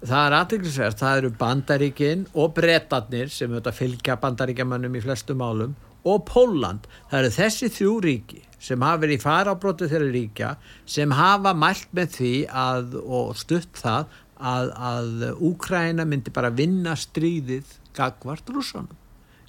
Það 0.00 0.24
er 0.26 0.34
aðeinsverð, 0.34 0.94
það 0.98 1.18
eru 1.20 1.30
bandaríkin 1.38 2.22
og 2.34 2.54
bretarnir 2.56 3.28
sem 3.30 3.52
auðvitað 3.52 3.76
fylgja 3.76 4.16
bandaríkjamannum 4.18 4.96
í 4.96 5.02
flestum 5.04 5.38
málum 5.38 5.76
og 6.04 6.24
Póland. 6.28 6.86
Það 7.10 7.18
eru 7.20 7.34
þessi 7.36 7.72
þrjú 7.76 7.96
ríki 8.06 8.42
sem 8.60 8.82
hafa 8.84 9.00
verið 9.04 9.16
í 9.16 9.22
farabrótu 9.22 9.88
þeirra 9.88 10.10
ríkja 10.12 10.54
sem 10.88 11.12
hafa 11.16 11.54
mælt 11.56 11.88
með 11.96 12.16
því 12.18 12.34
að, 12.52 12.96
og 13.00 13.36
stutt 13.40 13.80
það 13.80 14.10
að, 14.36 14.72
að 14.76 15.28
Úkræna 15.50 16.04
myndi 16.08 16.32
bara 16.34 16.52
vinna 16.52 16.96
stríðið 16.98 17.78
gagvart 17.96 18.52
rússanum. 18.52 18.96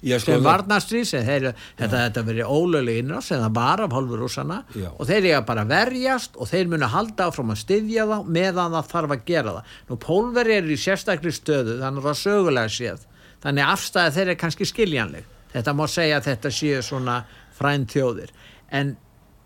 Já, 0.02 0.16
sko, 0.18 0.34
sem 0.34 1.22
þeir, 1.22 1.44
þetta, 1.78 1.98
þetta 2.08 2.22
verið 2.26 2.48
ólöglega 2.50 3.02
innrás 3.04 3.28
sem 3.30 3.38
það 3.38 3.52
var 3.54 3.82
af 3.84 3.92
hálfur 3.94 4.24
rússana 4.24 4.56
Já. 4.74 4.88
og 4.90 5.06
þeir 5.06 5.28
eiga 5.28 5.42
bara 5.46 5.62
verjast 5.68 6.34
og 6.34 6.50
þeir 6.50 6.72
munu 6.72 6.88
halda 6.90 7.28
áfram 7.28 7.52
að 7.54 7.60
styðja 7.60 8.08
þá 8.10 8.16
meðan 8.26 8.74
það 8.74 8.88
þarf 8.90 9.14
að 9.14 9.22
gera 9.28 9.54
það. 9.60 9.76
Nú 9.92 9.98
pólveri 10.02 10.56
er 10.56 10.72
í 10.74 10.80
sérstakri 10.82 11.34
stöðu 11.36 11.78
þannig 11.84 12.02
að 12.02 12.08
það 12.08 12.16
er 12.16 12.20
sögulega 12.24 12.74
séð 12.74 13.06
þannig 13.44 13.62
að 13.62 13.76
afstæða 13.76 14.14
þeir 14.16 14.32
er 14.32 14.40
kannski 14.42 14.68
skiljanleg 14.72 15.30
þetta 15.52 15.76
má 15.78 15.86
segja 15.90 16.18
að 16.20 16.28
þetta 16.32 16.54
séu 16.58 16.82
svona 16.84 17.22
fræn 17.56 17.86
þjóðir. 17.90 18.32
En 18.72 18.96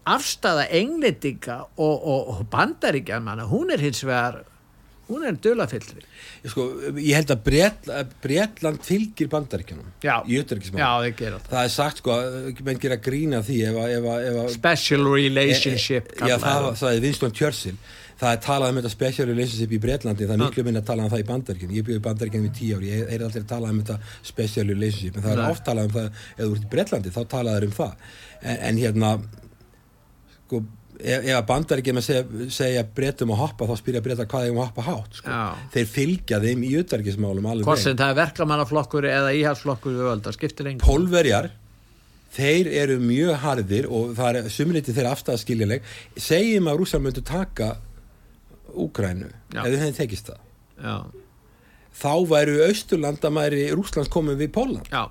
afstæða 0.07 0.69
englendinga 0.79 1.62
og, 1.77 1.97
og, 1.97 2.29
og 2.35 2.45
bandaríkja 2.51 3.19
hún 3.51 3.73
er 3.75 3.83
hins 3.83 4.05
vegar 4.07 4.45
hún 5.11 5.25
er 5.27 5.37
dulafyllri 5.42 6.03
Ég 6.45 6.53
sko, 6.53 6.66
ég 6.95 7.14
held 7.19 7.33
að 7.35 7.42
Bret, 7.47 7.90
Bretland 8.23 8.83
fylgir 8.87 9.31
bandaríkjanum 9.31 9.90
Já. 10.05 10.23
Já, 10.79 10.88
það. 11.03 11.51
það 11.51 11.61
er 11.62 11.75
sagt 11.75 12.03
sko, 12.03 12.19
menn 12.66 12.83
gera 12.83 12.99
grína 13.03 13.42
því 13.47 13.61
ef 13.71 13.79
að, 13.83 13.95
ef 13.99 14.09
að, 14.14 14.27
ef 14.31 14.40
að 14.42 14.51
Special 14.57 15.07
relationship 15.11 16.12
já, 16.21 16.37
það 16.42 16.71
sagði 16.83 17.05
Winston 17.07 17.37
Churchill 17.40 17.79
það 18.20 18.31
er 18.33 18.40
talað 18.44 18.72
um 18.72 18.79
þetta 18.81 18.92
special 18.92 19.26
relationship 19.29 19.74
í 19.76 19.81
Bretlandi 19.83 20.29
það 20.29 20.37
er 20.37 20.42
miklu 20.44 20.64
minna 20.66 20.81
að 20.83 20.88
tala 20.90 21.05
um 21.05 21.12
það 21.12 21.22
í 21.22 21.29
bandaríkinu 21.31 21.76
ég 21.76 21.87
byrði 21.87 22.00
í 22.00 22.05
bandaríkinu 22.07 22.48
í 22.48 22.55
tíu 22.57 22.79
ári, 22.79 22.92
ég 22.92 23.12
er 23.12 23.24
aldrei 23.26 23.42
að 23.42 23.50
tala 23.50 23.72
um 23.72 23.83
þetta 23.83 23.96
special 24.31 24.66
relationship, 24.70 25.18
en 25.18 25.26
það 25.26 25.35
er 25.35 25.50
oft 25.50 25.66
talað 25.66 25.90
um 25.90 25.94
það 25.96 26.07
ef 26.09 26.40
þú 26.40 26.48
ert 26.55 26.64
í 26.64 26.72
Bretlandi, 26.72 27.12
þá 27.12 27.22
talaður 27.35 27.68
um 27.68 27.74
það. 27.76 28.09
En, 28.40 28.57
en 28.70 28.81
hérna 28.81 29.11
sko, 30.46 30.62
ef, 30.96 31.18
ef 31.18 31.35
að 31.37 31.44
bandar 31.50 31.83
ekki 31.83 31.96
með 31.96 32.02
að 32.02 32.09
segja, 32.09 32.48
segja 32.57 32.87
breytum 32.96 33.35
að 33.37 33.42
hoppa 33.42 33.68
þá 33.68 33.74
spyrja 33.83 34.05
breyta 34.07 34.29
hvað 34.31 34.48
þeim 34.48 34.57
að 34.57 34.64
hoppa 34.64 34.87
hátt 34.87 35.20
sko. 35.20 35.37
Já. 35.37 35.68
þeir 35.76 35.92
fylgja 35.92 36.40
þeim 36.46 36.64
í 36.64 36.72
utarikismálum 36.81 37.52
alveg 37.52 37.68
hvort 37.68 37.85
sem 37.85 38.00
það 38.00 38.14
er 38.14 38.18
verkamannaflokkur 38.22 39.12
eða 39.12 39.37
íhalsflokkur 39.37 39.92
við 40.00 41.55
þeir 42.37 42.68
eru 42.83 42.96
mjög 43.00 43.38
harðir 43.40 43.87
og 43.88 44.14
það 44.16 44.38
er 44.40 44.48
sumliti 44.52 44.92
þeirra 44.92 45.14
afstæðaskiljanleg 45.16 45.87
segjum 46.20 46.70
að 46.70 46.81
rússar 46.81 47.02
myndu 47.05 47.22
taka 47.24 47.76
Úgrænu, 48.85 49.31
ef 49.55 49.62
þau 49.62 49.79
hefði 49.83 49.95
tekist 50.01 50.31
það. 50.31 50.43
Já, 50.85 50.97
þá 51.97 52.12
væru 52.33 52.57
austurlandamæri 52.67 53.62
Rússlands 53.73 54.11
komið 54.12 54.43
við 54.45 54.51
Póland 54.57 54.91
já, 54.93 55.07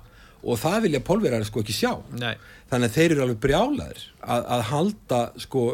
og 0.46 0.60
það 0.62 0.84
vilja 0.86 1.02
pólverjar 1.08 1.46
sko 1.48 1.64
ekki 1.64 1.74
sjá. 1.74 1.92
Nei. 2.20 2.36
Þannig 2.70 2.90
að 2.92 2.96
þeir 2.98 3.14
eru 3.14 3.24
alveg 3.24 3.40
brjálaðir 3.42 4.04
að, 4.22 4.46
að 4.56 4.64
halda 4.70 5.20
sko 5.42 5.64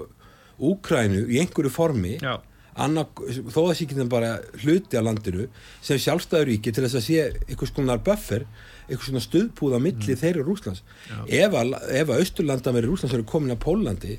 Úkrænu 0.63 1.25
í 1.33 1.41
einhverju 1.43 1.73
formi 1.75 2.17
já, 2.23 2.37
annar, 2.81 3.07
þó 3.19 3.59
að 3.61 3.67
það 3.69 3.75
sé 3.77 3.85
ekki 3.87 3.99
þeim 3.99 4.09
bara 4.13 4.31
hluti 4.63 4.97
af 4.97 5.05
landinu 5.05 5.49
sem 5.85 5.99
sjálfstæður 6.01 6.49
ríki 6.49 6.73
til 6.73 6.85
þess 6.87 6.97
að 7.01 7.07
sé 7.09 7.27
einhvers 7.51 7.75
konar 7.77 8.01
buffer 8.07 8.47
einhvers 8.89 9.11
konar 9.11 9.25
stuðpúða 9.27 9.81
milli 9.85 10.17
þeirra 10.19 10.47
Rúslands 10.47 10.83
ef 11.29 11.55
að, 11.61 11.77
Austurlandamæri 12.17 12.89
Rúslands 12.89 13.15
eru 13.19 13.29
komin 13.29 13.53
að 13.55 13.61
Pólandi 13.67 14.19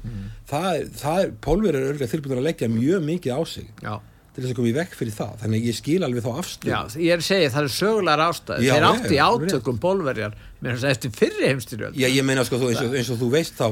það, 0.49 0.69
er- 0.79 0.89
það 1.01 1.21
er, 1.25 1.35
Pólverjar 1.43 1.81
eru 1.81 1.93
örgulega 1.95 2.13
tilbúin 2.13 2.37
að 2.41 2.47
leggja 2.51 2.69
mjög 2.71 3.05
mikið 3.09 3.37
á 3.37 3.41
sig 3.49 3.67
já. 3.81 3.95
til 4.33 4.41
þess 4.43 4.53
að 4.53 4.57
koma 4.57 4.69
í 4.71 4.77
vekk 4.77 4.95
fyrir 4.97 5.13
það. 5.13 5.33
Þannig 5.43 5.65
ég 5.67 5.75
skil 5.77 5.99
alveg 6.07 6.23
þá 6.25 6.31
afstöð 6.41 6.71
Já, 6.71 6.79
ég 6.97 7.11
er 7.13 7.21
að 7.21 7.27
segja, 7.27 7.49
það 7.53 7.67
er 7.67 7.73
sögulegar 7.75 8.23
ástæði 8.29 8.65
Já, 8.65 8.73
þeir 8.73 8.87
átti 8.89 9.19
alveg 9.21 9.51
átökum 9.53 9.77
bólverjar 9.83 10.37
með 10.63 10.71
þess 10.73 10.87
að 10.87 10.93
eftir 10.95 11.13
fyrri 11.19 11.49
heimstyrjöld 11.51 11.99
Já, 12.01 12.07
ég 12.09 12.25
meina 12.25 12.45
sko, 12.47 12.57
þú, 12.57 12.71
eins, 12.71 12.81
og, 12.81 12.95
eins 12.97 13.11
og 13.13 13.19
þú 13.21 13.29
veist 13.35 13.59
þá, 13.59 13.67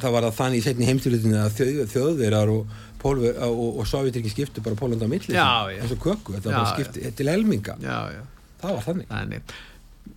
þá 0.00 0.06
var 0.14 0.28
það 0.28 0.38
þannig 0.38 0.62
í 0.62 0.64
setni 0.68 0.88
heimstyrlutinu 0.88 1.40
að 1.42 1.58
þjóð, 1.58 1.82
þjóðverar 1.92 2.52
og, 2.54 2.78
Pólver, 2.98 3.38
og, 3.46 3.80
og 3.80 3.88
Sovjetriki 3.88 4.32
skiptu 4.32 4.64
bara 4.64 4.78
Pólanda 4.78 5.06
á 5.06 5.10
milli 5.10 5.34
eins 5.78 5.94
og 5.94 6.02
köku, 6.02 6.36
þetta 6.36 6.50
var 6.50 6.60
bara 6.60 6.76
skipti 6.76 7.16
til 7.18 7.32
helminga, 7.32 7.78
Já, 7.82 7.98
já, 8.16 8.22
það 8.62 8.78
var 8.78 8.86
þannig. 8.90 9.10
Þannig 9.12 9.58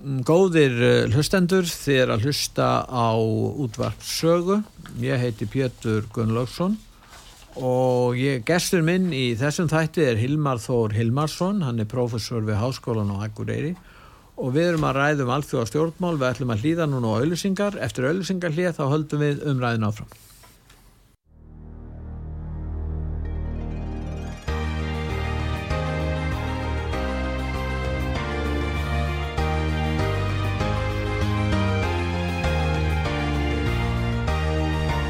Mm, 0.01 0.21
Góðir 0.25 0.77
uh, 0.81 1.11
hlustendur, 1.13 1.67
er 1.93 2.09
að 2.13 2.23
hlusta 2.25 2.69
á 2.89 3.11
útvart 3.19 4.01
sögu 4.01 4.61
ég 5.01 5.19
heiti 5.21 5.45
Pétur 5.49 6.07
Gunnlaugsson 6.15 6.77
og 7.59 8.15
ég, 8.17 8.41
gestur 8.47 8.81
minn 8.87 9.11
í 9.13 9.35
þessum 9.37 9.67
þætti 9.69 10.05
er 10.07 10.21
Hilmar 10.21 10.61
Þór 10.63 10.95
Hilmarsson, 10.95 11.61
hann 11.67 11.83
er 11.83 11.89
prófessor 11.91 12.45
við 12.47 12.61
Háskólan 12.61 13.11
á 13.11 13.27
Akureyri. 13.27 13.75
Og 14.41 14.55
við 14.55 14.71
erum 14.71 14.87
að 14.87 14.97
ræðum 14.97 15.33
alþjóða 15.35 15.67
stjórnmál, 15.69 16.15
við 16.15 16.29
ætlum 16.29 16.53
að 16.55 16.63
hlýða 16.63 16.87
núna 16.89 17.11
á 17.11 17.17
auðlýsingar, 17.19 17.77
eftir 17.83 18.07
auðlýsingar 18.07 18.55
hlýða 18.55 18.71
þá 18.79 18.83
höldum 18.95 19.25
við 19.25 19.43
umræðin 19.51 19.89
áfram. 19.89 20.15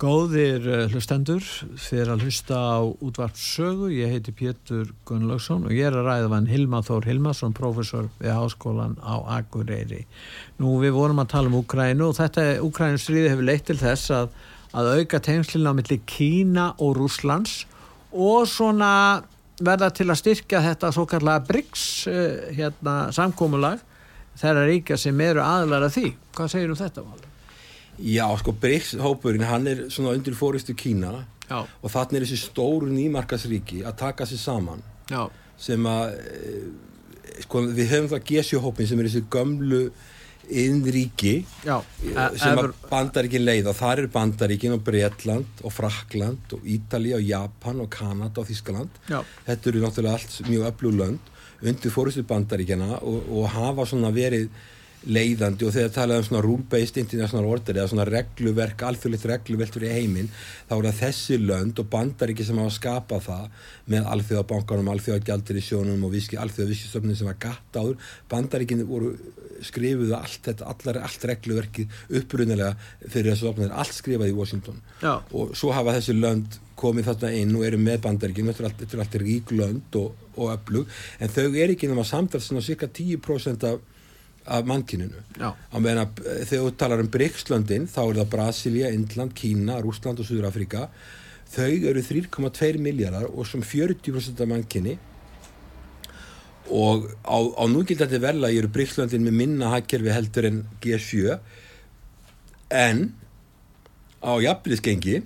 Góðir 0.00 0.64
uh, 0.64 0.86
hlustendur, 0.88 1.44
er 1.92 2.08
að 2.08 2.22
hlusta 2.24 2.56
á 2.56 2.80
útvart 3.04 3.36
sögu, 3.36 3.90
ég 3.92 4.08
heiti 4.08 4.32
Pétur 4.32 4.94
Gunnlaugsson 5.04 5.66
og 5.68 5.74
ég 5.76 5.90
er 5.90 5.98
að 5.98 6.06
ræða 6.06 6.30
vann 6.32 6.48
Hilma 6.48 6.80
Þór 6.86 7.04
Hilmarsson, 7.10 7.52
professor 7.52 8.08
við 8.16 8.32
Háskólan 8.32 8.94
á 9.04 9.20
Akureyri. 9.36 10.06
Nú 10.56 10.78
við 10.80 10.96
vorum 10.96 11.20
að 11.20 11.34
tala 11.34 11.52
um 11.52 11.58
Úkrænu 11.60 12.08
og 12.08 12.16
þetta 12.16 12.46
Úkrænustríði 12.64 13.34
hefur 13.34 13.48
leitt 13.50 13.68
til 13.68 13.76
þess 13.82 14.14
að, 14.16 14.32
að 14.72 14.90
auka 14.96 15.20
tengslina 15.28 15.76
á 15.76 15.76
milli 15.76 16.00
Kína 16.08 16.70
og 16.80 16.96
Rússlands 16.96 17.66
og 18.08 18.48
svona 18.48 18.92
verða 19.60 19.92
til 19.92 20.08
að 20.08 20.22
styrkja 20.22 20.64
þetta 20.64 20.94
svo 20.96 21.04
kallega 21.10 21.44
BRICS 21.44 21.88
uh, 22.08 22.28
hérna, 22.56 23.00
samkómulag 23.12 23.84
þeirra 24.40 24.64
ríkja 24.64 24.96
sem 24.96 25.26
eru 25.28 25.44
aðlæra 25.44 25.92
því. 25.92 26.14
Hvað 26.32 26.56
segir 26.56 26.72
um 26.72 26.80
þetta? 26.80 27.04
Valur? 27.04 27.29
Já, 28.00 28.26
sko, 28.40 28.54
BRICS-hópurinn, 28.62 29.44
hann 29.48 29.66
er 29.68 29.82
svona 29.92 30.14
undir 30.16 30.36
fóristu 30.38 30.74
Kína 30.78 31.24
Já, 31.50 31.64
og 31.64 31.90
þannig 31.90 32.20
er 32.20 32.28
þessi 32.28 32.44
stóru 32.44 32.88
nýmarkasríki 32.92 33.82
að 33.84 33.98
taka 34.04 34.26
sér 34.28 34.38
saman 34.38 34.84
já, 35.10 35.24
sem 35.58 35.88
að 35.90 36.14
eh, 36.20 36.62
sko, 37.42 37.64
við 37.66 37.90
höfum 37.90 38.12
það 38.12 38.24
G7-hópin 38.30 38.88
sem 38.88 39.02
er 39.02 39.08
þessi 39.10 39.24
gömlu 39.34 39.82
innríki 40.50 41.34
já. 41.62 41.76
sem 42.38 42.58
að 42.58 42.72
bandaríkin 42.90 43.44
leiða. 43.44 43.74
Þar 43.76 44.02
er 44.02 44.08
bandaríkin 44.14 44.74
og 44.74 44.82
Breitland 44.86 45.62
og 45.62 45.74
Frakland 45.74 46.54
og 46.56 46.64
Ítali 46.66 47.12
og 47.14 47.22
Japan 47.22 47.82
og 47.84 47.90
Kanada 47.94 48.42
og 48.42 48.48
Þískaland 48.48 49.02
þetta 49.08 49.70
eru 49.70 49.84
náttúrulega 49.84 50.18
allt 50.18 50.40
mjög 50.48 50.66
öflug 50.72 50.98
lönd 50.98 51.30
undir 51.60 51.92
fórustu 51.92 52.24
bandaríkjana 52.26 52.98
og, 52.98 53.26
og 53.28 53.50
hafa 53.52 53.86
svona 53.90 54.10
verið 54.14 54.48
leiðandi 55.08 55.64
og 55.64 55.74
þegar 55.74 55.92
talað 55.94 56.20
um 56.20 56.26
svona 56.28 56.42
rule-based 56.44 56.98
international 57.00 57.48
order 57.48 57.78
eða 57.78 57.90
svona 57.92 58.06
regluverk, 58.08 58.84
alþjóðlegt 58.84 59.28
regluverk 59.30 59.76
fyrir 59.76 59.94
heiminn, 59.96 60.30
þá 60.68 60.74
er 60.76 60.88
það 60.90 61.00
þessi 61.00 61.38
lönd 61.40 61.80
og 61.80 61.90
bandaríki 61.92 62.44
sem 62.44 62.60
hafa 62.60 62.74
skapað 62.76 63.26
það 63.30 63.46
með 63.94 64.10
alþjóðabankanum, 64.14 64.90
alþjóðagjaldirisjónum 64.94 66.04
og 66.04 66.18
alþjóðavískistöfnum 66.44 67.16
sem 67.16 67.30
var 67.30 67.38
gatt 67.40 67.80
áður, 67.80 68.10
bandaríkin 68.28 68.84
voru 68.88 69.14
skrifuðu 69.64 70.16
allt 70.16 70.48
þetta, 70.48 70.68
allar, 70.72 71.00
allt 71.04 71.26
regluverkið 71.30 72.00
upprunnilega 72.20 72.72
fyrir 73.06 73.32
þessu 73.32 73.50
opnir, 73.50 73.72
allt 73.72 73.96
skrifað 73.96 74.32
í 74.32 74.36
Washington 74.36 74.80
Já. 75.02 75.20
og 75.20 75.54
svo 75.58 75.72
hafa 75.76 75.96
þessi 75.98 76.16
lönd 76.16 76.58
komið 76.80 77.10
þarna 77.10 77.32
inn 77.36 77.54
og 77.58 77.66
eru 77.68 77.80
með 77.80 78.00
bandaríkin 78.06 78.48
þetta 78.50 78.62
er 78.62 78.68
allt, 78.70 78.82
þetta 78.82 78.96
er 78.96 79.04
allt 79.04 79.18
rík 79.20 79.52
lönd 79.52 79.98
og, 80.00 80.26
og 80.36 80.52
öflug 80.54 81.00
en 81.20 81.32
þau 81.32 81.46
eru 81.50 81.74
ekki 81.74 81.90
nema 81.90 82.06
samtals 82.08 82.48
svona 82.48 82.64
cirka 82.64 82.88
10% 82.88 83.68
af, 83.68 83.82
af 84.46 84.64
mannkininu 84.68 85.20
á 85.40 85.76
meðan 85.78 86.04
að 86.06 86.22
eh, 86.24 86.44
þegar 86.48 86.64
þú 86.64 86.72
talar 86.80 87.02
um 87.04 87.10
BRICS-löndin 87.12 87.88
þá 87.90 88.00
er 88.06 88.20
það 88.20 88.30
Brasilia, 88.34 88.92
Indland, 88.96 89.34
Kína, 89.36 89.80
Rúsland 89.84 90.22
og 90.22 90.28
Suður-Afrika 90.28 90.88
þau 91.50 91.70
eru 91.90 92.02
3,2 92.06 92.78
miljardar 92.82 93.28
og 93.30 93.46
sem 93.48 93.62
40% 93.62 94.40
af 94.40 94.50
mannkinni 94.50 94.96
og 96.70 97.08
á, 97.26 97.36
á 97.36 97.64
núgildandi 97.66 98.20
verla 98.22 98.52
eru 98.54 98.70
BRICS-löndin 98.70 99.24
með 99.26 99.38
minna 99.42 99.72
hagkerfi 99.74 100.14
heldur 100.14 100.46
en 100.50 100.62
G7 100.84 101.36
en 102.70 103.10
á 104.22 104.32
jafnliðsgengi 104.44 105.16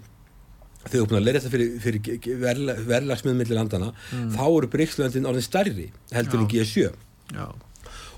þegar 0.85 0.93
þú 0.95 1.03
er 1.03 1.11
búin 1.11 1.19
að 1.19 1.27
leira 1.27 1.41
þetta 1.41 1.53
fyrir, 1.53 1.77
fyrir 1.81 2.41
verla, 2.41 2.75
verlagsmiðum 2.89 3.39
millir 3.41 3.59
landana 3.59 3.93
þá 4.11 4.45
eru 4.47 4.71
BRICS-löndin 4.73 5.29
orðin 5.29 5.47
stærri 5.47 5.87
heldur 6.13 6.43
en 6.43 6.49
Já. 6.49 6.65
G7 6.65 6.91
Já, 7.35 7.47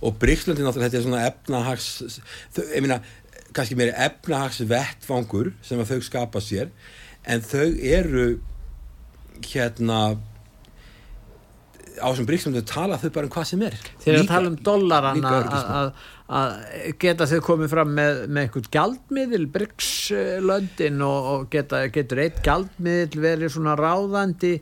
og 0.02 0.18
Bríkslöndin 0.20 0.66
náttúrulega 0.66 0.90
þetta 0.90 1.00
er 1.00 1.06
svona 1.06 1.24
efnahags 1.30 1.88
ég 2.61 2.85
meina, 2.85 3.00
kannski 3.56 3.78
meiri 3.78 3.94
efnahags 4.06 4.62
vettvangur 4.68 5.52
sem 5.64 5.80
að 5.80 5.94
þau 5.94 6.09
skapa 6.09 6.42
sér 6.44 6.72
en 7.26 7.44
þau 7.44 7.68
eru 7.80 8.26
hérna 9.46 10.00
á 11.96 12.06
þessum 12.11 12.28
Bríkslöndin 12.28 12.66
tala 12.68 12.98
þau 13.00 13.11
bara 13.14 13.28
um 13.28 13.32
hvað 13.32 13.48
sem 13.50 13.62
er. 13.66 13.76
Þeir 14.02 14.12
eru 14.12 14.22
að 14.22 14.30
tala 14.30 14.50
um 14.50 14.56
dollaran 14.68 15.26
að, 15.26 15.90
geta 17.02 17.28
þau 17.30 17.38
komið 17.46 17.72
fram 17.72 17.94
með, 17.96 18.22
með 18.28 18.46
einhvern 18.46 18.68
gjaldmiðil 18.76 19.46
BRICS-löndin 19.54 21.04
og, 21.06 21.30
og 21.32 21.46
geta, 21.52 21.85
getur 21.94 22.22
eitt 22.24 22.42
gjaldmiðil 22.46 23.22
verið 23.22 23.54
svona 23.56 23.76
ráðandi 23.78 24.56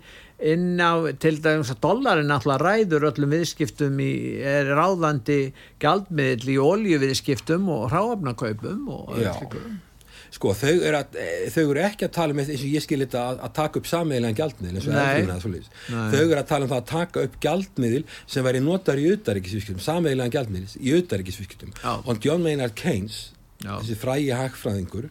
inn 0.44 0.76
á, 0.76 0.92
til 1.22 1.38
dæmis 1.40 1.72
að 1.72 1.80
dollarin 1.86 2.28
náttúrulega 2.28 2.60
ræður 2.66 3.08
öllum 3.10 3.32
viðskiptum 3.32 3.96
í, 4.04 4.10
er 4.44 4.68
ráðandi 4.76 5.38
gjaldmiðil 5.82 6.52
í 6.52 6.60
oljuviðskiptum 6.60 7.66
og 7.72 7.86
hráafnakaupum 7.94 8.86
og 8.92 9.14
Já. 9.22 9.32
slíku. 9.38 9.62
sko 10.34 10.50
þau 10.58 10.72
eru, 10.74 10.98
að, 10.98 11.16
eh, 11.22 11.46
þau 11.54 11.62
eru 11.70 11.82
ekki 11.86 12.08
að 12.08 12.12
tala 12.16 12.34
um 12.34 12.40
eins 12.42 12.50
og 12.58 12.66
ég 12.74 12.82
skil 12.82 13.00
þetta 13.04 13.20
að, 13.30 13.40
að 13.46 13.52
taka 13.60 13.78
upp 13.80 13.86
sameiginlega 13.86 14.38
gjaldmiðil 14.40 14.76
eins 14.80 14.88
og. 14.88 14.94
Nei. 15.94 16.10
þau 16.10 16.24
eru 16.24 16.40
að 16.40 16.48
tala 16.50 16.66
um 16.66 16.72
það 16.74 16.80
að 16.82 16.88
taka 16.90 17.24
upp 17.28 17.40
gjaldmiðil 17.46 18.04
sem 18.26 18.44
væri 18.44 18.60
notar 18.64 18.98
í 18.98 19.06
auðaríkisviskjöldum 19.14 19.84
sameiginlega 19.86 20.34
gjaldmiðil 20.34 20.76
í 20.82 20.94
auðaríkisviskjöldum 20.98 21.74
Já. 21.78 21.92
og 22.04 22.20
John 22.26 22.42
Maynard 22.42 22.74
Keynes 22.74 23.30
Já. 23.62 23.78
þessi 23.78 23.96
frægi 23.96 24.32
hagfræðingur 24.34 25.08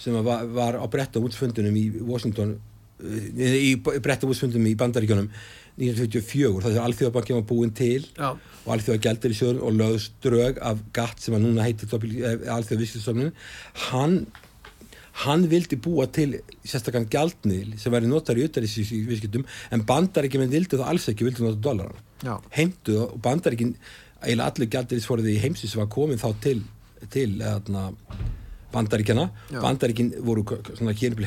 sem 0.00 0.16
að 0.18 0.24
var, 0.26 0.46
var 0.56 0.80
á 0.80 0.84
Bretton-Woods-fundunum 0.90 1.76
í 1.76 1.84
Washington 2.00 2.56
í 3.02 3.74
Bretton-Woods-fundunum 3.82 4.70
í 4.70 4.76
Bandaríkjónum 4.78 5.28
1954, 5.74 6.62
það 6.62 6.76
er 6.76 6.84
alþjóðabankin 6.84 7.38
var 7.40 7.46
búin 7.48 7.72
til 7.74 8.04
Já. 8.14 8.30
og 8.30 8.68
alþjóða 8.76 9.02
gældir 9.08 9.34
í 9.34 9.38
sjóðun 9.40 9.62
og 9.66 9.78
lögðst 9.80 10.18
drög 10.22 10.60
af 10.62 10.82
GATT 10.94 11.24
sem 11.24 11.34
að 11.34 11.46
núna 11.48 11.66
heitir 11.66 11.90
alþjóða 11.90 12.82
viskistofnin 12.84 13.32
hann 13.90 14.20
hann 15.24 15.44
vildi 15.50 15.78
búa 15.78 16.06
til 16.10 16.40
sérstakann 16.66 17.08
gjaldniðil 17.10 17.74
sem 17.78 17.94
væri 17.94 18.10
notar 18.10 18.38
í 18.38 18.46
utarriðsvískjöldum 18.48 19.44
en 19.74 19.84
bandaríkjum 19.86 20.46
vildi 20.50 20.78
það 20.78 20.88
alls 20.90 21.10
ekki, 21.10 21.26
vildi 21.26 21.44
nota 21.44 21.62
dólaran 21.62 22.00
Já. 22.22 22.38
heimtu 22.54 22.96
það 22.96 23.04
og 23.10 23.20
bandaríkin 23.26 23.74
eiginlega 24.24 24.50
allir 24.50 24.72
gjaldniðisforðið 24.74 25.34
í 25.34 25.42
heimsins 25.42 25.76
var 25.78 25.90
komin 25.92 26.22
þá 26.22 26.30
til, 26.42 26.58
til 27.14 27.30
eðna, 27.42 27.90
bandaríkjana 28.74 29.24
Já. 29.50 29.58
bandaríkin 29.62 30.10
voru 30.26 30.44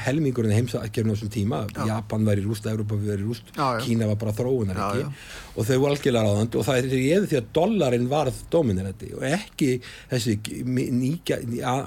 helmingurinn 0.06 0.56
heimsakefni 0.56 1.12
á 1.12 1.16
þessum 1.16 1.32
tíma 1.34 1.62
Japan 1.88 2.28
var 2.28 2.40
í 2.40 2.46
rúst, 2.46 2.68
Európa 2.70 3.00
var 3.00 3.18
í 3.18 3.26
rúst 3.26 3.52
Já, 3.56 3.78
já. 3.78 3.84
Kína 3.86 4.10
var 4.12 4.20
bara 4.22 4.36
þróunar 4.38 4.78
Já, 4.78 4.88
ekki 4.88 5.04
já. 5.04 5.12
og 5.56 5.70
þau 5.70 5.76
voru 5.76 5.92
algjörlega 5.94 6.26
ráðandi 6.28 6.60
og 6.62 6.68
það 6.68 6.80
er 6.80 6.98
eða 7.02 7.30
því 7.32 7.40
að 7.42 7.52
dollarinn 7.60 8.10
varð 8.12 8.42
dominirandi 8.54 9.12
og 9.18 9.28
ekki 9.32 9.70
þessi 10.14 10.38
nýja, 10.68 11.42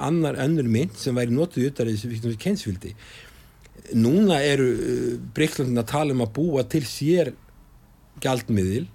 annar 0.08 0.40
önnur 0.46 0.70
mynd 0.70 0.96
sem 1.00 1.16
væri 1.16 1.36
notuð 1.36 1.70
utar 1.70 1.90
þessi 1.90 2.36
kensvildi 2.40 2.94
núna 3.96 4.40
eru 4.46 4.70
uh, 4.70 5.12
Brygglandin 5.34 5.82
að 5.82 5.92
tala 5.92 6.14
um 6.14 6.24
að 6.24 6.34
búa 6.36 6.64
til 6.70 6.84
sér 6.86 7.32
gjaldmiðil 8.22 8.86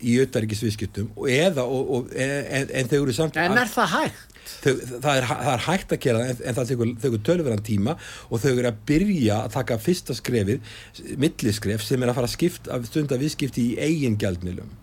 í 0.00 0.16
auðaríkisviðskiptum 0.22 1.10
og 1.12 1.28
eða 1.28 1.66
og, 1.68 1.90
og, 1.96 2.12
en, 2.16 2.70
en 2.72 2.88
þau 2.88 2.98
eru 3.02 3.16
samt 3.16 3.36
En 3.40 3.58
er 3.60 3.68
það 3.68 3.90
hægt? 3.98 4.29
Þau, 4.64 4.74
það, 4.74 5.10
er, 5.14 5.28
það 5.30 5.52
er 5.54 5.64
hægt 5.66 5.94
að 5.94 6.02
gera 6.06 6.26
en, 6.26 6.42
en 6.42 6.58
það 6.58 6.72
tekur, 6.72 6.92
tekur 7.04 7.22
tölverðan 7.28 7.64
tíma 7.66 7.96
og 8.28 8.42
þau 8.42 8.50
eru 8.52 8.70
að 8.70 8.82
byrja 8.90 9.38
að 9.44 9.56
taka 9.56 9.78
fyrsta 9.82 10.16
skrefið 10.18 10.74
milliskref 11.20 11.86
sem 11.86 12.02
er 12.02 12.12
að 12.12 12.20
fara 12.20 12.30
að 12.30 12.36
skipta, 12.36 12.82
stunda 12.88 13.18
viðskipti 13.20 13.70
í 13.70 13.78
eigin 13.80 14.18
gjaldmiðlum. 14.20 14.76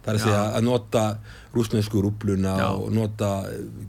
Það 0.00 0.10
er 0.10 0.16
að 0.16 0.24
segja 0.24 0.42
að 0.56 0.66
nota 0.66 1.04
rúsnesku 1.52 2.00
rúbluna 2.00 2.56
Já. 2.56 2.68
og 2.72 2.92
nota 2.96 3.30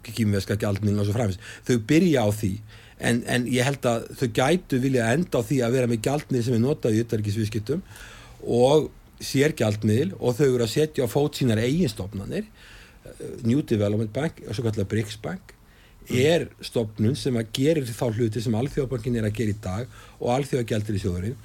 kýmveska 0.07 0.57
gjaldmiðlum 0.59 1.03
og 1.05 1.07
svo 1.07 1.15
framins 1.15 1.39
þau 1.67 1.77
byrja 1.88 2.25
á 2.27 2.29
því 2.36 2.53
en, 2.99 3.21
en 3.32 3.45
ég 3.49 3.65
held 3.65 3.86
að 3.88 4.09
þau 4.19 4.27
gætu 4.36 4.82
vilja 4.84 5.11
enda 5.15 5.39
á 5.39 5.47
því 5.47 5.61
að 5.65 5.77
vera 5.77 5.91
með 5.91 6.01
gjaldmiðl 6.07 6.43
sem 6.47 6.57
er 6.57 6.63
notað 6.65 6.97
í 6.97 7.05
utarrikisviðskiptum 7.05 7.86
og 8.59 8.89
sér 9.21 9.55
gjaldmiðl 9.57 10.17
og 10.17 10.36
þau 10.38 10.47
eru 10.49 10.65
að 10.65 10.73
setja 10.73 11.07
á 11.07 11.13
fót 11.13 11.39
sínar 11.39 11.61
eiginstofnanir 11.61 12.49
New 13.47 13.64
Development 13.66 14.12
Bank 14.14 14.43
og 14.47 14.56
svo 14.56 14.66
kallar 14.66 14.89
BRICS 14.89 15.18
Bank 15.24 15.56
er 16.10 16.47
stopnun 16.66 17.16
sem 17.16 17.36
að 17.38 17.52
gerir 17.56 17.88
þá 17.88 18.08
hluti 18.10 18.41
sem 18.43 18.56
alþjóðbankin 18.58 19.20
er 19.20 19.28
að 19.28 19.38
gera 19.38 19.54
í 19.54 19.60
dag 19.64 19.99
og 20.20 20.32
alþjóðagjaldir 20.36 20.97
í 20.97 21.02
sjóðurinn 21.04 21.38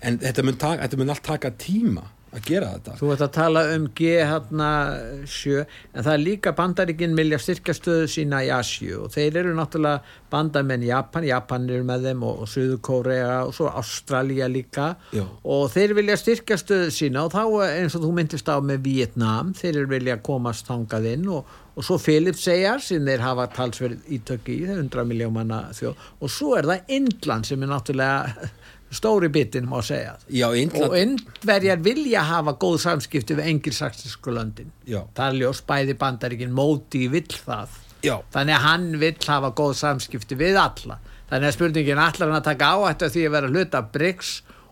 en 0.00 0.16
þetta 0.22 0.44
mun, 0.46 0.56
taka, 0.60 0.82
þetta 0.86 1.00
mun 1.00 1.12
allt 1.12 1.26
taka 1.26 1.52
tíma 1.60 2.06
að 2.30 2.44
gera 2.46 2.68
þetta 2.76 2.96
Þú 3.00 3.10
ert 3.14 3.22
að 3.24 3.32
tala 3.34 3.62
um 3.74 3.86
G7 3.98 5.54
en 5.60 6.04
það 6.04 6.12
er 6.12 6.22
líka 6.22 6.52
bandaríkinn 6.56 7.16
vilja 7.18 7.40
styrkja 7.42 7.74
stöðu 7.76 8.10
sína 8.10 8.42
í 8.46 8.50
Asju 8.54 9.04
og 9.04 9.14
þeir 9.14 9.40
eru 9.42 9.54
náttúrulega 9.58 10.18
bandamenn 10.30 10.84
Japan, 10.86 11.26
Japan 11.26 11.66
eru 11.70 11.86
með 11.88 12.06
þeim 12.10 12.22
og, 12.26 12.44
og 12.44 12.50
Suður 12.50 12.82
Kórea 12.86 13.32
og 13.46 13.54
svo 13.56 13.70
Ástralja 13.80 14.50
líka 14.50 14.92
Já. 15.16 15.24
og 15.26 15.64
þeir 15.74 15.96
vilja 15.98 16.18
styrkja 16.20 16.60
stöðu 16.60 16.92
sína 16.94 17.26
og 17.26 17.34
þá 17.34 17.42
eins 17.66 17.98
og 17.98 18.06
þú 18.06 18.12
myndist 18.20 18.50
á 18.50 18.56
með 18.62 18.84
Vietnam, 18.86 19.50
þeir 19.56 19.74
eru 19.74 19.90
vilja 19.96 20.20
komast 20.22 20.70
þangað 20.70 21.10
inn 21.14 21.26
og, 21.34 21.50
og 21.74 21.86
svo 21.86 21.98
Philips 22.02 22.46
segjar 22.46 22.82
sem 22.84 23.02
þeir 23.06 23.26
hafa 23.26 23.48
talsverð 23.56 24.06
ítök 24.06 24.52
í, 24.54 24.60
þeir 24.68 24.84
100 24.84 25.08
miljón 25.10 25.34
manna 25.34 25.64
þjóð 25.74 26.08
og 26.20 26.32
svo 26.32 26.54
er 26.58 26.70
það 26.70 26.94
Indland 27.00 27.50
sem 27.50 27.66
er 27.66 27.72
náttúrulega 27.74 28.50
stóri 28.90 29.28
bitin 29.32 29.68
má 29.70 29.78
segja. 29.86 30.16
Já, 30.28 30.48
Indland, 30.56 30.90
og 30.90 30.96
indverjar 30.98 31.82
vilja 31.84 32.24
hafa 32.26 32.56
góð 32.60 32.80
samskipti 32.86 33.36
við 33.38 33.52
engilsaksisku 33.52 34.34
löndin. 34.34 34.72
Það 34.86 35.26
er 35.26 35.38
ljós 35.38 35.62
bæði 35.66 35.96
bandaríkin 36.00 36.54
móti 36.54 37.06
vill 37.12 37.28
það. 37.30 37.78
Já, 38.02 38.16
þannig 38.32 38.56
að 38.56 38.66
hann 38.66 38.90
vill 39.00 39.16
hafa 39.26 39.52
góð 39.56 39.74
samskipti 39.80 40.38
við 40.40 40.58
alla. 40.60 40.98
Þannig 41.30 41.46
að 41.46 41.56
spurningin 41.58 42.00
allar 42.02 42.26
hann 42.26 42.40
að 42.40 42.48
taka 42.48 42.70
áhættu 42.74 43.06
af 43.06 43.12
því 43.14 43.26
að 43.26 43.34
vera 43.36 43.50
hluta 43.52 43.82
BRICS 43.94 44.30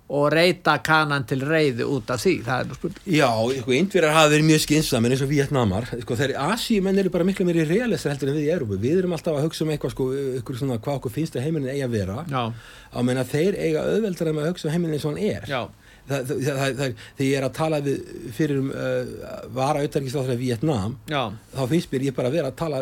og 0.08 0.30
reyta 0.32 0.78
kanan 0.84 1.26
til 1.28 1.42
reyði 1.44 1.84
út 1.84 2.08
af 2.12 2.22
því. 2.22 2.34
Það 2.46 2.62
er 2.62 2.68
nú 2.68 2.76
spurning. 2.78 3.08
Já, 3.12 3.28
sko, 3.60 3.74
indverjar 3.76 4.14
hafa 4.16 4.30
verið 4.32 4.46
mjög 4.48 4.62
skynssamir 4.64 5.14
eins 5.14 5.24
og 5.24 5.32
Vietnamar 5.32 5.88
sko, 5.90 6.16
þeir 6.18 6.36
Asíumenn 6.48 7.02
eru 7.02 7.12
bara 7.12 7.26
miklu 7.28 7.44
meiri 7.48 7.66
realistar 7.68 8.14
heldur 8.14 8.32
en 8.32 8.38
við 8.38 8.48
í 8.48 8.54
Európu, 8.54 8.78
við 8.80 9.02
erum 9.02 9.16
alltaf 9.16 9.36
að 9.36 9.48
hugsa 9.48 9.66
um 9.66 9.74
eitthvað 9.74 9.92
sko, 9.96 10.06
ykkur 10.40 10.62
svona 10.62 10.78
hvað 10.80 11.02
okkur 11.02 11.16
finnst 11.18 11.36
að 11.36 11.44
heimilin 11.48 11.74
eigi 11.74 11.84
að 11.84 11.98
vera. 11.98 12.22
Já, 12.30 12.42
á 12.48 12.98
meina 13.04 13.26
þeir 13.28 13.58
eiga 13.58 13.84
auðveldar 13.84 14.32
að 14.32 14.48
hugsa 14.48 14.70
um 14.70 14.74
heimilin 14.76 14.96
eins 14.96 15.04
og 15.04 15.12
hann 15.12 15.28
er. 15.28 15.48
Já, 15.50 15.60
það, 16.08 16.30
það, 16.30 16.40
það, 16.46 16.78
það, 16.78 17.02
þegar 17.18 17.28
ég 17.28 17.38
er 17.38 17.46
að 17.46 17.56
tala 17.58 17.80
við 17.84 18.14
fyrir 18.36 18.62
um 18.62 18.70
uh, 18.72 19.10
vara 19.58 19.82
auðvitaðingisláþra 19.82 20.38
Vietnam 20.40 20.94
já. 21.10 21.20
þá 21.52 21.60
finnst 21.72 21.92
mér 21.92 22.06
ég 22.08 22.16
bara 22.16 22.30
að 22.30 22.38
vera 22.38 22.52
að 22.52 22.56
tala 22.62 22.80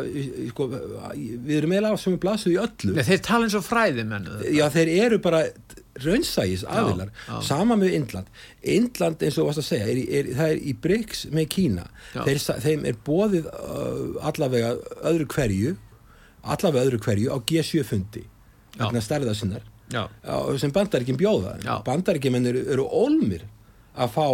sko, 0.53 0.69
við 0.71 1.57
erum 1.59 1.75
á 1.75 1.95
sem 1.99 2.15
við 2.15 2.23
blasum 2.23 2.55
í 2.55 2.61
öllu. 2.63 2.95
Nei, 2.95 3.03
þeir 3.09 3.25
tala 3.27 3.49
eins 3.49 3.59
og 3.59 3.67
fræði 3.67 4.07
mennu 4.07 4.55
já 4.55 4.67
þeir 4.77 4.93
eru 4.95 5.21
bara 5.25 5.43
raunsægis 6.05 6.65
aðilar 6.69 7.11
já. 7.15 7.41
sama 7.47 7.77
með 7.81 7.97
Indland. 8.01 8.31
Indland 8.77 9.23
eins 9.23 9.37
og 9.37 9.45
þú 9.45 9.49
varst 9.49 9.63
að 9.63 9.69
segja 9.71 9.89
er, 9.93 10.03
er, 10.19 10.31
það 10.37 10.53
er 10.55 10.61
í 10.61 10.77
BRICS 10.87 11.25
með 11.35 11.49
Kína. 11.57 11.89
Þeir, 12.17 12.43
þeim 12.67 12.87
er 12.91 13.01
bóðið 13.07 13.51
uh, 13.53 14.29
allavega 14.31 14.75
öðru 15.13 15.29
hverju 15.35 15.77
allavega 16.47 16.87
öðru 16.87 17.01
hverju 17.03 17.33
á 17.35 17.39
G7 17.43 17.87
fundi 17.87 18.25
vegna 18.77 19.03
stærða 19.03 19.35
sinnar. 19.37 19.65
Já, 19.87 20.03
sem 20.59 20.73
bandaríkjum 20.75 21.19
bjóða 21.21 21.53
Já. 21.63 21.77
bandaríkjum 21.87 22.41
eru, 22.41 22.63
eru 22.75 22.87
ólmir 22.91 23.45
að 23.95 24.17
fá 24.17 24.27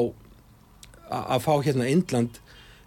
að 1.12 1.42
fá 1.44 1.52
hérna 1.66 1.88
Indland 1.92 2.38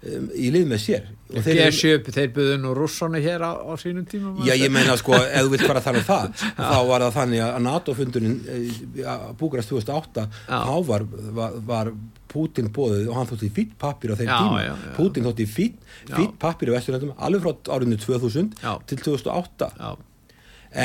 um, 0.04 0.26
í 0.36 0.50
lið 0.54 0.66
með 0.72 0.82
sér. 0.86 1.06
Og 1.36 1.41
þeir 1.41 1.60
eru- 1.66 1.76
G7 1.76 2.12
þeir 2.14 2.34
buðu 2.36 2.58
nú 2.62 2.74
rússonu 2.78 3.18
hér 3.24 3.41
á, 3.41 3.52
á 3.66 3.74
sínum 3.82 4.06
tíma 4.06 4.36
Já, 4.46 4.54
ég 4.54 4.70
meina 4.72 4.93
sko, 4.98 5.16
ef 5.18 5.41
þú 5.48 5.50
vilt 5.56 5.68
bara 5.68 5.82
tala 5.82 5.98
um 6.04 6.06
það 6.06 6.43
þá 6.60 6.78
var 6.89 7.02
það 7.08 7.16
þannig 7.18 7.41
að 7.46 7.64
NATO-fundurinn 7.66 8.36
búgrast 9.39 9.72
2008 9.74 10.28
Já. 10.48 10.60
þá 10.68 10.76
var, 10.88 11.06
var, 11.39 11.58
var 11.66 11.91
Putin 12.36 12.68
bóðið 12.76 13.08
og 13.10 13.16
hann 13.18 13.30
þótti 13.30 13.50
fýtt 13.56 13.74
pappir 13.80 14.12
á 14.12 14.16
þeim 14.20 14.28
Já, 14.30 14.38
tíma. 14.43 14.62
já, 14.66 14.74
já. 14.76 14.91
Putin 14.98 15.26
þótti 15.30 15.46
fýtt 15.48 16.34
pappir 16.41 16.70
í 16.70 16.76
Vesturlandum 16.76 17.14
alveg 17.18 17.46
frá 17.46 17.76
árinu 17.78 17.98
2000 18.02 18.60
Já. 18.62 18.74
til 18.86 18.98
2008 19.06 19.70
já, 19.80 19.91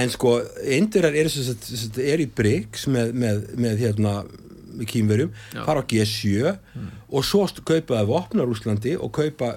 en 0.00 0.12
sko, 0.14 0.36
indirar 0.70 1.16
sagt, 1.28 1.98
eru 1.98 2.22
í 2.22 2.30
BRICS 2.30 2.86
með, 2.94 3.12
með, 3.12 3.40
með 3.58 3.82
hérna 3.84 4.12
kýmverjum, 4.92 5.30
fara 5.66 5.82
á 5.82 5.88
G7 5.90 6.56
og 7.10 7.24
svo 7.24 7.46
st- 7.48 7.64
kaupa 7.64 7.98
það 8.00 8.06
vopnar 8.12 8.46
Úslandi 8.52 8.96
og 8.98 9.12
kaupa 9.12 9.56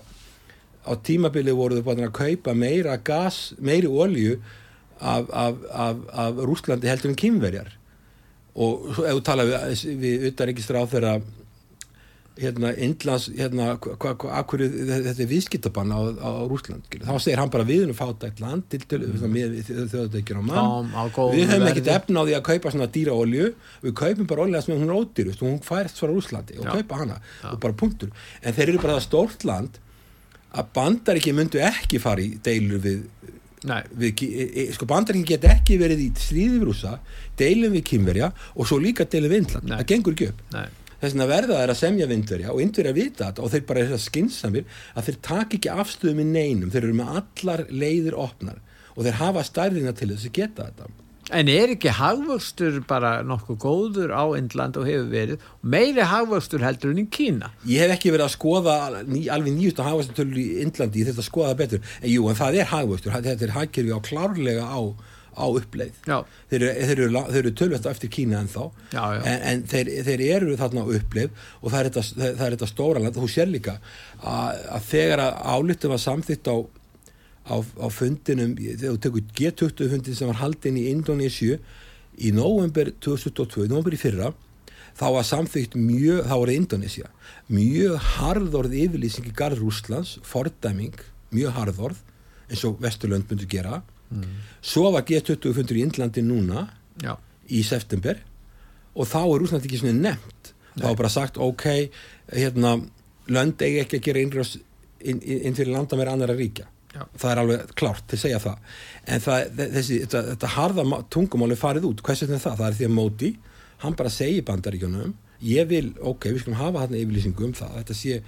á 0.83 0.91
tímabilið 1.07 1.55
voru 1.55 1.77
þau 1.79 1.83
bara 1.91 2.07
að 2.09 2.17
kaupa 2.17 2.53
meira 2.53 2.97
gas, 2.97 3.53
meiri 3.59 3.87
olju 3.87 4.39
af, 4.99 5.25
af, 5.31 5.55
af, 5.71 5.97
af 6.13 6.33
Rúslandi 6.47 6.87
heldur 6.91 7.09
en 7.13 7.15
kýmverjar 7.19 7.69
og 8.55 8.91
svo 8.95 9.05
ef 9.09 9.15
þú 9.17 9.23
tala 9.25 9.43
við, 9.49 9.85
við 10.01 10.27
utanreikistra 10.29 10.83
á 10.83 10.85
þeirra 10.91 11.13
hérna, 12.39 12.71
Indlands, 12.81 13.27
hérna, 13.37 13.73
hva, 13.77 14.13
hva, 14.17 14.29
akkur, 14.39 14.63
þetta 14.65 15.21
er 15.21 15.29
viðskiptabann 15.29 15.93
á, 15.93 15.99
á 16.17 16.31
Rúsland, 16.49 16.87
þá 16.89 17.13
segir 17.21 17.41
hann 17.41 17.51
bara 17.53 17.67
við 17.67 17.85
erum 17.85 17.97
fátækt 17.97 18.41
land 18.41 18.65
til 18.71 18.81
þjóðatökjur 18.87 20.41
á 20.41 20.43
mann. 20.47 20.89
Við 21.35 21.51
höfum 21.51 21.67
ekkert 21.69 21.91
efna 21.93 22.25
á 22.25 22.27
því 22.27 22.35
að 22.39 22.45
kaupa 22.49 22.73
svona 22.73 22.89
dýra 22.95 23.17
olju 23.17 23.51
við 23.85 23.95
kaupum 24.01 24.29
bara 24.29 24.47
olja 24.47 24.63
sem 24.65 24.75
hún 24.75 24.89
er 24.89 24.97
ódýrust 24.97 25.45
og 25.45 25.51
hún 25.51 25.61
færst 25.65 26.01
frá 26.01 26.09
Rúslandi 26.09 26.57
og 26.57 26.65
Já. 26.65 26.73
kaupa 26.79 27.01
hana 27.03 27.21
og 27.51 27.61
bara 27.61 27.77
punktur, 27.83 28.13
en 28.41 28.57
þeir 28.57 28.73
eru 28.73 28.83
bara 28.83 28.97
það 28.97 29.07
stórt 29.09 29.47
land 29.47 29.79
að 30.53 30.73
bandar 30.73 31.21
ekki 31.21 31.37
myndu 31.37 31.61
ekki 31.61 32.01
fara 32.01 32.21
í 32.21 32.35
deilur 32.41 32.81
við, 32.81 33.01
við 33.93 34.23
e, 34.25 34.45
e, 34.45 34.69
sko 34.73 34.89
bandar 34.89 35.17
ekki 35.17 35.35
get 35.35 35.51
ekki 35.53 35.77
verið 35.81 36.07
í 36.07 36.13
stríði 36.17 36.59
við 36.59 36.69
rúsa, 36.69 36.99
deilum 37.37 37.73
við 37.77 37.91
kynverja 37.93 38.33
og 38.53 38.69
svo 38.69 38.81
líka 38.81 39.05
deilum 39.05 39.33
við 39.33 39.45
Indland, 39.45 39.75
það 39.77 39.91
gengur 39.93 40.17
ekki 40.17 40.33
upp. 40.33 40.47
Nei 40.57 40.69
þess 41.03 41.13
vegna 41.13 41.29
verða 41.29 41.59
þær 41.59 41.75
að 41.75 41.79
semja 41.83 42.09
vindverja 42.09 42.55
og 42.55 42.63
indverja 42.63 42.95
vita 42.95 43.29
þetta 43.29 43.43
og 43.43 43.53
þeir 43.53 43.67
bara 43.69 43.83
er 43.83 43.93
það 43.93 44.03
skinsamir 44.07 44.81
að 44.95 45.09
þeir 45.09 45.21
taka 45.29 45.57
ekki 45.59 45.73
afstöðu 45.83 46.17
með 46.19 46.33
neinum. 46.39 46.73
Þeir 46.73 46.83
eru 46.87 46.99
með 46.99 47.15
allar 47.21 47.65
leiðir 47.69 48.19
opnar 48.23 48.59
og 48.93 49.07
þeir 49.07 49.19
hafa 49.19 49.47
stærðina 49.47 49.95
til 49.97 50.13
þess 50.13 50.29
að 50.29 50.37
geta 50.39 50.69
þetta. 50.69 50.91
En 51.31 51.47
er 51.47 51.71
ekki 51.71 51.91
hagvöxtur 51.95 52.81
bara 52.87 53.21
nokkuð 53.23 53.59
góður 53.63 54.11
á 54.11 54.23
Indland 54.35 54.75
og 54.79 54.89
hefur 54.89 55.07
verið? 55.07 55.45
Meiri 55.63 56.03
hagvöxtur 56.03 56.65
heldur 56.65 56.91
en 56.91 56.99
í 56.99 57.05
Kína. 57.07 57.53
Ég 57.63 57.85
hef 57.85 57.93
ekki 57.95 58.11
verið 58.11 58.27
að 58.27 58.33
skoða 58.35 58.75
alveg 58.91 59.55
nýjust 59.55 59.79
á 59.79 59.87
hagvöxtutölur 59.87 60.41
í 60.41 60.45
Indlandi 60.65 60.99
ég 60.99 61.09
þetta 61.09 61.23
að 61.23 61.29
skoða 61.29 61.53
það 61.53 61.61
betur, 61.63 61.87
en 62.01 62.11
jú, 62.11 62.27
en 62.27 62.39
það 62.41 62.59
er 62.59 62.69
hagvöxtur. 62.73 63.15
Þetta 63.15 63.47
er 63.47 63.55
hagkerfi 63.55 63.95
á 63.95 63.99
klárlega 64.03 64.67
á, 64.67 64.81
á 65.33 65.45
uppleið. 65.49 65.97
Þeir 66.51 66.65
þeir 66.89 67.01
eru, 67.05 67.23
eru 67.39 67.53
tölvægt 67.57 67.89
eftir 67.89 68.11
Kína 68.13 68.43
Já, 68.43 69.03
já. 69.15 69.21
en, 69.25 69.41
en 69.49 69.63
þeir, 69.69 69.91
þeir 70.07 70.23
eru 70.37 70.57
þarna 70.59 70.85
á 70.85 70.87
uppleið 70.97 71.43
og 71.61 71.73
það 71.73 71.79
er 71.79 71.89
þetta, 71.89 72.03
það, 72.13 72.45
er 72.45 72.55
þetta 72.55 72.71
stóra 72.71 73.03
land. 73.03 73.17
Þú 73.17 73.29
sér 73.31 73.51
líka 73.51 73.77
að, 74.21 74.63
að 74.77 74.87
þegar 74.91 75.25
að 75.25 75.41
álítum 75.53 75.93
var 75.93 76.03
samþýtt 76.05 76.51
á, 76.53 76.57
á, 77.49 77.55
á 77.59 77.87
fundinum 77.93 78.55
þegar 78.57 78.95
þú 78.95 79.03
tekur 79.07 79.27
G20 79.39 79.93
fundin 79.95 80.19
sem 80.19 80.31
var 80.31 80.41
haldin 80.41 80.79
í 80.81 80.87
Indonésiu 80.93 81.59
í 82.21 82.33
november 82.35 82.91
2022, 83.01 83.67
í 83.67 83.71
november 83.71 83.95
í 83.95 84.01
fyrra 84.01 84.33
þá 84.93 85.07
var 85.15 85.25
samþýtt 85.25 85.77
mjög, 85.79 86.21
þá 86.27 86.35
var 86.35 86.51
það 86.51 86.59
Indonesia 86.59 87.09
mjög 87.49 88.09
harðorð 88.13 88.75
yfirlýsing 88.83 89.29
í 89.29 89.33
garð 89.35 89.63
Rúslands, 89.63 90.17
fordæming 90.27 90.93
mjög 91.33 91.55
harðorð 91.57 92.03
eins 92.49 92.63
og 92.67 92.77
Vesturlönd 92.83 93.29
myndu 93.29 93.47
gera 93.49 93.81
svo 94.63 94.91
var 94.93 95.03
G20 95.07 95.53
fundur 95.57 95.79
í 95.79 95.83
Indlandi 95.85 96.21
núna 96.23 96.67
já, 97.03 97.15
í 97.49 97.63
september 97.67 98.19
og 98.95 99.07
þá 99.09 99.17
er 99.23 99.39
Rúsland 99.41 99.65
ekki 99.65 99.79
svona 99.81 99.97
nefnt. 100.11 100.53
Þá 100.77 100.85
er 100.91 100.95
bara 100.99 101.09
sagt 101.09 101.37
ok 101.41 101.65
hérna, 102.33 102.75
lönd 103.29 103.61
eigi 103.61 103.81
ekki 103.83 103.97
að 103.99 104.05
gera 104.07 104.21
innrás 104.23 104.55
inn, 105.03 105.19
inn, 105.21 105.53
fyrir 105.57 105.73
landamæri 105.73 106.13
annara 106.13 106.35
ríkja. 106.37 106.67
Já. 106.93 107.07
það 107.17 107.31
er 107.31 107.39
alveg 107.41 107.71
klárt 107.73 108.03
til 108.05 108.17
að 108.19 108.21
segja 108.21 108.39
það. 108.43 108.57
En 109.09 109.21
það, 109.25 109.45
þessi, 109.73 109.95
þetta, 110.03 110.19
þetta 110.27 110.49
harða 110.55 110.83
ma- 110.85 110.99
tungumál 111.09 111.49
er 111.55 111.57
farið 111.57 111.87
út, 111.89 112.03
hvers 112.05 112.21
vegna 112.21 112.35
er 112.37 112.43
það? 112.43 112.57
það 112.59 112.67
er 112.67 112.75
því 112.77 112.85
að 112.85 112.93
Móti, 112.99 113.29
hann 113.81 113.95
bara 113.97 114.11
segir 114.13 114.45
bandaríkjunum 114.45 115.15
ég 115.43 115.65
vil, 115.71 115.87
ok, 115.99 116.27
við 116.29 116.43
skulum 116.43 116.59
hafa 116.59 116.83
hann 116.85 116.93
yfirlýsingu 116.99 117.47
um 117.49 117.55
það, 117.57 117.71
þetta 117.79 117.97
sé 117.97 118.19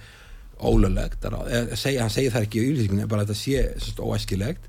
ólulegt, 0.60 1.26
segja, 1.76 2.04
hann 2.04 2.12
segir 2.12 2.32
það 2.34 2.46
ekki 2.46 2.60
í 2.60 2.66
yfirlýsingunni, 2.70 3.08
bara 3.10 3.26
þetta 3.26 3.38
sé 3.38 3.64
sérst, 3.76 4.00
óæskilegt. 4.00 4.68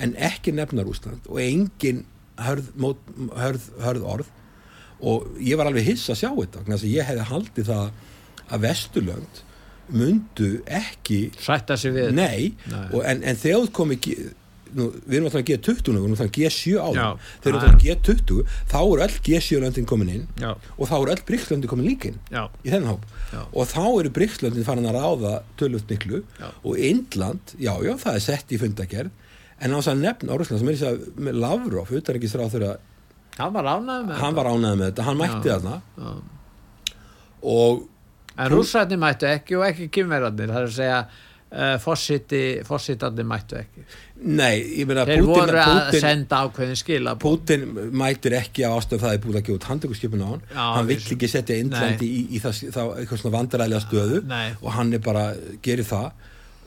En 0.00 0.14
ekki 0.28 0.54
nefna 0.56 0.84
Rúsland 0.86 1.26
og 1.28 1.40
engin 1.42 2.04
hörð, 2.42 2.72
mót, 2.80 3.02
hörð, 3.36 3.68
hörð 3.84 4.08
orð. 4.14 4.32
Og 4.98 5.28
ég 5.44 5.58
var 5.58 5.70
alveg 5.70 5.86
hiss 5.92 6.10
að 6.10 6.22
sjá 6.24 6.30
þetta 6.32 6.64
að 6.74 6.88
ég 6.90 7.06
hefði 7.06 7.28
haldið 7.28 7.70
það 7.70 7.90
að 8.48 8.64
Vesturlönd 8.64 9.44
mundu 9.88 10.50
ekki 10.66 11.30
sætta 11.40 11.76
sig 11.80 11.94
við 11.94 12.10
nei, 12.16 12.52
Nei. 12.68 12.88
Og, 12.92 13.00
en, 13.08 13.22
en 13.24 13.38
þegar 13.40 13.62
þú 13.64 13.70
komið 13.78 14.08
nú, 14.76 14.88
við 15.06 15.16
erum 15.18 15.28
alltaf 15.28 15.40
að 15.40 15.50
G20 15.50 15.92
nú, 15.94 16.00
við 16.00 16.02
erum 16.02 16.14
alltaf 16.14 16.28
að 16.28 16.38
G7 16.38 16.74
áður. 16.82 16.98
Já. 16.98 17.08
þegar 17.44 17.56
við 17.56 17.62
erum 17.62 17.78
að 17.78 17.86
G20 17.86 18.42
þá 18.72 18.78
eru 18.80 19.04
öll 19.06 19.16
G7 19.28 19.62
löndin 19.64 19.88
komin 19.88 20.12
inn 20.12 20.26
já, 20.40 20.50
og 20.76 20.90
þá 20.90 20.94
eru 20.98 21.14
öll 21.14 21.24
Bríkslöndin 21.30 21.72
komin 21.72 21.88
já, 22.28 22.42
í 22.64 22.72
þennan 22.72 22.92
hóp 22.92 23.06
Já. 23.28 23.42
og 23.52 23.66
þá 23.68 23.82
eru 24.00 24.10
Bríkslöndin 24.16 24.64
farin 24.64 24.88
að 24.88 24.96
ráða 24.96 25.32
tölvöld 25.60 25.90
miklu. 25.90 26.22
Já. 26.40 26.48
og 26.64 26.78
Indland, 26.78 27.54
já, 27.60 27.74
já, 27.84 27.92
það 28.00 28.14
er 28.14 28.24
sett 28.24 28.54
í 28.54 28.60
fundagerð 28.60 29.10
en 29.58 29.74
á 29.74 29.76
þess 29.78 29.90
að 29.92 30.02
nefna 30.04 30.34
Árusland 30.36 30.62
sem 30.62 30.68
er 30.70 30.78
þess 30.78 30.88
að 30.88 31.22
með 31.26 31.38
Lavrov, 31.42 31.92
utanrækisráð 31.98 32.52
þegar 32.54 32.76
hann 33.38 33.54
var 33.54 33.68
ánægð 33.74 34.08
með 34.08 34.20
hann 34.22 34.36
var 34.38 34.50
ánægð 34.52 34.76
með 34.80 34.84
þetta, 34.88 35.06
hann 35.08 35.18
mætti 35.20 35.52
þarna. 35.52 35.76
og 37.42 37.86
En 38.38 38.52
rússarnir 38.52 39.00
mættu 39.02 39.26
ekki 39.26 39.56
og 39.58 39.64
ekki 39.66 39.88
kymverarnir, 39.96 40.52
það 40.54 40.62
er 40.62 40.68
að 40.68 40.76
segja 40.76 40.98
uh, 41.52 41.76
fósiti, 41.82 42.42
fósitarnir 42.68 43.26
mættu 43.28 43.58
ekki. 43.60 43.84
nei, 44.18 44.58
ég 44.80 44.88
meina 44.88 45.04
Þeir 45.06 45.22
Putin, 45.22 45.32
voru 45.32 45.60
að 45.62 45.72
Putin, 45.86 46.00
senda 46.02 46.40
ákveðin 46.44 46.78
skila. 46.80 47.14
Putin 47.22 47.66
mætir 47.94 48.34
ekki 48.40 48.66
á 48.66 48.70
ástöð 48.74 49.04
það 49.04 49.14
er 49.16 49.22
búið 49.24 49.38
að 49.40 49.44
gefa 49.48 49.58
út 49.60 49.68
handtökuskipun 49.70 50.24
á 50.24 50.28
hann 50.32 50.42
Já, 50.50 50.64
hann 50.76 50.88
vill 50.90 50.98
ekki 51.16 51.30
setja 51.30 51.58
Indlandi 51.62 52.08
í, 52.08 52.22
í 52.34 52.42
það, 52.42 52.62
þá 52.74 52.80
eitthvað 52.98 53.22
svona 53.22 53.36
vandaræðilega 53.36 53.84
stöðu 53.86 54.22
Nei. 54.26 54.48
og 54.60 54.70
hann 54.74 54.92
er 54.98 55.02
bara, 55.04 55.24
gerir 55.62 55.86
það 55.88 56.10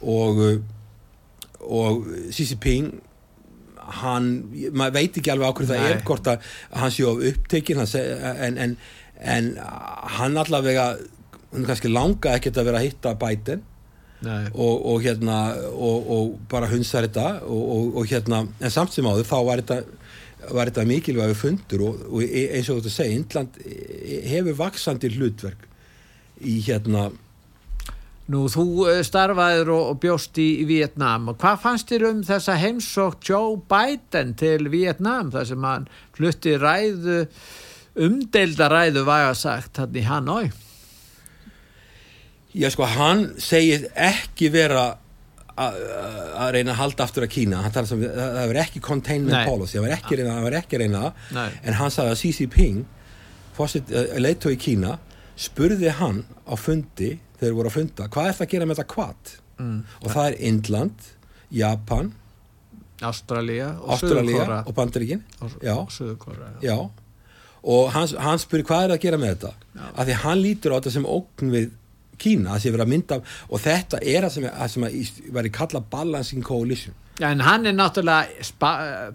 og 0.02 0.44
og 1.62 2.08
Xi 2.34 2.48
Jinping 2.50 2.88
hann, 4.02 4.30
maður 4.72 4.96
veit 4.96 5.18
ekki 5.20 5.32
alveg 5.34 5.52
á 5.52 5.56
hverju 5.58 5.70
það 5.74 5.82
Nei. 5.84 5.90
er 5.92 6.04
hvort 6.08 6.30
að 6.32 6.48
hann 6.82 6.94
sé 6.96 7.04
hann 7.82 7.90
seg, 7.92 8.08
en, 8.48 8.58
en, 8.64 8.78
en 9.36 9.50
hann 10.18 10.40
allavega 10.42 10.86
hann 11.52 11.68
kannski 11.68 11.92
langa 11.92 12.38
ekkert 12.38 12.62
að 12.62 12.70
vera 12.70 12.80
að 12.80 12.88
hitta 12.88 13.14
Nei, 13.20 13.60
og, 14.22 14.86
og 14.86 15.02
hérna 15.02 15.40
og, 15.72 16.12
og 16.14 16.36
bara 16.52 16.70
hunsa 16.70 17.02
þetta 17.02 17.42
og, 17.48 17.62
og, 17.62 17.98
og 18.02 18.12
hérna, 18.12 18.44
en 18.62 18.74
samt 18.74 18.94
sem 18.94 19.08
áður 19.08 19.26
þá 19.26 19.38
var 19.48 19.64
þetta, 19.64 19.80
var 20.52 20.70
þetta 20.70 20.86
mikilvægur 20.92 21.40
fundur 21.40 21.88
og, 21.88 22.06
og 22.12 22.24
e- 22.28 22.48
eins 22.58 22.70
og 22.70 22.84
þú 22.86 22.94
segir 22.94 23.18
Indland 23.18 23.58
e- 23.66 24.22
hefur 24.30 24.60
vaksandi 24.62 25.12
hlutverk 25.16 25.68
í 26.42 26.60
hérna. 26.66 27.10
Nú, 28.32 28.46
þú 28.54 28.66
eh, 28.92 29.02
starfaðir 29.04 29.74
og, 29.74 29.98
bjóst 30.02 30.38
í, 30.40 30.64
Vietnam 30.70 31.32
og 31.34 31.42
hvað 31.42 31.62
fannst 31.66 31.90
þér 31.92 32.08
um 32.12 32.24
þessa 32.26 32.56
heimsók 32.62 33.26
Joe 33.28 33.58
Biden 33.70 34.36
til 34.40 34.70
Vietnam 34.72 35.34
þar 35.34 35.50
sem 35.50 35.66
hann 35.68 35.90
flutti 36.16 36.56
ræðu 36.62 37.24
umdelda 37.98 38.70
ræðu 38.72 39.04
væga 39.10 39.34
sagt 39.36 39.82
hann 39.82 39.98
í 39.98 40.06
Hanoi? 40.06 40.52
Já 42.56 42.70
sko, 42.74 42.84
hann 42.86 43.22
segir 43.40 43.86
ekki 43.96 44.50
vera 44.52 44.98
að 45.62 46.50
reyna 46.56 46.72
að 46.74 46.80
halda 46.80 47.04
aftur 47.06 47.24
að 47.28 47.32
Kína. 47.36 47.60
Sem, 47.86 48.02
það 48.02 48.16
það 48.16 48.48
verður 48.50 48.62
ekki 48.64 48.82
containment 48.82 49.36
Nei. 49.36 49.46
policy 49.46 49.78
það 49.78 49.86
verður 49.86 49.98
ekki, 50.00 50.18
reyna- 50.20 50.36
það 50.36 50.46
ekki 50.62 50.80
reyna. 50.82 51.02
Það. 51.02 51.36
Nei. 51.38 51.50
en 51.64 51.74
hann 51.74 51.90
sagði 51.92 52.12
að 52.12 52.22
Xi 52.22 52.32
Jinping 52.40 52.86
leiðtói 54.26 54.56
Kína 54.60 54.98
spurði 55.38 55.92
hann 55.98 56.24
á 56.48 56.56
fundi 56.58 57.20
þegar 57.40 57.54
voru 57.58 57.70
að 57.72 57.78
funda, 57.78 58.08
hvað 58.08 58.28
er 58.28 58.34
það 58.38 58.46
að 58.48 58.52
gera 58.56 58.66
með 58.66 58.76
þetta 58.82 58.94
kvat 58.96 59.38
Mm. 59.62 59.84
og 60.02 60.10
það 60.12 60.26
er 60.32 60.36
Indland 60.42 61.00
Japan, 61.52 62.14
Ástralía 63.02 64.64
og 64.66 64.74
Bandaríkin. 64.76 65.22
Já, 65.62 65.76
já. 66.62 66.90
Og 67.64 67.92
hann, 67.94 68.08
hann 68.18 68.40
spurði 68.42 68.64
hvað 68.66 68.84
er 68.88 68.94
að 68.96 69.02
gera 69.04 69.18
með 69.22 69.36
þetta? 69.36 69.54
Af 69.96 70.08
því 70.08 70.14
hann 70.24 70.42
lítur 70.42 70.74
á 70.74 70.78
þetta 70.80 70.92
sem 70.96 71.06
ókn 71.06 71.52
við 71.54 71.70
Kína, 72.22 72.56
það 72.56 72.64
sé 72.64 72.74
verið 72.74 72.86
að 72.86 72.92
mynda 72.94 73.20
og 73.50 73.64
þetta 73.64 74.02
er 74.02 74.28
það 74.28 74.36
sem, 74.36 74.50
að, 74.52 74.74
sem 74.74 74.88
að 74.88 75.32
væri 75.38 75.54
kallað 75.58 75.88
balancing 75.94 76.46
coalition. 76.46 76.98
En 77.22 77.42
hann 77.46 77.68
er 77.70 77.76
náttúrulega, 77.78 78.46
Spa 78.46 78.72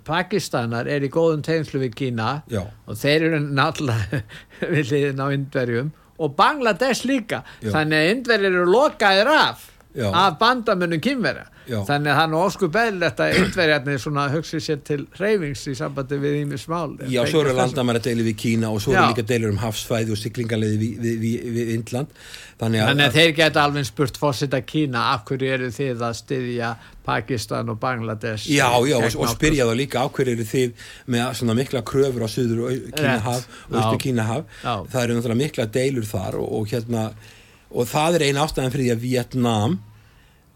Pakistanar 0.06 0.86
er 0.90 1.06
í 1.06 1.10
góðum 1.10 1.42
tegnslu 1.46 1.80
við 1.82 1.96
Kína 1.98 2.40
já, 2.52 2.62
og 2.86 2.98
þeir 3.00 3.30
eru 3.30 3.40
náttúrulega 3.46 4.20
við 4.74 4.92
liðin 4.92 5.22
á 5.22 5.26
Indverjum 5.34 5.94
og 6.16 6.36
Bangladesh 6.36 7.06
líka. 7.08 7.42
Já. 7.60 7.72
þannig 7.74 7.98
að 7.98 8.12
Indverjir 8.14 8.52
eru 8.52 8.68
lokaðir 8.70 9.32
af 9.32 9.66
Já. 9.96 10.10
af 10.12 10.38
bandamönnum 10.40 11.00
kynverja 11.00 11.46
þannig 11.66 12.12
að 12.12 12.16
það 12.16 12.22
er 12.22 12.30
nú 12.30 12.40
ósku 12.44 12.68
beðlegt 12.72 13.20
að 13.22 13.36
Indverjarnir 13.40 14.00
svona 14.02 14.26
hugsi 14.30 14.60
sér 14.62 14.82
til 14.86 15.00
reyfings 15.18 15.64
í 15.66 15.74
sambandi 15.78 16.18
við 16.22 16.40
ímis 16.44 16.66
mál. 16.70 16.94
Já 17.10 17.24
svo 17.26 17.42
eru 17.42 17.54
landamæra 17.56 18.02
deilið 18.04 18.30
við 18.30 18.36
Kína 18.44 18.70
og 18.70 18.82
svo 18.84 18.94
eru 18.94 19.10
líka 19.10 19.26
deilur 19.26 19.54
um 19.54 19.62
hafsfæði 19.62 20.14
og 20.14 20.20
siglingarleiði 20.20 20.78
við, 20.82 21.00
við, 21.02 21.16
við, 21.24 21.48
við 21.56 21.72
Indland. 21.74 22.12
Þannig 22.56 22.82
að, 22.82 22.90
Þannig 22.90 23.06
að 23.06 23.16
þeir 23.18 23.32
geta 23.36 23.64
alveg 23.66 23.88
spurt 23.88 24.20
fórseta 24.20 24.60
Kína 24.64 25.08
af 25.12 25.26
hverju 25.28 25.50
eru 25.56 25.72
þið 25.74 26.04
að 26.06 26.14
styðja 26.22 26.70
Pakistan 27.06 27.68
og 27.70 27.80
Bangladesh 27.82 28.48
Já, 28.48 28.70
já, 28.88 28.96
og, 28.96 29.18
og 29.20 29.32
spyrja 29.34 29.66
þá 29.68 29.74
líka 29.78 30.02
á 30.02 30.06
hverju 30.08 30.36
eru 30.38 30.46
þið 30.48 30.86
með 31.12 31.26
svona 31.40 31.56
mikla 31.58 31.82
kröfur 31.86 32.24
á 32.24 32.28
söður 32.32 32.62
Kínahaf 32.96 33.44
og 33.68 33.76
austu 33.76 34.00
Kínahaf 34.06 34.62
það 34.64 35.02
eru 35.02 35.18
náttúrulega 35.18 35.42
mikla 35.42 35.68
deilur 35.76 36.08
þar 36.08 36.40
og, 36.40 36.48
og 36.56 36.72
hérna 36.72 37.10
og 37.70 37.88
það 37.90 38.18
er 38.20 38.24
einn 38.28 38.40
ástæðan 38.44 38.72
fyrir 38.74 38.86
því 38.86 38.94
að 38.96 39.04
Vietnam 39.06 39.78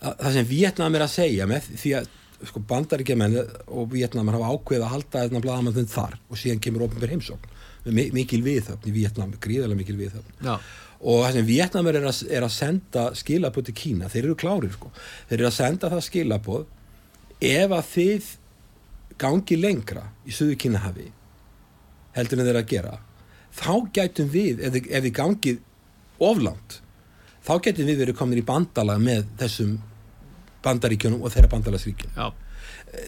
að, 0.00 0.14
það 0.22 0.32
sem 0.38 0.48
Vietnam 0.50 0.94
er 0.98 1.04
að 1.06 1.14
segja 1.14 1.46
með 1.50 1.70
því 1.82 1.94
að 2.00 2.10
sko 2.50 2.62
bandaríkjaman 2.70 3.34
og 3.68 3.88
Vietnamar 3.92 4.38
hafa 4.38 4.52
ákveðið 4.54 4.84
að 4.86 4.92
halda 4.94 5.24
þarna 5.26 5.42
blaðamannum 5.44 5.88
þar 5.92 6.14
og 6.30 6.38
síðan 6.40 6.62
kemur 6.64 6.86
ofnbjör 6.86 7.10
heimsókn 7.12 7.50
með 7.84 7.96
mi- 7.98 8.10
mikil 8.16 8.40
viðhöfn 8.44 8.88
í 8.88 8.94
Vietnam, 8.94 9.34
gríðarlega 9.40 9.80
mikil 9.82 9.96
viðhöfn 9.98 10.46
Já, 10.46 10.54
og 11.00 11.20
það 11.26 11.36
sem 11.36 11.46
Vietnamur 11.50 11.96
er 12.00 12.06
er 12.08 12.46
að 12.46 12.54
senda 12.54 13.04
skilabóð 13.16 13.68
til 13.68 13.74
Kína, 13.82 14.08
þeir 14.12 14.24
eru 14.24 14.34
klárir 14.40 14.72
sko. 14.72 14.90
þeir 15.28 15.38
eru 15.38 15.48
að 15.50 15.56
senda 15.58 15.90
það 15.92 16.04
skilabóð 16.08 16.64
ef 17.40 17.70
að 17.76 17.86
þið 17.94 18.30
gangi 19.20 19.56
lengra 19.60 20.02
í 20.24 20.32
Suðu 20.32 20.56
Kínahafi 20.60 21.10
heldur 22.16 22.40
en 22.40 22.46
þeir 22.48 22.60
að 22.62 22.68
gera 22.72 22.94
þá 23.52 23.72
gætum 23.96 24.28
við, 24.32 24.60
ef 24.64 24.72
þið, 24.76 24.88
ef 24.96 25.04
þið 25.04 25.14
gangið 25.20 25.60
oflant, 26.20 26.80
þá 27.46 27.54
gætum 27.66 27.88
við 27.88 28.02
verið 28.04 28.18
komin 28.18 28.42
í 28.42 28.46
bandalag 28.46 29.00
með 29.04 29.24
þessum 29.40 29.78
bandaríkjunum 30.64 31.24
og 31.24 31.32
þeirra 31.32 31.52
bandalagsríkjum. 31.54 32.12
Já, 32.16 32.28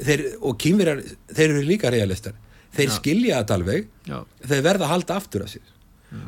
þeir, 0.08 0.24
og 0.40 0.56
kýmverjar, 0.62 1.04
þeir 1.32 1.48
eru 1.50 1.66
líka 1.68 1.92
realistar. 1.92 2.38
Þeir 2.72 2.88
Já. 2.88 2.94
skilja 2.96 3.42
þetta 3.42 3.58
alveg. 3.58 3.92
Já, 4.08 4.18
þeir 4.48 4.64
verða 4.64 4.88
að 4.88 4.92
halda 4.94 5.20
aftur 5.20 5.44
að 5.44 5.54
sér. 5.56 5.68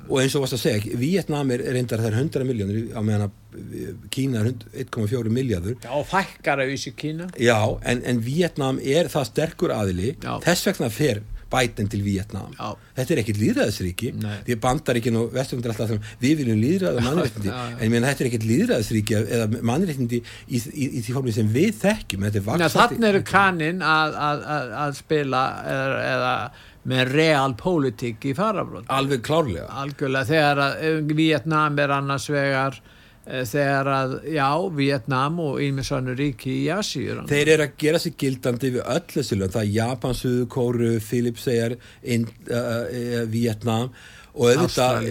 Og 0.08 0.20
eins 0.22 0.32
og 0.36 0.44
varst 0.44 0.56
að 0.56 0.62
segja, 0.62 0.96
Vietnam 0.96 1.50
er 1.52 1.62
reyndar 1.74 2.00
þær 2.00 2.14
100 2.16 2.46
miljónir 2.48 2.86
á 2.96 3.00
meðan 3.04 3.26
að 3.26 4.06
Kína 4.12 4.40
er 4.40 4.54
1,4 4.80 5.32
miljardur 5.32 5.76
já 5.76 5.90
og 5.92 6.06
fækkar 6.08 6.62
af 6.64 6.70
vísi 6.70 6.94
Kína. 6.96 7.28
Já, 7.36 7.58
en, 7.84 8.00
en 8.08 8.22
Vietnam 8.24 8.80
er 8.80 9.10
það 9.12 9.28
sterkur 9.28 9.74
aðili. 9.76 10.14
Já. 10.24 10.38
þess 10.46 10.70
vegna 10.70 10.88
fer 10.92 11.20
Biden 11.54 11.90
til 11.92 12.02
Vietnam 12.04 12.52
Já. 12.58 12.74
þetta 12.98 13.14
er 13.14 13.22
ekkit 13.22 13.40
líðræðisríki 13.42 14.12
því 14.48 14.58
bandaríkin 14.64 15.20
og 15.20 15.32
vesturlundir 15.34 15.74
alltaf 15.74 15.94
að 15.94 16.12
við 16.24 16.36
viljum 16.42 16.60
líðræð 16.64 17.00
og 17.00 17.04
mannréttindi. 17.08 17.52
Já, 17.52 17.56
já. 17.70 17.78
en 17.78 17.86
ég 17.86 17.94
meina 17.94 18.10
þetta 18.12 18.24
er 18.24 18.30
ekkit 18.32 18.46
líðræðisríki 18.50 19.18
eða 19.22 19.48
mannréttindi 19.70 20.20
í, 20.20 20.60
í, 20.60 20.88
í 20.90 21.02
því 21.06 21.16
formi 21.16 21.34
sem 21.38 21.50
við 21.54 21.72
þekkjum. 21.84 22.28
Þannig 22.34 22.74
þannig 22.74 23.08
eru 23.10 23.24
kaninn 23.28 23.82
að, 23.84 24.20
að, 24.28 24.46
að, 24.56 24.76
að 24.84 24.96
spila 25.00 25.42
eða, 25.74 25.98
eða 26.12 26.36
með 26.84 27.14
realpolitik 27.14 28.26
í 28.28 28.34
farabrótt 28.36 28.90
alveg 28.92 29.22
klárlega. 29.24 29.68
Algjörlega 29.84 30.28
þegar 30.28 30.60
að 30.66 31.14
Vietnam 31.16 31.78
er 31.80 31.94
annars 31.96 32.28
vegar 32.32 32.76
þegar 33.24 33.88
að, 33.88 34.14
já, 34.34 34.48
Vietnam 34.76 35.38
og 35.40 35.60
ímisvannu 35.64 36.12
ríki 36.18 36.58
í 36.64 36.66
Asíu 36.74 37.22
Þeir 37.30 37.52
eru 37.54 37.66
að 37.66 37.76
gera 37.80 38.00
sig 38.02 38.16
gildandi 38.20 38.72
við 38.74 38.82
öll 38.84 39.06
þessi 39.14 39.38
lönd, 39.40 39.54
það 39.54 39.62
er 39.62 39.70
Japan, 39.78 40.18
Suðu, 40.18 40.48
Kóru, 40.52 40.90
Filipseyjar, 41.00 41.76
uh, 41.78 42.26
uh, 42.58 43.22
Vietnam 43.32 43.94
og 44.34 44.50
auðvitað 44.50 45.08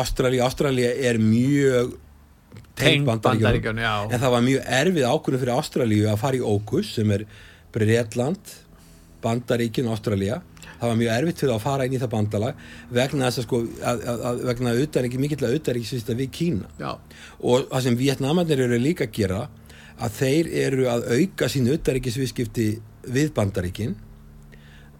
Ástralía, 0.00 0.46
Ástralía. 0.48 0.94
Er 0.96 1.20
mjög 1.22 1.98
Bandaríkjunum, 2.82 3.82
já. 3.84 3.94
en 4.10 4.18
það 4.18 4.32
var 4.32 4.44
mjög 4.46 4.62
erfið 4.80 5.04
ákvörðum 5.06 5.42
fyrir 5.42 5.58
Ástralíu 5.58 6.06
að 6.10 6.22
fara 6.22 6.38
í 6.38 6.42
Ókus 6.42 6.94
sem 6.96 7.10
er 7.14 7.26
Breitland 7.72 8.56
Bandaríkin 9.22 9.86
og 9.86 9.98
Ástralja 9.98 10.40
það 10.82 10.90
var 10.90 10.98
mjög 10.98 11.12
erfitt 11.14 11.42
fyrir 11.42 11.54
að 11.54 11.62
fara 11.62 11.86
inn 11.86 11.94
í 11.94 12.00
það 12.02 12.12
bandala 12.12 12.52
vegna 12.90 13.28
þess 13.28 13.40
að 13.42 13.44
sko 13.46 13.60
að, 13.62 14.00
að, 14.12 14.22
að 14.28 14.40
vegna 14.48 14.76
auðaríki, 14.76 15.20
mikill 15.22 15.44
auðaríkisvista 15.46 16.16
við 16.18 16.30
Kína 16.34 16.70
Já. 16.80 16.90
og 17.38 17.68
það 17.70 17.84
sem 17.86 17.98
Vietnamanir 18.00 18.62
eru 18.66 18.78
líka 18.82 19.06
að 19.06 19.12
gera 19.20 19.42
að 20.02 20.16
þeir 20.18 20.50
eru 20.64 20.88
að 20.90 21.06
auka 21.14 21.50
sín 21.52 21.70
auðaríkisviskipti 21.70 22.66
við 23.14 23.30
bandaríkin 23.36 23.94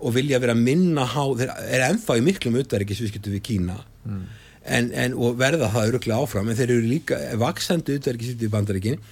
og 0.03 0.15
vilja 0.15 0.41
vera 0.43 0.55
minna 0.59 1.07
há, 1.07 1.25
þeir 1.39 1.51
eru 1.51 1.89
ennþá 1.89 2.19
í 2.19 2.25
miklum 2.29 2.61
auðaríkisviskipti 2.61 3.35
við 3.35 3.45
Kína 3.51 3.81
mm. 4.07 4.23
en, 4.63 4.93
en, 5.05 5.19
og 5.19 5.35
verða 5.41 5.73
það 5.75 5.91
öruglega 5.91 6.23
áfram 6.23 6.53
en 6.53 6.59
þeir 6.61 6.77
eru 6.77 6.87
líka 6.95 7.19
vaksandi 7.43 7.99
auðaríkisviskipti 7.99 8.47
við 8.47 8.55
bandaríkin 8.55 9.03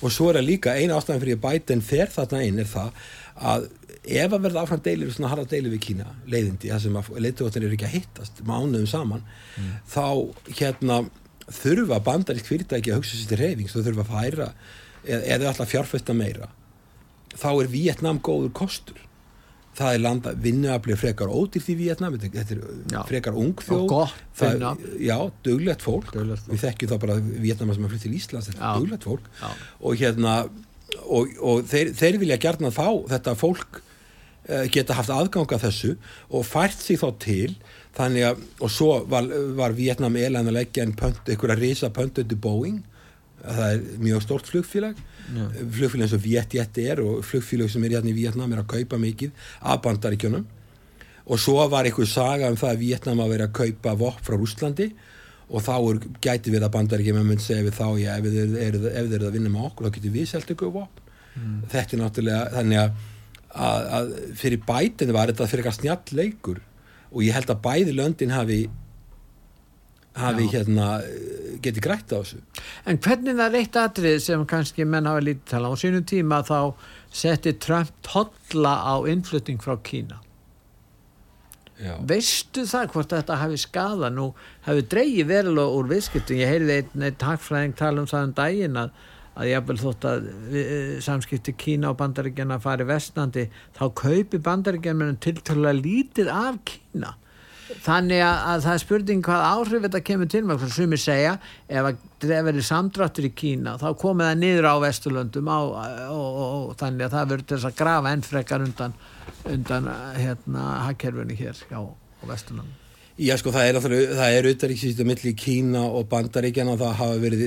og 0.00 0.14
svo 0.14 0.30
er 0.30 0.38
það 0.38 0.46
líka 0.48 0.76
eina 0.78 0.96
ástæðan 0.96 1.24
fyrir 1.24 1.40
að 1.40 1.44
Biden 1.48 1.82
fer 1.84 2.14
þarna 2.14 2.46
inn 2.46 2.62
er 2.62 2.70
það 2.70 3.02
að 3.50 3.66
ef 4.00 4.32
að 4.32 4.44
verða 4.46 4.62
áfram 4.64 4.82
deilir 4.84 5.10
svona 5.12 5.32
harða 5.34 5.50
deilir 5.50 5.74
við 5.74 5.82
Kína 5.84 6.06
leiðindi, 6.30 6.70
það 6.72 6.84
sem 6.86 7.00
leiðtóttir 7.26 7.66
eru 7.66 7.76
ekki 7.76 7.88
að 7.88 7.96
hittast 7.98 8.40
mánuðum 8.48 8.88
saman 8.88 9.26
mm. 9.60 9.74
þá 9.92 10.06
hérna 10.60 11.02
þurfa 11.50 12.00
bandarísk 12.06 12.48
fyrirtæki 12.48 12.92
að 12.92 13.02
hugsa 13.02 13.18
sér 13.18 13.32
til 13.32 13.40
reyfings 13.42 13.76
þú 13.76 13.84
þurfa 13.88 14.06
að 14.06 14.14
færa 14.14 14.48
eða, 15.04 15.50
alltaf 15.50 15.70
fjárfesta 15.70 16.16
meira 16.16 16.48
þá 17.36 17.50
er 17.52 17.70
Vietnam 17.72 18.20
góður 18.24 18.54
kostur 18.56 19.02
það 19.76 19.94
er 19.94 20.02
landa 20.02 20.32
vinnuafli 20.46 20.96
frekar 20.98 21.30
ódýrt 21.30 21.68
í 21.70 21.76
Vietnam 21.78 22.16
þetta 22.16 22.56
er 22.56 22.64
já. 22.90 23.02
frekar 23.08 23.36
ung 23.38 23.60
þjóð 23.60 23.84
já, 25.04 25.16
döglegt 25.46 25.84
fólk, 25.84 26.10
fólk. 26.14 26.48
við 26.48 26.64
þekkjum 26.64 26.90
þá 26.90 26.96
bara 27.04 27.20
Vietnam 27.20 27.70
sem 27.76 27.86
að 27.86 27.94
flytta 27.94 28.06
til 28.08 28.16
Íslands 28.18 28.50
þetta 28.50 28.64
er 28.64 28.82
döglegt 28.82 29.06
fólk 29.06 29.30
já. 29.38 29.52
og 29.78 30.02
hérna 30.02 30.34
og, 31.04 31.38
og 31.38 31.62
þeir, 31.70 31.94
þeir 32.00 32.20
vilja 32.24 32.40
gerna 32.42 32.72
þá 32.74 32.88
þetta 33.14 33.36
fólk 33.38 33.80
geta 34.74 34.96
haft 34.98 35.12
aðgang 35.14 35.52
að 35.54 35.66
þessu 35.68 35.94
og 36.28 36.46
fært 36.48 36.82
sig 36.82 37.00
þá 37.00 37.08
til 37.22 37.54
þannig 37.96 38.28
að, 38.30 38.44
og 38.62 38.70
svo 38.72 38.92
var, 39.10 39.26
var 39.58 39.74
Vietnam 39.76 40.16
elan 40.18 40.48
að 40.50 40.60
leggja 40.60 40.84
einn 40.86 40.94
pönt, 40.98 41.22
einhverja 41.26 41.58
risa 41.58 41.90
pöntu 41.94 42.24
til 42.24 42.38
Boeing 42.40 42.80
það 43.40 43.66
er 43.66 43.84
mjög 44.04 44.24
stort 44.24 44.48
flugfélag 44.50 44.98
yeah. 45.34 45.60
flugfélag 45.76 46.06
eins 46.06 46.16
og 46.16 46.24
Vietjet 46.24 46.80
er 46.82 47.02
og 47.04 47.22
flugfélag 47.26 47.70
sem 47.72 47.84
er 47.86 47.96
hérna 47.96 48.12
í 48.12 48.16
Vietnam 48.16 48.52
er 48.52 48.62
að 48.62 48.72
kaupa 48.74 49.00
mikið 49.00 49.46
af 49.60 49.80
bandaríkjunum 49.86 50.48
og 51.30 51.40
svo 51.40 51.62
var 51.70 51.86
einhver 51.86 52.08
saga 52.10 52.50
um 52.50 52.58
það 52.58 52.74
að 52.74 52.82
Vietnam 52.84 53.22
að 53.22 53.32
vera 53.34 53.48
að 53.48 53.56
kaupa 53.60 53.94
vopp 54.00 54.22
frá 54.26 54.36
Rúslandi 54.36 54.90
og 55.50 55.64
þá 55.66 55.74
er, 55.76 56.02
gæti 56.22 56.52
við 56.54 56.66
að 56.66 56.74
bandaríkjum 56.76 57.20
að 57.20 57.30
mun 57.30 57.42
segja 57.42 57.66
við 57.66 57.78
þá, 57.78 57.86
já, 57.98 58.10
ef 58.16 58.26
þeir 58.26 58.58
eru 58.64 58.90
er 59.18 59.24
að 59.26 59.38
vinna 59.38 59.50
með 59.50 59.70
okkur, 59.70 59.88
þá 59.88 59.96
getur 59.96 60.14
við 60.14 60.28
selgt 60.30 60.52
ykkur 60.54 60.74
vopp 60.74 61.00
mm. 61.34 61.56
þetta 61.72 61.96
er 61.96 62.02
náttúrulega, 62.04 62.44
þannig 62.54 62.82
að, 62.84 63.08
að, 63.54 63.88
að 63.98 64.12
fyrir 64.38 64.62
bætinu 64.66 65.16
var 65.16 65.32
þetta 65.32 65.48
fyrir 65.50 65.64
eitthvað 65.64 65.80
snjall 65.80 66.18
leikur 66.20 66.62
og 67.10 67.24
ég 67.26 67.34
held 67.34 67.50
að 67.50 67.62
bæði 67.64 67.96
löndin 67.96 68.34
hafi 68.34 68.60
hafi 70.20 70.46
Já. 70.46 70.50
hérna 70.54 70.86
getið 71.62 71.84
grætt 71.84 72.12
á 72.14 72.18
þessu. 72.18 72.40
En 72.86 72.98
hvernig 72.98 73.36
það 73.38 73.46
er 73.46 73.60
eitt 73.60 73.76
atrið 73.78 74.16
sem 74.24 74.46
kannski 74.48 74.86
menn 74.86 75.06
hafa 75.06 75.22
lítið 75.22 75.52
tala 75.52 75.70
á? 75.70 75.74
Sínum 75.78 76.06
tíma 76.06 76.40
þá 76.46 76.74
setti 77.14 77.54
Trump 77.62 77.92
totla 78.06 78.74
á 78.82 78.94
innflutning 79.10 79.62
frá 79.62 79.76
Kína. 79.82 80.20
Já. 81.80 81.94
veistu 82.04 82.66
það 82.68 82.90
hvort 82.92 83.12
þetta 83.14 83.36
hafi 83.40 83.56
skada 83.56 84.10
nú 84.12 84.26
hafi 84.66 84.82
dreyið 84.92 85.30
verulega 85.30 85.78
úr 85.78 85.86
viðskiptum. 85.88 86.36
Ég 86.36 86.50
heyrði 86.52 86.74
einn, 86.76 87.04
einn 87.06 87.16
takfræðing 87.20 87.76
tala 87.78 88.02
um 88.02 88.08
það 88.10 88.26
um 88.26 88.34
daginn 88.36 88.76
að, 88.76 88.90
að 89.38 89.50
ég 89.50 89.60
hafði 89.60 89.78
þótt 89.84 90.06
að 90.10 90.28
við, 90.50 90.68
samskipti 91.06 91.54
Kína 91.58 91.92
og 91.92 91.98
bandaríkjana 92.00 92.60
fari 92.62 92.86
vestnandi 92.88 93.46
þá 93.78 93.84
kaupi 94.02 94.40
bandaríkjana 94.42 95.12
til 95.22 95.36
að 95.60 95.82
lítið 95.84 96.32
af 96.34 96.60
Kína. 96.68 97.14
Þannig 97.70 98.18
að 98.26 98.64
það 98.64 98.72
er 98.72 98.82
spurning 98.82 99.20
hvað 99.22 99.44
áhrif 99.46 99.84
þetta 99.84 100.00
kemur 100.08 100.30
til 100.32 100.40
með 100.48 100.64
sem 100.74 100.96
ég 100.96 101.02
segja, 101.04 101.36
ef 101.70 101.86
það 102.24 102.48
verður 102.48 102.66
samdráttur 102.66 103.28
í 103.28 103.32
Kína, 103.42 103.76
þá 103.78 103.88
komið 104.00 104.26
það 104.26 104.42
niður 104.42 104.68
á 104.68 104.74
Vesturlöndum 104.82 105.52
á, 105.54 105.58
og, 105.60 106.18
og, 106.18 106.42
og 106.72 106.76
þannig 106.82 107.06
að 107.06 107.16
það 107.16 107.32
verður 107.36 107.48
þess 107.54 107.70
að 107.70 107.78
grafa 107.84 108.16
enn 108.16 108.26
frekar 108.26 108.66
undan, 108.66 108.98
undan 109.54 109.90
hérna 110.18 110.68
hakkerfunni 110.88 111.38
hér 111.38 111.64
á, 111.70 111.80
á 111.86 112.24
Vesturlöndum 112.26 112.79
Já 113.20 113.34
sko 113.36 113.52
það 113.52 113.66
er 113.68 113.78
það 113.84 114.34
er 114.34 114.46
auðvitaðríksýstu 114.48 115.04
millir 115.04 115.34
Kína 115.36 115.82
og 115.84 116.06
Bandaríkjana 116.08 116.72
og 116.72 116.80
það 116.80 116.94
hafa 117.00 117.18
verið 117.20 117.42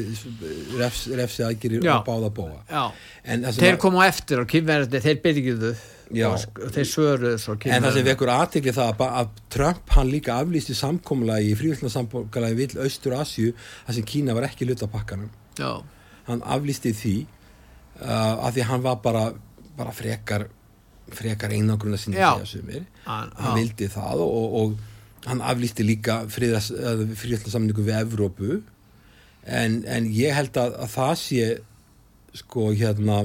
refs, 0.78 1.02
refsi 1.18 1.46
aðgirir 1.48 1.88
og 1.90 2.06
báða 2.06 2.30
bóa 2.36 2.86
Þeir 3.58 3.80
komu 3.82 4.04
eftir 4.06 4.44
og 4.44 4.50
kynverði, 4.52 5.02
þeir 5.02 5.20
byrjuðu 5.24 5.74
og 6.30 6.46
þeir 6.76 6.90
svöruðu 6.92 7.42
svo 7.42 7.58
kynverði 7.58 7.80
En 7.80 7.88
það 7.88 7.98
sem 7.98 8.08
vekur 8.12 8.34
aðtikli 8.36 8.76
það 8.78 9.04
að 9.08 9.34
Trump 9.56 9.96
hann 9.98 10.14
líka 10.14 10.38
aflýsti 10.44 10.78
samkómulagi 10.78 11.50
í 11.50 11.58
frívillarsamkómulagi 11.58 12.60
vill 12.60 12.86
Östur 12.86 13.18
Asju 13.18 13.56
þar 13.58 13.98
sem 13.98 14.10
Kína 14.14 14.38
var 14.38 14.50
ekki 14.52 14.70
luta 14.70 14.92
pakkanum 14.92 15.32
Já. 15.58 15.82
hann 16.30 16.46
aflýsti 16.46 16.94
því 16.98 17.18
uh, 17.26 18.46
að 18.46 18.60
því 18.60 18.70
hann 18.70 18.86
var 18.86 19.02
bara, 19.02 19.30
bara 19.78 19.96
frekar 19.96 20.52
frekar 21.14 21.52
einangruna 21.54 21.98
sinni 22.00 22.18
þegar 22.18 22.48
sumir. 22.48 22.86
Hann, 23.06 23.32
hann 23.38 23.58
vildi 23.60 23.90
það 23.92 24.22
og, 24.24 24.58
og 24.62 24.82
hann 25.28 25.44
aflýsti 25.44 25.86
líka 25.86 26.24
fríðarsamningu 26.32 27.86
við 27.86 28.00
Evrópu. 28.02 28.60
En, 29.44 29.82
en 29.88 30.08
ég 30.12 30.36
held 30.36 30.58
að, 30.60 30.76
að 30.86 30.92
það 30.94 31.14
sé 31.20 31.48
sko 32.34 32.72
hérna 32.74 33.24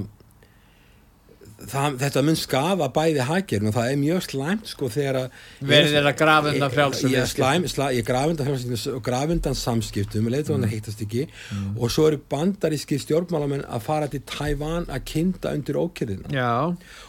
það, 1.58 1.96
þetta 2.02 2.22
mun 2.22 2.38
skafa 2.38 2.88
bæði 2.94 3.24
hækjörn 3.26 3.70
og 3.70 3.74
það 3.74 3.90
er 3.90 3.98
mjög 4.00 4.20
slæmt 4.26 4.68
sko 4.70 4.90
þegar 4.92 5.18
að 5.20 5.40
verður 5.70 5.94
þeirra 5.96 6.12
grafunda 6.20 6.68
frjálsum 6.72 7.10
ég, 7.12 7.32
ég, 7.40 7.80
ég 7.98 8.06
grafunda 8.06 8.46
frjálsum 8.46 8.94
og 8.94 9.02
grafundans 9.08 9.64
samskiptum 9.66 10.30
ekki. 10.30 11.24
Mm. 11.26 11.74
og 11.80 11.90
svo 11.92 12.06
eru 12.10 12.20
bandaríski 12.30 13.00
stjórnmálamenn 13.02 13.66
að 13.66 13.84
fara 13.88 14.10
til 14.12 14.22
Tævan 14.28 14.86
að 14.86 15.04
kinda 15.08 15.52
undir 15.56 15.80
ókjörðina 15.82 16.46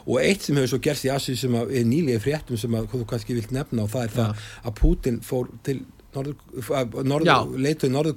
og 0.08 0.18
eitt 0.24 0.48
sem 0.48 0.58
hefur 0.58 0.74
svo 0.74 0.82
gerst 0.90 1.06
í 1.06 1.14
Assi 1.14 1.38
sem 1.38 1.56
er 1.62 1.86
nýlega 1.88 2.24
fréttum 2.24 2.60
sem 2.60 2.74
að 2.74 2.90
þú 2.96 3.06
kannski 3.14 3.38
vilt 3.38 3.54
nefna 3.56 3.86
og 3.86 3.94
það 3.94 4.08
er 4.08 4.12
Já. 4.12 4.20
það 4.20 4.46
að 4.66 4.78
Putin 4.82 5.24
fór 5.26 5.56
til 5.64 5.80
leitur 6.10 7.86
í 7.86 7.94
Norður 7.94 8.16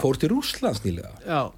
fór 0.00 0.16
til 0.16 0.30
Rúslands 0.32 0.80
nýlega. 0.86 1.12
Já 1.28 1.50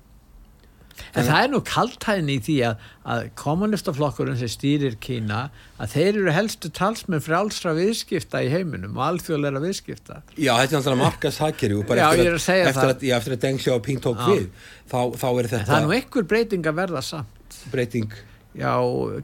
En 1.13 1.27
það 1.27 1.39
er 1.39 1.51
nú 1.53 1.61
kaltæðin 1.67 2.31
í 2.33 2.39
því 2.47 2.57
að, 2.69 2.87
að 3.15 3.23
kommunistaflokkurinn 3.41 4.39
sem 4.41 4.51
stýrir 4.53 4.97
Kína 5.03 5.43
að 5.83 5.95
þeir 5.95 6.11
eru 6.11 6.35
helstu 6.37 6.71
talsmenn 6.75 7.25
frálsra 7.25 7.75
viðskipta 7.77 8.43
í 8.45 8.51
heiminum 8.53 8.99
og 8.99 9.07
alþjóðleira 9.11 9.63
viðskipta. 9.65 10.23
Já, 10.37 10.53
þetta 10.61 10.67
er 10.67 10.77
náttúrulega 10.79 11.03
markast 11.03 11.45
hækir 11.45 11.77
og 11.79 11.87
bara 11.89 12.03
já, 12.03 12.09
eftir, 12.13 12.33
að, 12.33 12.67
eftir, 12.73 12.91
að, 12.95 13.07
já, 13.09 13.15
eftir 13.19 13.37
að 13.37 13.47
Deng 13.47 13.63
Xiaoping 13.63 14.05
tók 14.05 14.27
við 14.29 14.45
þá, 14.91 14.99
þá 15.17 15.29
er 15.31 15.53
þetta... 15.55 15.63
En 15.63 15.71
það 15.71 15.79
er 15.79 15.89
nú 15.89 15.97
einhver 15.99 16.29
breyting 16.35 16.69
að 16.69 16.79
verða 16.83 17.07
samt. 17.13 17.59
Breyting 17.73 18.21
já, 18.53 18.73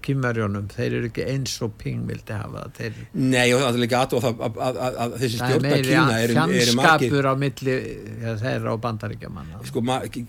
kýmverjónum, 0.04 0.68
þeir 0.72 0.94
eru 0.98 1.08
ekki 1.10 1.24
eins 1.28 1.52
og 1.64 1.74
ping 1.80 2.06
vildi 2.08 2.32
hafa 2.32 2.62
það. 2.62 2.70
Þeir... 2.78 3.00
Nei, 3.20 3.52
og 3.52 3.60
það 3.60 3.68
er 3.68 3.82
líka 3.82 4.00
aðtóð 4.00 4.26
að, 4.28 4.58
að, 4.64 4.78
að 4.88 5.16
þessi 5.22 5.40
stjórna 5.42 5.72
Kína 5.84 6.16
eru 6.22 6.36
margir. 6.38 6.72
fjandskapur 6.72 7.28
á 7.28 7.34
milli 7.42 7.76
ja, 8.22 8.34
þeirra 8.40 8.72
og 8.72 8.82
bandaríkja 8.86 9.32
manna 9.34 9.60
sko, 9.68 9.84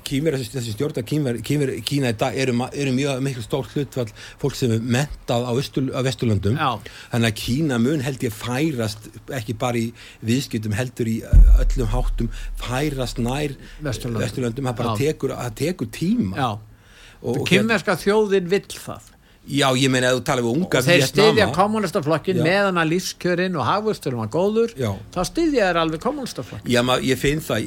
kýmver, 0.09 0.39
þessi 0.43 0.75
stjórna 0.75 1.05
kýmver, 1.13 1.41
kýmver, 1.47 1.73
Kína 1.87 2.13
í 2.13 2.19
dag 2.19 2.39
eru, 2.43 2.55
eru 2.69 2.95
mjög 2.99 3.23
miklu 3.29 3.45
stórt 3.45 3.75
hlutvall 3.77 4.11
fólk 4.41 4.59
sem 4.59 4.75
er 4.75 4.83
mentað 4.83 5.47
á, 5.47 5.51
á 5.55 6.01
Vesturlöndum. 6.09 6.59
Þannig 6.59 7.31
að 7.31 7.37
Kína 7.39 7.81
mun 7.81 8.03
held 8.03 8.27
ég 8.27 8.35
færast 8.35 9.11
ekki 9.39 9.55
bara 9.59 9.79
í 9.79 9.89
viðskiptum 10.27 10.75
heldur 10.75 11.07
í 11.07 11.19
öllum 11.59 11.93
háttum 11.95 12.33
færast 12.59 13.23
nær 13.23 13.55
Vesturlöndum. 13.79 14.67
Það 14.67 14.81
bara 14.83 14.97
tekur, 14.99 15.37
tekur 15.55 15.95
tíma. 15.95 16.35
Já 16.35 16.51
Kymmerska 17.49 17.97
þjóðin 17.99 18.51
vill 18.51 18.67
það. 18.75 19.15
Já, 19.49 19.65
ég 19.73 19.89
meina 19.89 20.11
að 20.11 20.19
þú 20.19 20.23
tala 20.27 20.43
um 20.43 20.49
unga 20.51 20.77
og 20.77 20.85
þeir 20.85 21.03
styðja 21.09 21.45
kommunistaflokkin 21.55 22.37
meðan 22.43 22.77
að 22.77 22.91
lífskjörin 22.91 23.55
og 23.57 23.63
hafvörsturinn 23.65 24.19
var 24.21 24.29
góður 24.29 24.73
Já. 24.77 24.91
þá 25.15 25.19
styðja 25.25 25.69
þeir 25.69 25.79
alveg 25.81 26.03
kommunistaflokkin 26.03 26.69
Já, 26.69 26.79
maður, 26.85 27.07
ég 27.07 27.17
finn 27.21 27.41
það, 27.41 27.65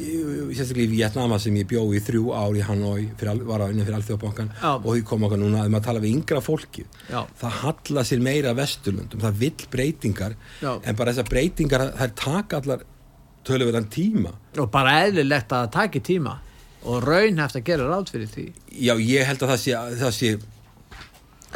sérstaklega 0.52 0.84
í 0.84 0.92
Vietnama 0.92 1.38
sem 1.42 1.56
ég 1.58 1.66
bjóði 1.72 1.98
í 1.98 2.04
þrjú 2.06 2.28
ár 2.38 2.60
í 2.60 2.62
Hanoi 2.68 3.08
fyrir, 3.18 3.42
var 3.48 3.64
á 3.64 3.72
inni 3.72 3.86
fyrir 3.88 3.98
Alþjóðbankan 3.98 4.52
og 4.68 4.86
því 4.92 5.02
kom 5.10 5.26
okkar 5.26 5.42
núna 5.42 5.64
að 5.64 5.74
maður 5.74 5.88
tala 5.88 6.04
við 6.04 6.14
yngra 6.20 6.44
fólki 6.44 6.86
Já. 7.08 7.18
það 7.42 7.58
halla 7.64 8.06
sér 8.12 8.24
meira 8.28 8.54
vesturlundum 8.60 9.24
það 9.26 9.42
vill 9.42 9.66
breytingar 9.74 10.38
Já. 10.62 10.72
en 10.76 11.00
bara 11.00 11.16
þessar 11.16 11.32
breytingar, 11.34 11.88
það 11.98 12.16
taka 12.22 12.62
allar 12.62 12.86
töluverðan 13.42 13.90
tíma. 13.90 14.36
Og 14.60 14.70
bara 14.70 15.00
eðlilegt 15.08 15.50
að 15.50 15.64
það 15.66 15.76
taki 15.80 16.06
tíma 16.12 16.38
og 16.82 17.04
raunhæft 17.06 17.58
að 17.58 17.68
gera 17.68 17.86
ráð 17.90 18.10
fyrir 18.14 18.32
því? 18.32 18.46
Já, 18.72 18.94
ég 18.98 19.28
held 19.28 19.44
að 19.44 19.52
það 19.52 19.62
sé, 19.62 19.76
það 20.00 20.16
sé 20.16 20.32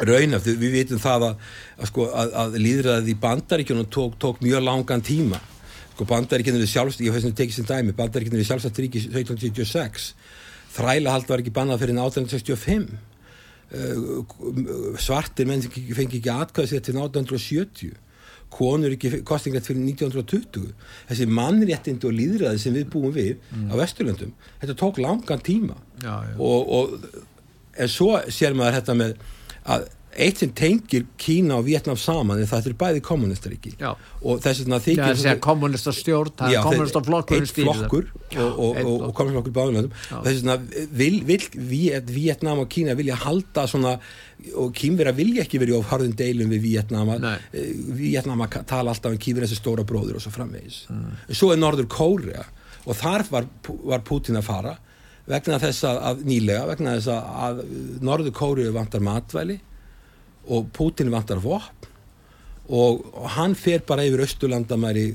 raunhæft, 0.07 0.49
við 0.61 0.77
vitum 0.77 1.01
það 1.03 1.27
að, 1.27 1.51
að, 1.77 1.91
sko, 1.91 2.07
að, 2.07 2.33
að 2.43 2.57
líðræðið 2.63 3.11
í 3.11 3.17
bandaríkjunum 3.25 3.91
tók, 3.93 4.17
tók 4.21 4.41
mjög 4.45 4.65
langan 4.67 5.03
tíma. 5.05 5.41
Sko 5.95 6.07
bandaríkjunum 6.07 6.63
við 6.63 6.73
sjálfst 6.73 7.03
ég 7.03 7.15
fæst 7.15 7.31
að 7.31 7.37
tekið 7.41 7.59
sem 7.59 7.69
dæmi, 7.69 7.97
bandaríkjunum 7.97 8.41
við 8.43 8.49
sjálfsagt 8.51 8.81
ríki 8.83 9.03
1776, 9.09 10.09
þræla 10.77 11.15
hald 11.15 11.29
var 11.31 11.43
ekki 11.43 11.55
bannað 11.55 11.83
fyrir 11.83 11.97
1865 11.97 12.91
uh, 13.73 14.99
svartir 15.01 15.49
menn 15.49 15.63
fengi 15.65 16.21
ekki 16.21 16.33
atkvæði 16.33 16.71
sér 16.71 16.85
til 16.85 16.99
1870 16.99 17.95
konur 18.53 18.93
ekki 18.95 19.21
kostingat 19.27 19.67
fyrir 19.67 19.83
1920 19.83 20.69
þessi 21.09 21.27
mannréttindi 21.29 22.07
og 22.09 22.15
líðræði 22.15 22.61
sem 22.63 22.75
við 22.77 22.87
búum 22.93 23.13
við 23.15 23.35
á 23.67 23.73
Vesturlöndum 23.79 24.33
þetta 24.61 24.77
tók 24.79 25.01
langan 25.03 25.43
tíma. 25.43 25.75
Já, 26.01 26.15
já. 26.29 26.35
Og, 26.39 26.71
og 26.77 27.77
en 27.77 27.91
svo 27.91 28.15
sér 28.33 28.57
maður 28.57 28.79
þetta 28.79 28.97
með 28.97 29.15
að 29.67 29.87
eitt 30.17 30.39
sem 30.41 30.49
tengir 30.55 31.03
Kína 31.19 31.57
og 31.59 31.65
Vietnam 31.67 31.97
saman 31.99 32.39
er 32.41 32.47
það 32.49 32.69
er 32.71 32.75
bæði 32.79 33.01
kommunistaríki 33.05 33.73
Já. 33.79 33.89
og 34.23 34.39
þess 34.41 34.63
þykir 34.85 35.03
að 35.03 35.19
það 36.39 36.53
Já, 36.53 36.59
er 36.61 36.63
kommunista 36.65 37.01
þeir- 37.03 37.51
flokkur 37.57 38.07
og, 38.37 38.79
kommunistaflokkur 39.19 39.55
báðunum 39.57 39.89
þess 40.23 40.39
vegna 40.41 40.55
vil, 41.01 41.19
vil 41.27 41.45
Viet, 41.69 42.09
Vietnam 42.15 42.63
og 42.63 42.69
Kína 42.73 42.95
vilja 42.97 43.19
halda 43.27 43.67
svona 43.69 43.97
og 44.57 44.73
Kínverja 44.77 45.13
vilja 45.17 45.43
ekki 45.45 45.59
verið 45.61 45.77
of 45.79 45.91
harðin 45.91 46.15
deilum 46.17 46.49
við 46.55 46.61
Vietnam 46.65 47.13
Nei. 47.21 47.37
Vietnam 47.97 48.41
að 48.45 48.59
tala 48.69 48.93
alltaf 48.93 49.11
um 49.13 49.21
Kínverja 49.21 49.49
þessi 49.51 49.61
stóra 49.61 49.85
bróður 49.87 50.17
og 50.19 50.21
svo 50.25 50.31
framvegis. 50.33 50.83
Svo 51.33 51.51
er 51.53 51.57
Norður 51.61 51.87
Kórea. 51.89 52.43
Og 52.87 52.95
þar 52.95 53.25
var, 53.33 53.47
var 53.83 54.03
Putin 54.07 54.37
að 54.39 54.45
fara 54.47 54.75
vegna 55.27 55.57
þess 55.59 55.83
að, 55.89 55.97
að 56.07 56.21
nýlega 56.29 56.67
vegna 56.69 56.93
þess 56.95 57.09
að, 57.11 57.31
að 57.47 57.57
Norður 58.07 58.31
Kórea 58.37 58.71
vantar 58.71 59.03
matvæli 59.03 59.57
og 60.47 60.71
Putin 60.75 61.11
vantar 61.13 61.41
vopn 61.43 61.93
og, 62.67 63.03
hann 63.37 63.53
fer 63.55 63.83
bara 63.87 64.03
yfir 64.03 64.25
Östurlandamæri 64.25 65.05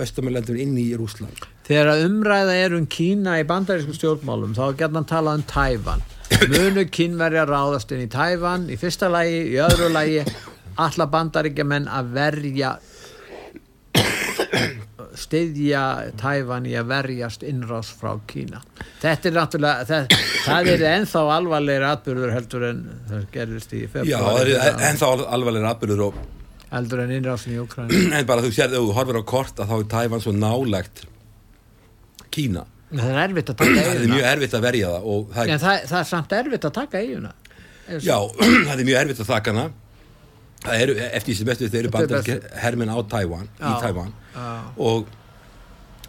Östurlandamæri 0.00 0.62
inn 0.64 0.78
í 0.80 0.86
Rúsland 0.96 1.48
Þegar 1.66 2.06
umræða 2.06 2.54
er 2.58 2.76
um 2.76 2.86
Kína 2.90 3.36
í 3.40 3.44
bandarískum 3.48 3.96
stjórnmálum 3.96 4.56
þá 4.56 4.62
er 4.70 4.78
gætna 4.80 5.02
að 5.04 5.10
tala 5.12 5.34
um 5.36 5.44
Tævan 5.48 6.04
munu 6.48 6.86
kínverja 6.88 7.44
ráðast 7.48 7.92
inn 7.92 8.06
í 8.06 8.08
Tævan 8.10 8.70
í 8.72 8.78
fyrsta 8.80 9.10
lagi, 9.12 9.44
í 9.52 9.60
öðru 9.60 9.92
lagi 9.92 10.24
alla 10.80 11.06
bandaríkjamenn 11.12 11.90
að 11.92 12.14
verja 12.16 12.72
styðja 15.18 15.82
Tævan 16.20 16.66
í 16.68 16.74
að 16.78 16.90
verjast 16.92 17.42
innrás 17.46 17.90
frá 17.98 18.14
Kína. 18.30 18.62
Þetta 19.02 19.28
er 19.28 19.36
náttúrulega 19.36 19.86
það, 19.88 20.14
það 20.46 20.70
er 20.72 20.84
ennþá 20.92 21.22
alvarlegri 21.36 21.88
atbyrður 21.88 22.34
heldur 22.36 22.66
en 22.68 22.82
það 23.10 23.26
gerist 23.34 23.74
í 23.76 23.82
Já, 23.82 23.90
februar 23.96 24.36
það 24.38 24.52
er 24.52 24.84
ennþá 24.90 25.10
alvarlega 25.36 25.72
atbyrður 25.74 26.04
og 26.08 26.20
heldur 26.72 27.04
en 27.04 27.14
innrásin 27.18 27.56
í 27.56 27.60
Ukræn 27.62 27.92
en 28.16 28.28
bara 28.28 28.44
þú 28.44 28.52
sér, 28.54 28.72
ef 28.72 28.86
þú 28.86 28.96
horfir 28.96 29.20
á 29.20 29.24
kort 29.34 29.60
að 29.62 29.72
þá 29.72 29.76
er 29.78 29.90
Tævan 29.96 30.24
svo 30.24 30.34
nálægt 30.36 31.04
Kína. 32.32 32.64
Það 32.92 33.12
er 33.12 33.20
taka 33.60 33.76
það 33.88 33.94
er 33.94 34.10
mjög 34.16 34.26
erfitt 34.32 34.56
að 34.56 34.66
verja 34.66 34.96
það 34.96 35.06
það 35.36 35.54
en 35.54 35.62
það, 35.66 35.86
það 35.92 36.00
er 36.00 36.10
samt 36.14 36.36
erfitt 36.40 36.68
að 36.68 36.74
taka 36.80 37.04
eiguna 37.04 37.32
já, 38.00 38.18
það 38.68 38.76
er 38.78 38.86
mjög 38.88 39.00
erfitt 39.02 39.24
að 39.24 39.32
þakka 39.32 39.54
hana 39.54 39.68
það 40.62 40.84
eru, 40.84 40.94
eftir 41.18 41.34
sem 41.38 41.46
bestu 41.48 41.66
þetta 41.68 41.80
eru 41.82 41.90
Þetta 41.90 42.02
er 42.02 42.06
bandarískir 42.06 42.62
herminn 42.62 42.92
á 42.94 42.98
Tævan 43.14 43.48
í 43.50 43.66
Já. 43.66 43.74
Tævan 43.82 44.12
Já. 44.36 44.46
og 44.88 45.10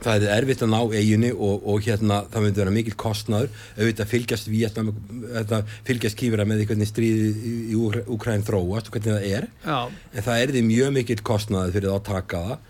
það 0.03 0.25
er 0.27 0.33
erfitt 0.41 0.61
að 0.65 0.71
ná 0.73 0.79
eiginu 0.99 1.29
og, 1.37 1.61
og 1.71 1.85
hérna 1.85 2.17
það 2.27 2.43
myndi 2.43 2.59
vera 2.59 2.73
mikil 2.75 2.95
kostnaður 2.99 3.53
auðvitað 3.77 4.09
fylgjast 4.11 4.49
þetta, 4.51 5.59
fylgjast 5.87 6.19
kýfira 6.19 6.43
með 6.49 6.59
því 6.59 6.67
hvernig 6.73 6.89
stríði 6.89 7.29
í, 7.31 7.77
Úkræn 8.11 8.43
þróast 8.43 8.89
og 8.91 8.97
hvernig 8.97 9.13
það 9.15 9.27
er 9.37 9.47
Já. 9.63 9.79
en 10.11 10.27
það 10.27 10.41
er 10.43 10.53
því 10.57 10.63
mjög 10.67 10.93
mikil 10.99 11.19
kostnaður 11.23 11.75
fyrir 11.77 11.89
það 11.93 11.99
að 12.01 12.07
taka 12.11 12.43
það 12.49 12.69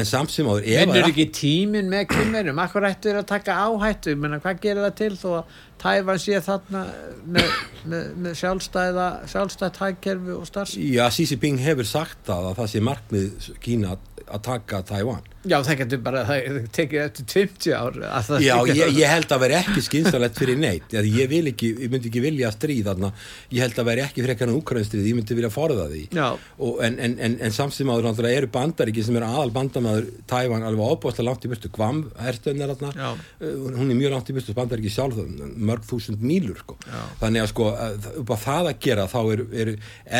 en 0.00 0.06
samt 0.08 0.32
sem 0.32 0.46
áður 0.48 0.64
að- 1.04 1.10
ekki 1.12 1.26
tíminn 1.36 1.90
með 1.92 2.06
kynverjum 2.14 2.60
akkur 2.64 2.86
ættu 2.88 3.10
þeir 3.10 3.18
að 3.20 3.26
taka 3.34 3.58
áhættu 3.66 4.14
Menna, 4.16 4.38
hvað 4.40 4.62
gerir 4.64 4.86
það 4.86 4.94
til 5.02 5.12
þó 5.20 5.28
að 5.42 5.58
Tæfan 5.82 6.20
sé 6.22 6.38
þarna 6.46 6.82
með, 7.26 7.48
með, 7.90 8.04
með 8.26 8.36
sjálfstæða 8.38 9.06
sjálfstætt 9.32 9.80
hægkerfi 9.82 10.36
og 10.36 10.46
starfs 10.46 10.76
Já, 10.78 11.04
Xi 11.10 11.26
Jinping 11.32 11.58
hefur 11.64 11.88
sagt 11.88 12.22
það 12.28 12.50
að 12.52 12.58
það 12.60 12.72
sé 12.74 12.84
markmið 12.86 13.50
Kína 13.64 13.96
að- 13.96 14.08
að 14.32 14.42
taka 14.46 14.82
Taiwan. 14.86 15.22
Já, 15.42 15.56
það 15.66 15.78
getur 15.80 16.00
bara, 16.04 16.20
það 16.28 16.58
tekið 16.76 17.00
eftir 17.02 17.24
20 17.32 17.72
ár 17.74 17.96
að 18.06 18.26
það 18.28 18.44
Já, 18.44 18.52
ég, 18.70 18.92
ég 18.94 19.10
held 19.10 19.32
að 19.34 19.40
vera 19.42 19.56
ekki 19.58 19.82
skynsalegt 19.82 20.38
fyrir 20.38 20.58
neitt. 20.62 20.92
Ég, 20.94 21.26
vil 21.30 21.50
ekki, 21.50 21.70
ég 21.82 21.90
myndi 21.90 22.10
ekki 22.12 22.22
vilja 22.22 22.52
stríð 22.54 22.86
þarna. 22.86 23.10
Ég 23.50 23.64
held 23.64 23.80
að 23.82 23.88
vera 23.90 24.04
ekki 24.06 24.22
frekar 24.22 24.48
en 24.52 24.60
úkrænstríð 24.60 25.08
ég 25.10 25.16
myndi 25.18 25.36
vilja 25.38 25.50
forða 25.52 25.88
því. 25.90 26.04
Já. 26.14 26.28
Og, 26.62 26.78
en, 26.86 26.98
en, 27.02 27.16
en, 27.18 27.36
en 27.42 27.56
áður 27.58 28.06
náttúrulega 28.06 28.38
eru 28.42 28.50
bandaríki 28.54 29.02
sem 29.02 29.18
eru 29.18 29.26
aðal 29.32 29.50
bandamaður 29.56 30.06
Taiwan 30.30 30.66
alveg 30.68 30.94
ábúðslega 30.94 31.26
langt 31.28 31.46
í 31.48 31.52
burtu. 31.52 31.72
Guam, 31.74 32.04
herstöðin 32.22 32.62
er 32.62 32.74
þarna. 32.76 32.92
Já. 32.94 33.10
Uh, 33.42 33.74
hún 33.80 33.90
er 33.90 33.98
mjög 33.98 34.14
langt 34.14 34.30
í 34.30 34.38
burtu 34.38 34.54
bandaríki 34.56 34.94
sjálf 34.94 35.18
mörg 35.72 35.88
þúsund 35.90 36.22
mílur 36.32 36.60
sko. 36.62 36.76
Þannig 37.20 37.42
að 37.46 37.50
sko 37.54 37.70
að- 37.72 38.10
upp 38.22 38.32
á 38.32 38.36
það 38.46 38.70
að 38.72 38.78
gera 38.86 39.08
þá 39.10 39.18
er, 39.34 39.44
er 39.64 39.72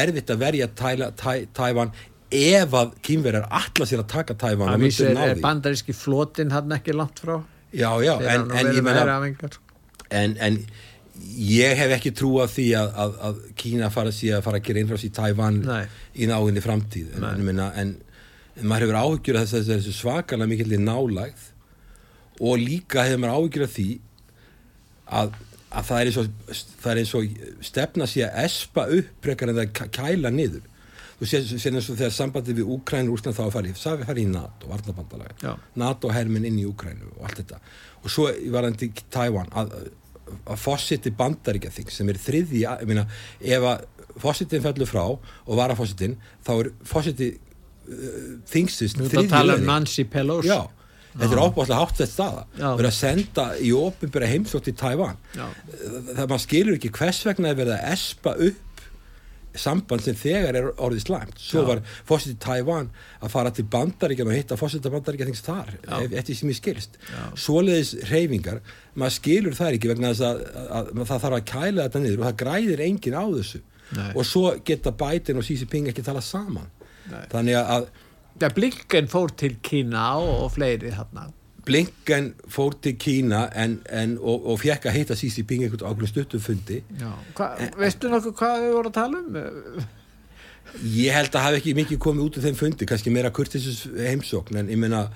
erfitt 0.02 0.32
að 0.34 0.42
verja 0.46 0.68
Tæla- 0.82 1.12
Tæ- 1.22 1.46
Taiwan 1.54 1.92
ef 2.32 2.72
að 2.80 2.94
kýmverjar 3.04 3.44
allar 3.52 3.88
sér 3.90 4.00
að 4.02 4.08
taka 4.08 4.34
Taiwan 4.40 4.70
að 4.72 4.80
myndu 4.86 5.04
er, 5.10 5.18
er 5.34 5.40
bandaríski 5.44 5.92
flotin 5.94 6.50
hann 6.54 6.72
ekki 6.78 6.94
langt 6.96 7.20
frá 7.20 7.42
Já, 7.72 7.88
já, 8.04 8.14
en, 8.20 8.50
en 8.52 8.66
heræfingar. 9.00 9.54
en, 10.10 10.34
en 10.40 10.56
ég 11.40 11.76
hef 11.76 11.92
ekki 11.98 12.10
trú 12.16 12.30
að 12.42 12.50
því 12.56 12.64
að, 12.76 12.88
að, 13.04 13.14
að 13.28 13.38
Kína 13.60 13.90
fara 13.92 14.12
að 14.36 14.42
fara 14.44 14.60
að 14.60 14.66
gera 14.66 14.82
innrás 14.82 15.04
í 15.04 15.10
Taiwan 15.16 15.60
Nei. 15.64 15.84
í 16.16 16.28
náinni 16.28 16.64
framtíð 16.64 17.14
en, 17.16 17.94
maður 18.62 18.86
hefur 18.86 19.00
þess 19.42 19.56
að 19.60 19.70
þessu 19.76 19.94
svakalega 20.00 20.50
mikill 20.52 20.76
nálægð 20.88 21.46
og 22.40 22.58
líka 22.64 23.04
hefur 23.06 23.22
maður 23.22 23.36
áhyggjur 23.42 23.66
af 23.68 23.74
því 23.76 23.86
að, 25.20 25.32
að 25.72 25.88
það, 25.88 26.02
er 26.02 26.20
og, 26.22 26.58
það 26.82 26.90
er 26.94 27.00
eins 27.02 27.14
og 27.18 27.40
stefna 27.68 28.08
sig 28.10 28.24
að 28.26 28.44
espa 28.46 28.86
upp 28.98 29.24
frekar 29.28 29.52
en 29.52 29.58
það 29.62 29.72
kæ- 29.78 29.90
kæla 29.98 30.32
niður. 30.34 30.68
Þú 31.22 31.28
sér 31.30 31.44
eins 31.70 31.88
og 31.92 31.98
þegar 32.00 32.14
sambandið 32.16 32.56
við 32.58 32.70
Úkræn 32.74 33.06
og 33.12 33.14
Úsland 33.20 33.36
þá 33.38 33.42
að 33.44 33.52
fara 33.54 33.68
í, 33.70 33.74
það 33.78 34.00
fara 34.08 34.22
í 34.22 34.26
NATO, 34.26 34.70
varnabandalega. 34.72 35.52
NATO 35.78 36.10
herminn 36.10 36.48
inn 36.48 36.58
í 36.58 36.64
Úkrænu 36.66 37.12
og 37.14 37.26
allt 37.28 37.38
þetta. 37.44 37.60
Og 38.02 38.10
svo 38.10 38.24
var 38.50 38.66
hann 38.66 38.74
til 38.80 38.88
Tævan 39.14 39.52
að, 39.54 39.76
að 40.50 40.58
fósiti 40.64 41.12
bandaríkja 41.14 41.70
þing 41.76 41.92
sem 41.94 42.10
er 42.10 42.18
þriði, 42.18 42.64
ég 42.66 42.84
meina 42.90 43.04
ef 43.38 43.68
að 43.70 43.84
fósitin 44.22 44.64
fellur 44.64 44.90
frá 44.90 45.04
og 45.06 45.54
var 45.56 45.70
að 45.72 45.78
fósitin 45.84 46.16
þá 46.44 46.50
er 46.58 46.72
fósiti 46.90 47.28
uh, 47.36 48.32
þingsins 48.50 48.96
Þú 48.98 49.04
ert 49.06 49.06
að 49.06 49.14
þriðji 49.14 49.30
tala 49.36 49.56
um. 49.60 49.64
Nancy 49.70 50.04
Pelosi. 50.10 50.50
Já, 50.50 50.58
þetta 51.12 51.30
er 51.30 51.42
ábúðslega 51.42 51.78
hátt 51.82 51.96
þetta 52.00 52.12
staða. 52.12 52.42
Verið 52.58 52.90
að 52.90 52.98
senda 52.98 53.46
í 53.60 53.72
opinbera 53.76 54.28
heimsótt 54.30 54.68
í 54.70 54.76
Tævan 54.76 55.18
Já. 55.36 55.46
það 56.16 56.26
maður 56.26 56.44
skilur 56.46 56.78
ekki 56.78 56.92
hvers 56.98 57.24
vegna 57.28 57.50
er 57.52 57.58
verið 57.58 57.74
að 57.78 57.88
espa 57.92 58.36
upp 58.48 58.68
samband 59.52 60.00
sem 60.00 60.16
þegar 60.16 60.56
er 60.56 60.68
orðið 60.80 61.02
slæmt. 61.04 61.40
Svo 61.42 61.60
Já. 61.60 61.66
var 61.68 61.82
fósitt 62.08 62.38
í 62.38 62.40
Tævan 62.40 62.88
að 63.20 63.34
fara 63.34 63.50
til 63.52 63.66
bandaríkjan 63.72 64.30
og 64.30 64.38
hitta 64.38 64.56
fósitt 64.56 64.86
að 64.88 64.94
bandaríkja 64.96 65.28
þings 65.28 65.44
þar, 65.44 65.74
eftir 66.08 66.38
sem 66.38 66.52
ég 66.52 66.56
skilst. 66.56 66.96
Svoleiðis 67.36 67.92
reyfingar 68.08 68.62
maður 68.96 69.18
skilur 69.18 69.58
það 69.58 69.76
ekki 69.76 69.92
vegna 69.92 70.14
þess 70.14 70.24
að, 70.30 70.40
að, 70.62 70.88
að 70.96 71.04
það 71.10 71.26
þarf 71.26 71.36
að 71.36 71.44
kæla 71.52 71.86
þetta 71.86 72.02
niður 72.06 72.22
og 72.22 72.26
það 72.30 72.40
græðir 72.44 72.84
enginn 72.88 73.18
á 73.20 73.24
þessu. 73.36 73.62
Nei. 73.92 74.12
og 74.16 74.24
svo 74.24 74.54
geta 74.64 74.88
Biden 74.96 75.36
og 75.36 75.44
Xi 75.44 75.58
Jinping 75.60 75.90
ekki 75.90 76.04
tala 76.06 76.22
saman. 76.24 76.70
Nei. 77.10 77.24
þannig 77.32 77.56
að 77.58 77.88
Já, 78.40 78.48
Blinken 78.54 79.08
fór 79.12 79.32
til 79.36 79.58
Kína 79.62 80.08
og, 80.20 80.34
og 80.46 80.52
fleiri 80.56 80.92
þarna 80.94 81.28
Blinken 81.66 82.32
fór 82.50 82.74
til 82.82 82.96
Kína 82.98 83.44
en, 83.54 83.80
en, 83.90 84.16
og, 84.18 84.46
og 84.50 84.62
fekk 84.62 84.88
að 84.90 84.96
hitta 84.98 85.18
Xi 85.18 85.30
Jinping 85.30 85.66
einhvern 85.66 85.92
ákveðin 85.92 86.10
stuttum 86.10 86.42
fundi 86.42 86.80
Já. 86.98 87.10
Hva, 87.38 87.52
veistu 87.78 88.10
nokkuð 88.10 88.38
hvað 88.40 88.64
við 88.64 88.74
vorum 88.78 88.94
að 88.94 88.96
tala 88.98 89.20
um? 89.20 89.84
ég 91.04 91.14
held 91.14 91.36
að 91.36 91.46
hafi 91.46 91.60
ekki 91.60 91.76
mikið 91.78 92.02
komið 92.02 92.26
út 92.26 92.40
af 92.40 92.48
þeim 92.48 92.58
fundi 92.58 92.88
kannski 92.88 93.12
meira 93.14 93.30
kurtisus 93.34 93.84
heimsókn 93.98 94.62
en 94.62 94.72
ég 94.72 94.80
meina 94.80 95.06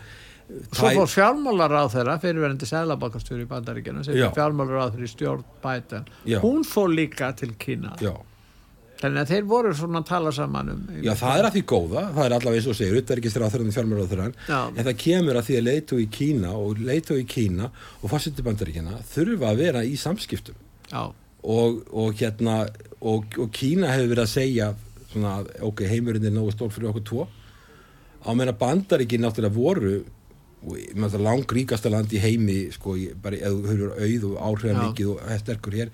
Svo 0.46 0.92
fór 0.94 1.08
fjármálar 1.10 1.72
á 1.74 1.84
þeirra 1.90 2.20
fyrirverandi 2.22 2.68
sæðlabakastjóri 2.70 3.42
í 3.42 3.50
bandaríkjana 3.50 4.04
fjármálar 4.36 4.86
á 4.86 4.86
þeirra 4.94 5.08
í 5.08 5.10
stjórn 5.10 6.04
Já. 6.22 6.38
hún 6.44 6.62
fór 6.62 6.92
líka 6.94 7.32
til 7.34 7.56
Kína 7.58 7.96
já, 7.98 8.12
þannig 9.00 9.20
að 9.22 9.30
þeir 9.32 9.46
voru 9.50 9.72
svona 9.76 10.00
að 10.02 10.08
tala 10.08 10.32
saman 10.34 10.70
um 10.72 10.82
já, 11.04 11.12
það 11.18 11.38
er 11.40 11.48
að 11.48 11.56
því 11.56 11.62
góða 11.72 12.04
það 12.16 12.22
er 12.24 12.34
allavega 12.36 12.60
eins 12.60 12.68
og 12.70 12.76
á 12.76 13.48
þeirra 13.52 13.74
fjármjörn 13.76 14.06
á 14.06 14.10
þeirra 14.12 14.28
Já. 14.46 14.60
en 14.72 14.86
það 14.88 14.98
kemur 15.02 15.38
að 15.40 15.46
því 15.48 15.58
að 15.58 15.66
leitu 15.68 16.00
í 16.00 16.08
Kína 16.16 16.54
og 16.56 16.82
leitu 16.88 17.18
í 17.20 17.26
Kína 17.28 17.70
og 18.00 18.10
fórsetti 18.12 18.46
bandaríkjana 18.46 19.00
þurfa 19.12 19.52
að 19.52 19.62
vera 19.62 19.84
í 19.84 19.94
samskiptum 20.00 20.58
Já, 20.90 21.02
og, 21.42 21.80
og 21.92 22.20
hérna 22.20 22.58
og, 23.00 23.26
og 23.36 23.48
Kína 23.54 23.92
hefur 23.92 24.12
verið 24.14 24.24
að 24.24 24.34
segja 24.34 24.72
svona, 25.12 25.38
ok, 25.66 25.86
heimurinn 25.90 26.28
er 26.28 26.34
nógu 26.34 26.54
stól 26.54 26.72
fyrir 26.74 26.92
okkur 26.92 27.08
tvo 27.10 27.26
á 28.26 28.30
meina 28.34 28.56
bandaríkin 28.56 29.22
náttúrulega 29.22 29.54
voru 29.54 29.96
og 30.66 31.20
langríkasta 31.22 31.92
land 31.92 32.10
í 32.16 32.18
heimi 32.18 32.72
sko, 32.74 32.96
bara 33.22 33.38
eða 33.38 33.58
þú 33.60 33.68
hefur 33.70 33.92
auð 34.00 34.24
og 34.30 34.38
áhrifða 34.48 34.72
Já. 34.72 34.86
mikið 34.88 35.10
og 35.12 35.20
er 35.30 35.42
sterkur 35.42 35.76
hér 35.78 35.92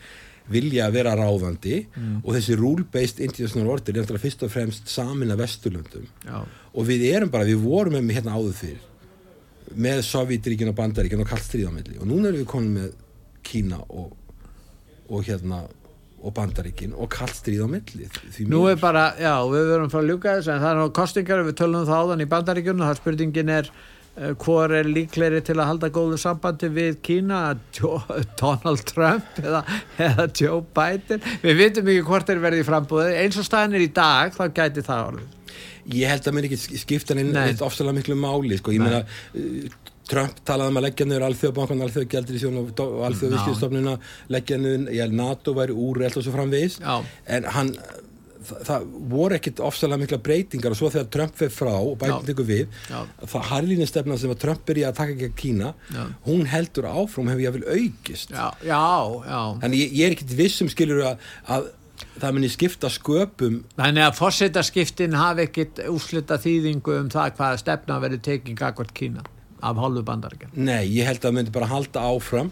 vilja 0.51 0.87
að 0.89 0.97
vera 0.99 1.13
ráðandi 1.19 1.77
og 2.23 2.31
þessi 2.35 2.57
rule-based 2.59 3.21
international 3.23 3.71
order 3.75 3.95
er 3.95 4.03
náttúrulega 4.03 4.25
fyrst 4.25 4.47
og 4.47 4.51
fremst 4.53 4.89
samin 4.91 5.31
af 5.31 5.39
Vesturlöndum. 5.39 6.09
Já, 6.27 6.41
og 6.73 6.89
við 6.89 7.07
erum 7.13 7.31
bara, 7.31 7.47
við 7.49 7.63
vorum 7.63 7.99
með 7.99 8.19
hérna 8.19 8.39
áður 8.39 8.57
fyrir 8.63 8.89
með 9.73 10.03
Sovjetríkin 10.05 10.69
og 10.69 10.77
Bandaríkin 10.77 11.23
og 11.23 11.29
kallt 11.31 11.47
stríðamilli 11.47 12.01
og 12.01 12.09
núna 12.09 12.29
erum 12.29 12.43
við 12.43 12.51
komin 12.51 12.75
með 12.77 12.91
Kína 13.43 13.79
og, 13.89 14.11
og 15.09 15.25
hérna 15.27 15.63
og 16.23 16.35
bandaríkin 16.37 16.95
og 16.95 17.11
kallt 17.11 17.35
stríð 17.35 17.65
á 17.67 17.69
milli 17.71 18.07
því 18.07 18.47
Nú 18.51 18.63
er 18.71 18.79
bara, 18.81 19.09
já, 19.19 19.35
við 19.51 19.71
verum 19.73 19.91
frá 19.91 20.01
að 20.03 20.11
ljúka 20.13 20.37
þess 20.37 20.53
en 20.53 20.63
það 20.63 20.71
er 20.71 20.79
nú 20.79 20.85
kostingar, 20.95 21.43
við 21.47 21.57
tölum 21.59 21.81
um 21.81 21.89
það 21.89 22.03
áðan 22.03 22.23
í 22.23 22.29
bandaríkjunum, 22.31 22.85
það 22.87 23.01
spurningin 23.01 23.53
er 23.57 23.71
hvor 24.13 24.73
er 24.77 24.89
líklegri 24.89 25.41
til 25.45 25.57
að 25.57 25.69
halda 25.71 25.89
góðu 25.93 26.19
sambandi 26.21 26.69
við 26.73 26.99
Kína 27.07 27.39
Donald 27.79 28.83
Trump 28.91 29.39
eða, 29.41 29.63
eða 29.97 30.27
Joe 30.37 30.61
Biden? 30.77 31.23
Við 31.41 31.61
vitum 31.63 31.89
ekki 31.89 32.09
hvort 32.11 32.29
þeir 32.29 32.43
verði 32.45 32.61
í 32.61 32.67
frambúði 32.69 33.15
eins 33.23 33.39
og 33.41 33.49
staðin 33.49 33.79
er 33.79 33.87
í 33.87 33.93
dag, 33.97 34.35
þá 34.37 34.45
gæti 34.53 34.85
það 34.85 35.07
orðið. 35.13 35.39
Ég 35.97 36.13
held 36.13 36.29
að 36.29 36.37
mér 36.37 36.51
ekki 36.51 36.79
skipta 36.83 37.17
Nei. 37.17 37.33
eitt 37.49 37.65
ofsalega 37.65 37.97
miklu 37.97 38.19
máli 38.21 38.61
sko. 38.61 38.75
ég 38.77 38.85
meina 38.85 39.01
uh, 39.03 39.81
Trump 40.13 40.45
talaði 40.45 40.75
um 40.75 40.79
að 40.79 40.87
leggja 40.91 41.09
niður 41.09 41.27
alþjóðbankan, 41.31 41.83
alþjóðgjaldir 41.87 42.47
og 42.85 43.03
alþjóðviskistofnuna 43.09 43.97
leggja 44.35 44.59
niður, 44.61 44.89
ég 44.93 45.07
held 45.07 45.17
NATO 45.17 45.55
væri 45.57 45.73
úrreld 45.73 46.19
og 46.19 46.27
svo 46.27 46.35
framvegis. 46.35 46.81
En 47.33 47.49
hann 47.57 47.73
það, 48.49 48.63
það 48.69 48.87
voru 49.13 49.39
ekkit 49.39 49.63
ofsalega 49.69 50.03
mikla 50.03 50.21
breytingar 50.27 50.75
og 50.75 50.81
svo 50.81 50.91
þegar 50.95 51.11
Trump 51.17 51.37
fyrir 51.41 51.55
frá 51.55 51.75
og 51.75 51.95
bætum 52.01 52.25
tekur 52.29 52.49
við 52.49 52.65
Já. 52.89 53.03
það 53.25 53.47
harlínu 53.51 53.89
stefna 53.91 54.19
sem 54.21 54.33
að 54.35 54.41
Trump 54.47 54.65
byrja 54.69 54.93
að 54.93 54.99
taka 55.01 55.17
ekki 55.17 55.31
að 55.31 55.37
Kína 55.43 55.75
Já. 55.93 56.03
hún 56.29 56.49
heldur 56.53 56.89
áfram 56.93 57.31
hefur 57.33 57.47
ég 57.47 57.57
vil 57.59 57.69
aukist 57.77 58.35
en 58.35 59.79
ég, 59.79 59.93
ég 59.93 60.09
er 60.09 60.17
ekkit 60.17 60.35
vissum 60.39 60.71
skilur 60.73 61.05
að, 61.13 61.29
að 61.47 61.71
það 62.19 62.35
muni 62.37 62.51
skipta 62.53 62.91
sköpum 62.93 63.61
Þannig 63.79 64.07
að 64.09 64.17
fórsetaskiptin 64.19 65.15
hafi 65.19 65.47
ekkit 65.47 65.85
úslita 65.93 66.39
þýðingu 66.43 66.99
um 66.99 67.13
það 67.13 67.37
hvaða 67.39 67.63
stefna 67.63 68.01
verið 68.03 68.25
tekin 68.27 68.59
gagvart 68.59 68.95
Kína 68.97 69.23
af 69.63 69.79
hálfu 69.79 70.03
bandaríkjan. 70.03 70.51
Nei, 70.59 70.89
ég 70.91 71.07
held 71.07 71.21
að 71.21 71.29
það 71.29 71.37
myndi 71.37 71.55
bara 71.55 71.71
halda 71.71 72.03
áfram 72.11 72.51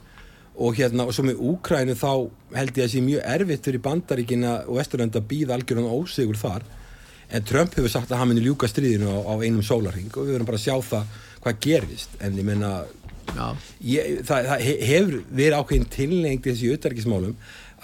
og 0.60 0.76
hérna, 0.76 1.06
og 1.08 1.14
svo 1.16 1.24
með 1.24 1.40
Úkrænu 1.50 1.94
þá 1.96 2.10
held 2.58 2.76
ég 2.76 2.84
að 2.84 2.92
sé 2.92 3.00
mjög 3.04 3.24
erfitt 3.34 3.66
fyrir 3.68 3.82
bandaríkina 3.86 4.52
og 4.66 4.76
Vesturlanda 4.76 5.22
að 5.22 5.28
býða 5.30 5.56
algjörðan 5.56 5.94
ósigur 5.96 6.38
þar. 6.40 6.66
En 7.30 7.44
Trump 7.46 7.76
hefur 7.78 7.92
sagt 7.92 8.10
að 8.12 8.20
hann 8.20 8.32
myndi 8.32 8.44
ljúka 8.44 8.68
stríðinu 8.68 9.08
á, 9.08 9.18
á 9.24 9.34
einum 9.40 9.64
sólarring 9.64 10.10
og 10.12 10.26
við 10.26 10.34
verðum 10.34 10.48
bara 10.50 10.58
að 10.60 10.66
sjá 10.66 10.76
það 10.90 11.20
hvað 11.40 11.60
gerist, 11.64 12.16
en 12.20 12.40
ég 12.40 12.48
ég, 13.86 14.18
það, 14.26 14.48
það 14.50 14.64
he- 14.66 14.80
hefur 14.90 15.16
verið 15.30 15.58
ákveðin 15.60 15.90
tilnefing 15.94 16.42
til 16.42 16.52
þessi 16.56 16.72
utarikismálum 16.74 17.36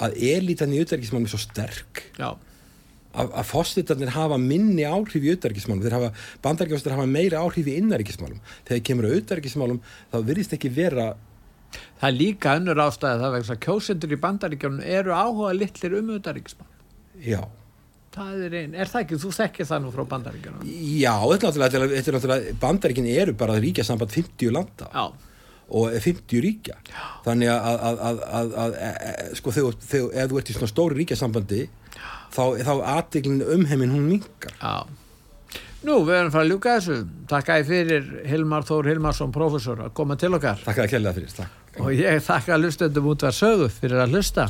að 0.03 0.16
elitan 0.35 0.74
í 0.74 0.81
utarikismálum 0.83 1.29
er 1.29 1.33
svo 1.33 1.41
sterk. 1.41 2.03
Já, 2.18 2.33
að, 3.16 3.31
að 3.31 3.47
fósitarnir 3.49 4.12
hafa 4.12 4.39
minni 4.43 4.85
áhrif 4.85 5.22
í 5.22 5.33
utarikismálum, 5.33 5.85
þeir 5.87 5.97
hafa 5.97 6.11
bandaríkjastar 6.45 6.97
hafa 6.97 7.07
meira 7.09 7.41
áhrif 7.41 7.70
í 7.70 7.79
innaríkismálum 7.81 8.43
þegar 8.68 8.85
kemur 8.91 9.09
að 9.09 9.16
utarikismálum 9.22 9.81
þá 10.12 10.18
virðist 10.27 10.57
ekki 10.59 10.72
vera 10.77 11.12
það 12.01 12.09
er 12.11 12.16
líka 12.16 12.57
önnur 12.61 12.80
ástæði 12.86 13.20
það 13.22 13.36
vegna 13.36 13.55
að 13.57 13.62
kjósendur 13.66 14.12
í 14.16 14.18
bandaríkjanum 14.24 14.82
eru 14.99 15.14
áhuga 15.16 15.53
litlir 15.57 15.94
um 16.01 16.11
auðaríkismál. 16.16 16.68
já, 17.24 17.40
Það 18.16 18.42
er 18.47 18.55
einn, 18.57 18.74
er 18.80 18.88
það 18.88 19.03
ekki, 19.05 19.16
þú 19.20 19.30
þekkir 19.36 19.66
það 19.68 19.80
nú 19.84 19.90
frá 19.92 20.05
bandaríkjanum? 20.09 20.61
já 20.97 21.14
þetta 21.20 21.49
er 21.51 21.64
náttúrulega, 22.16 22.53
bandaríkin 22.62 23.09
eru 23.12 23.34
bara 23.36 23.59
ríkja 23.61 23.84
samband 23.84 24.11
50 24.14 24.53
landa 24.57 24.88
Já, 24.94 25.05
og 25.68 25.97
50 26.01 26.40
ríkja 26.44 26.76
þannig 27.26 27.51
að, 27.53 27.66
að, 27.90 27.99
að, 28.09 28.20
að, 28.38 28.55
að 28.62 29.34
sko 29.40 29.53
þegar, 29.53 30.30
þú 30.30 30.38
ert 30.40 30.53
í 30.53 30.57
svona 30.57 30.70
stóri 30.72 30.99
ríkjasambandi 31.03 31.61
þá, 32.32 32.44
þá 32.64 32.72
aðdeglin 32.94 33.44
um 33.44 33.66
heiminn 33.68 33.92
hún 33.92 34.09
minkar 34.14 34.57
já. 34.62 34.86
Nú, 35.86 36.01
við 36.09 36.16
erum 36.18 36.32
frá 36.34 36.40
að 36.40 36.49
ljúka 36.51 36.72
þessu. 36.80 36.94
Takk 37.30 37.51
að 37.53 37.68
fyrir 37.68 38.07
Hilmar 38.26 38.64
Þór 38.66 38.88
Hilmarsson, 38.90 39.30
professor, 39.30 39.84
að 39.84 39.92
koma 39.94 40.16
til 40.18 40.32
okkar. 40.34 40.59
Takk 40.64 40.80
að 40.82 40.88
kella 40.97 41.12
fyrir, 41.14 41.30
takk 41.36 41.66
Og 41.81 41.93
ég 41.93 42.22
þakka 42.24 42.57
hlustendum 42.61 43.11
út 43.12 43.27
var 43.27 43.37
sögu 43.37 43.68
fyrir 43.72 44.01
að 44.05 44.16
hlusta. 44.16 44.49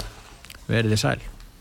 Verðið 0.70 1.02
sæl. 1.02 1.18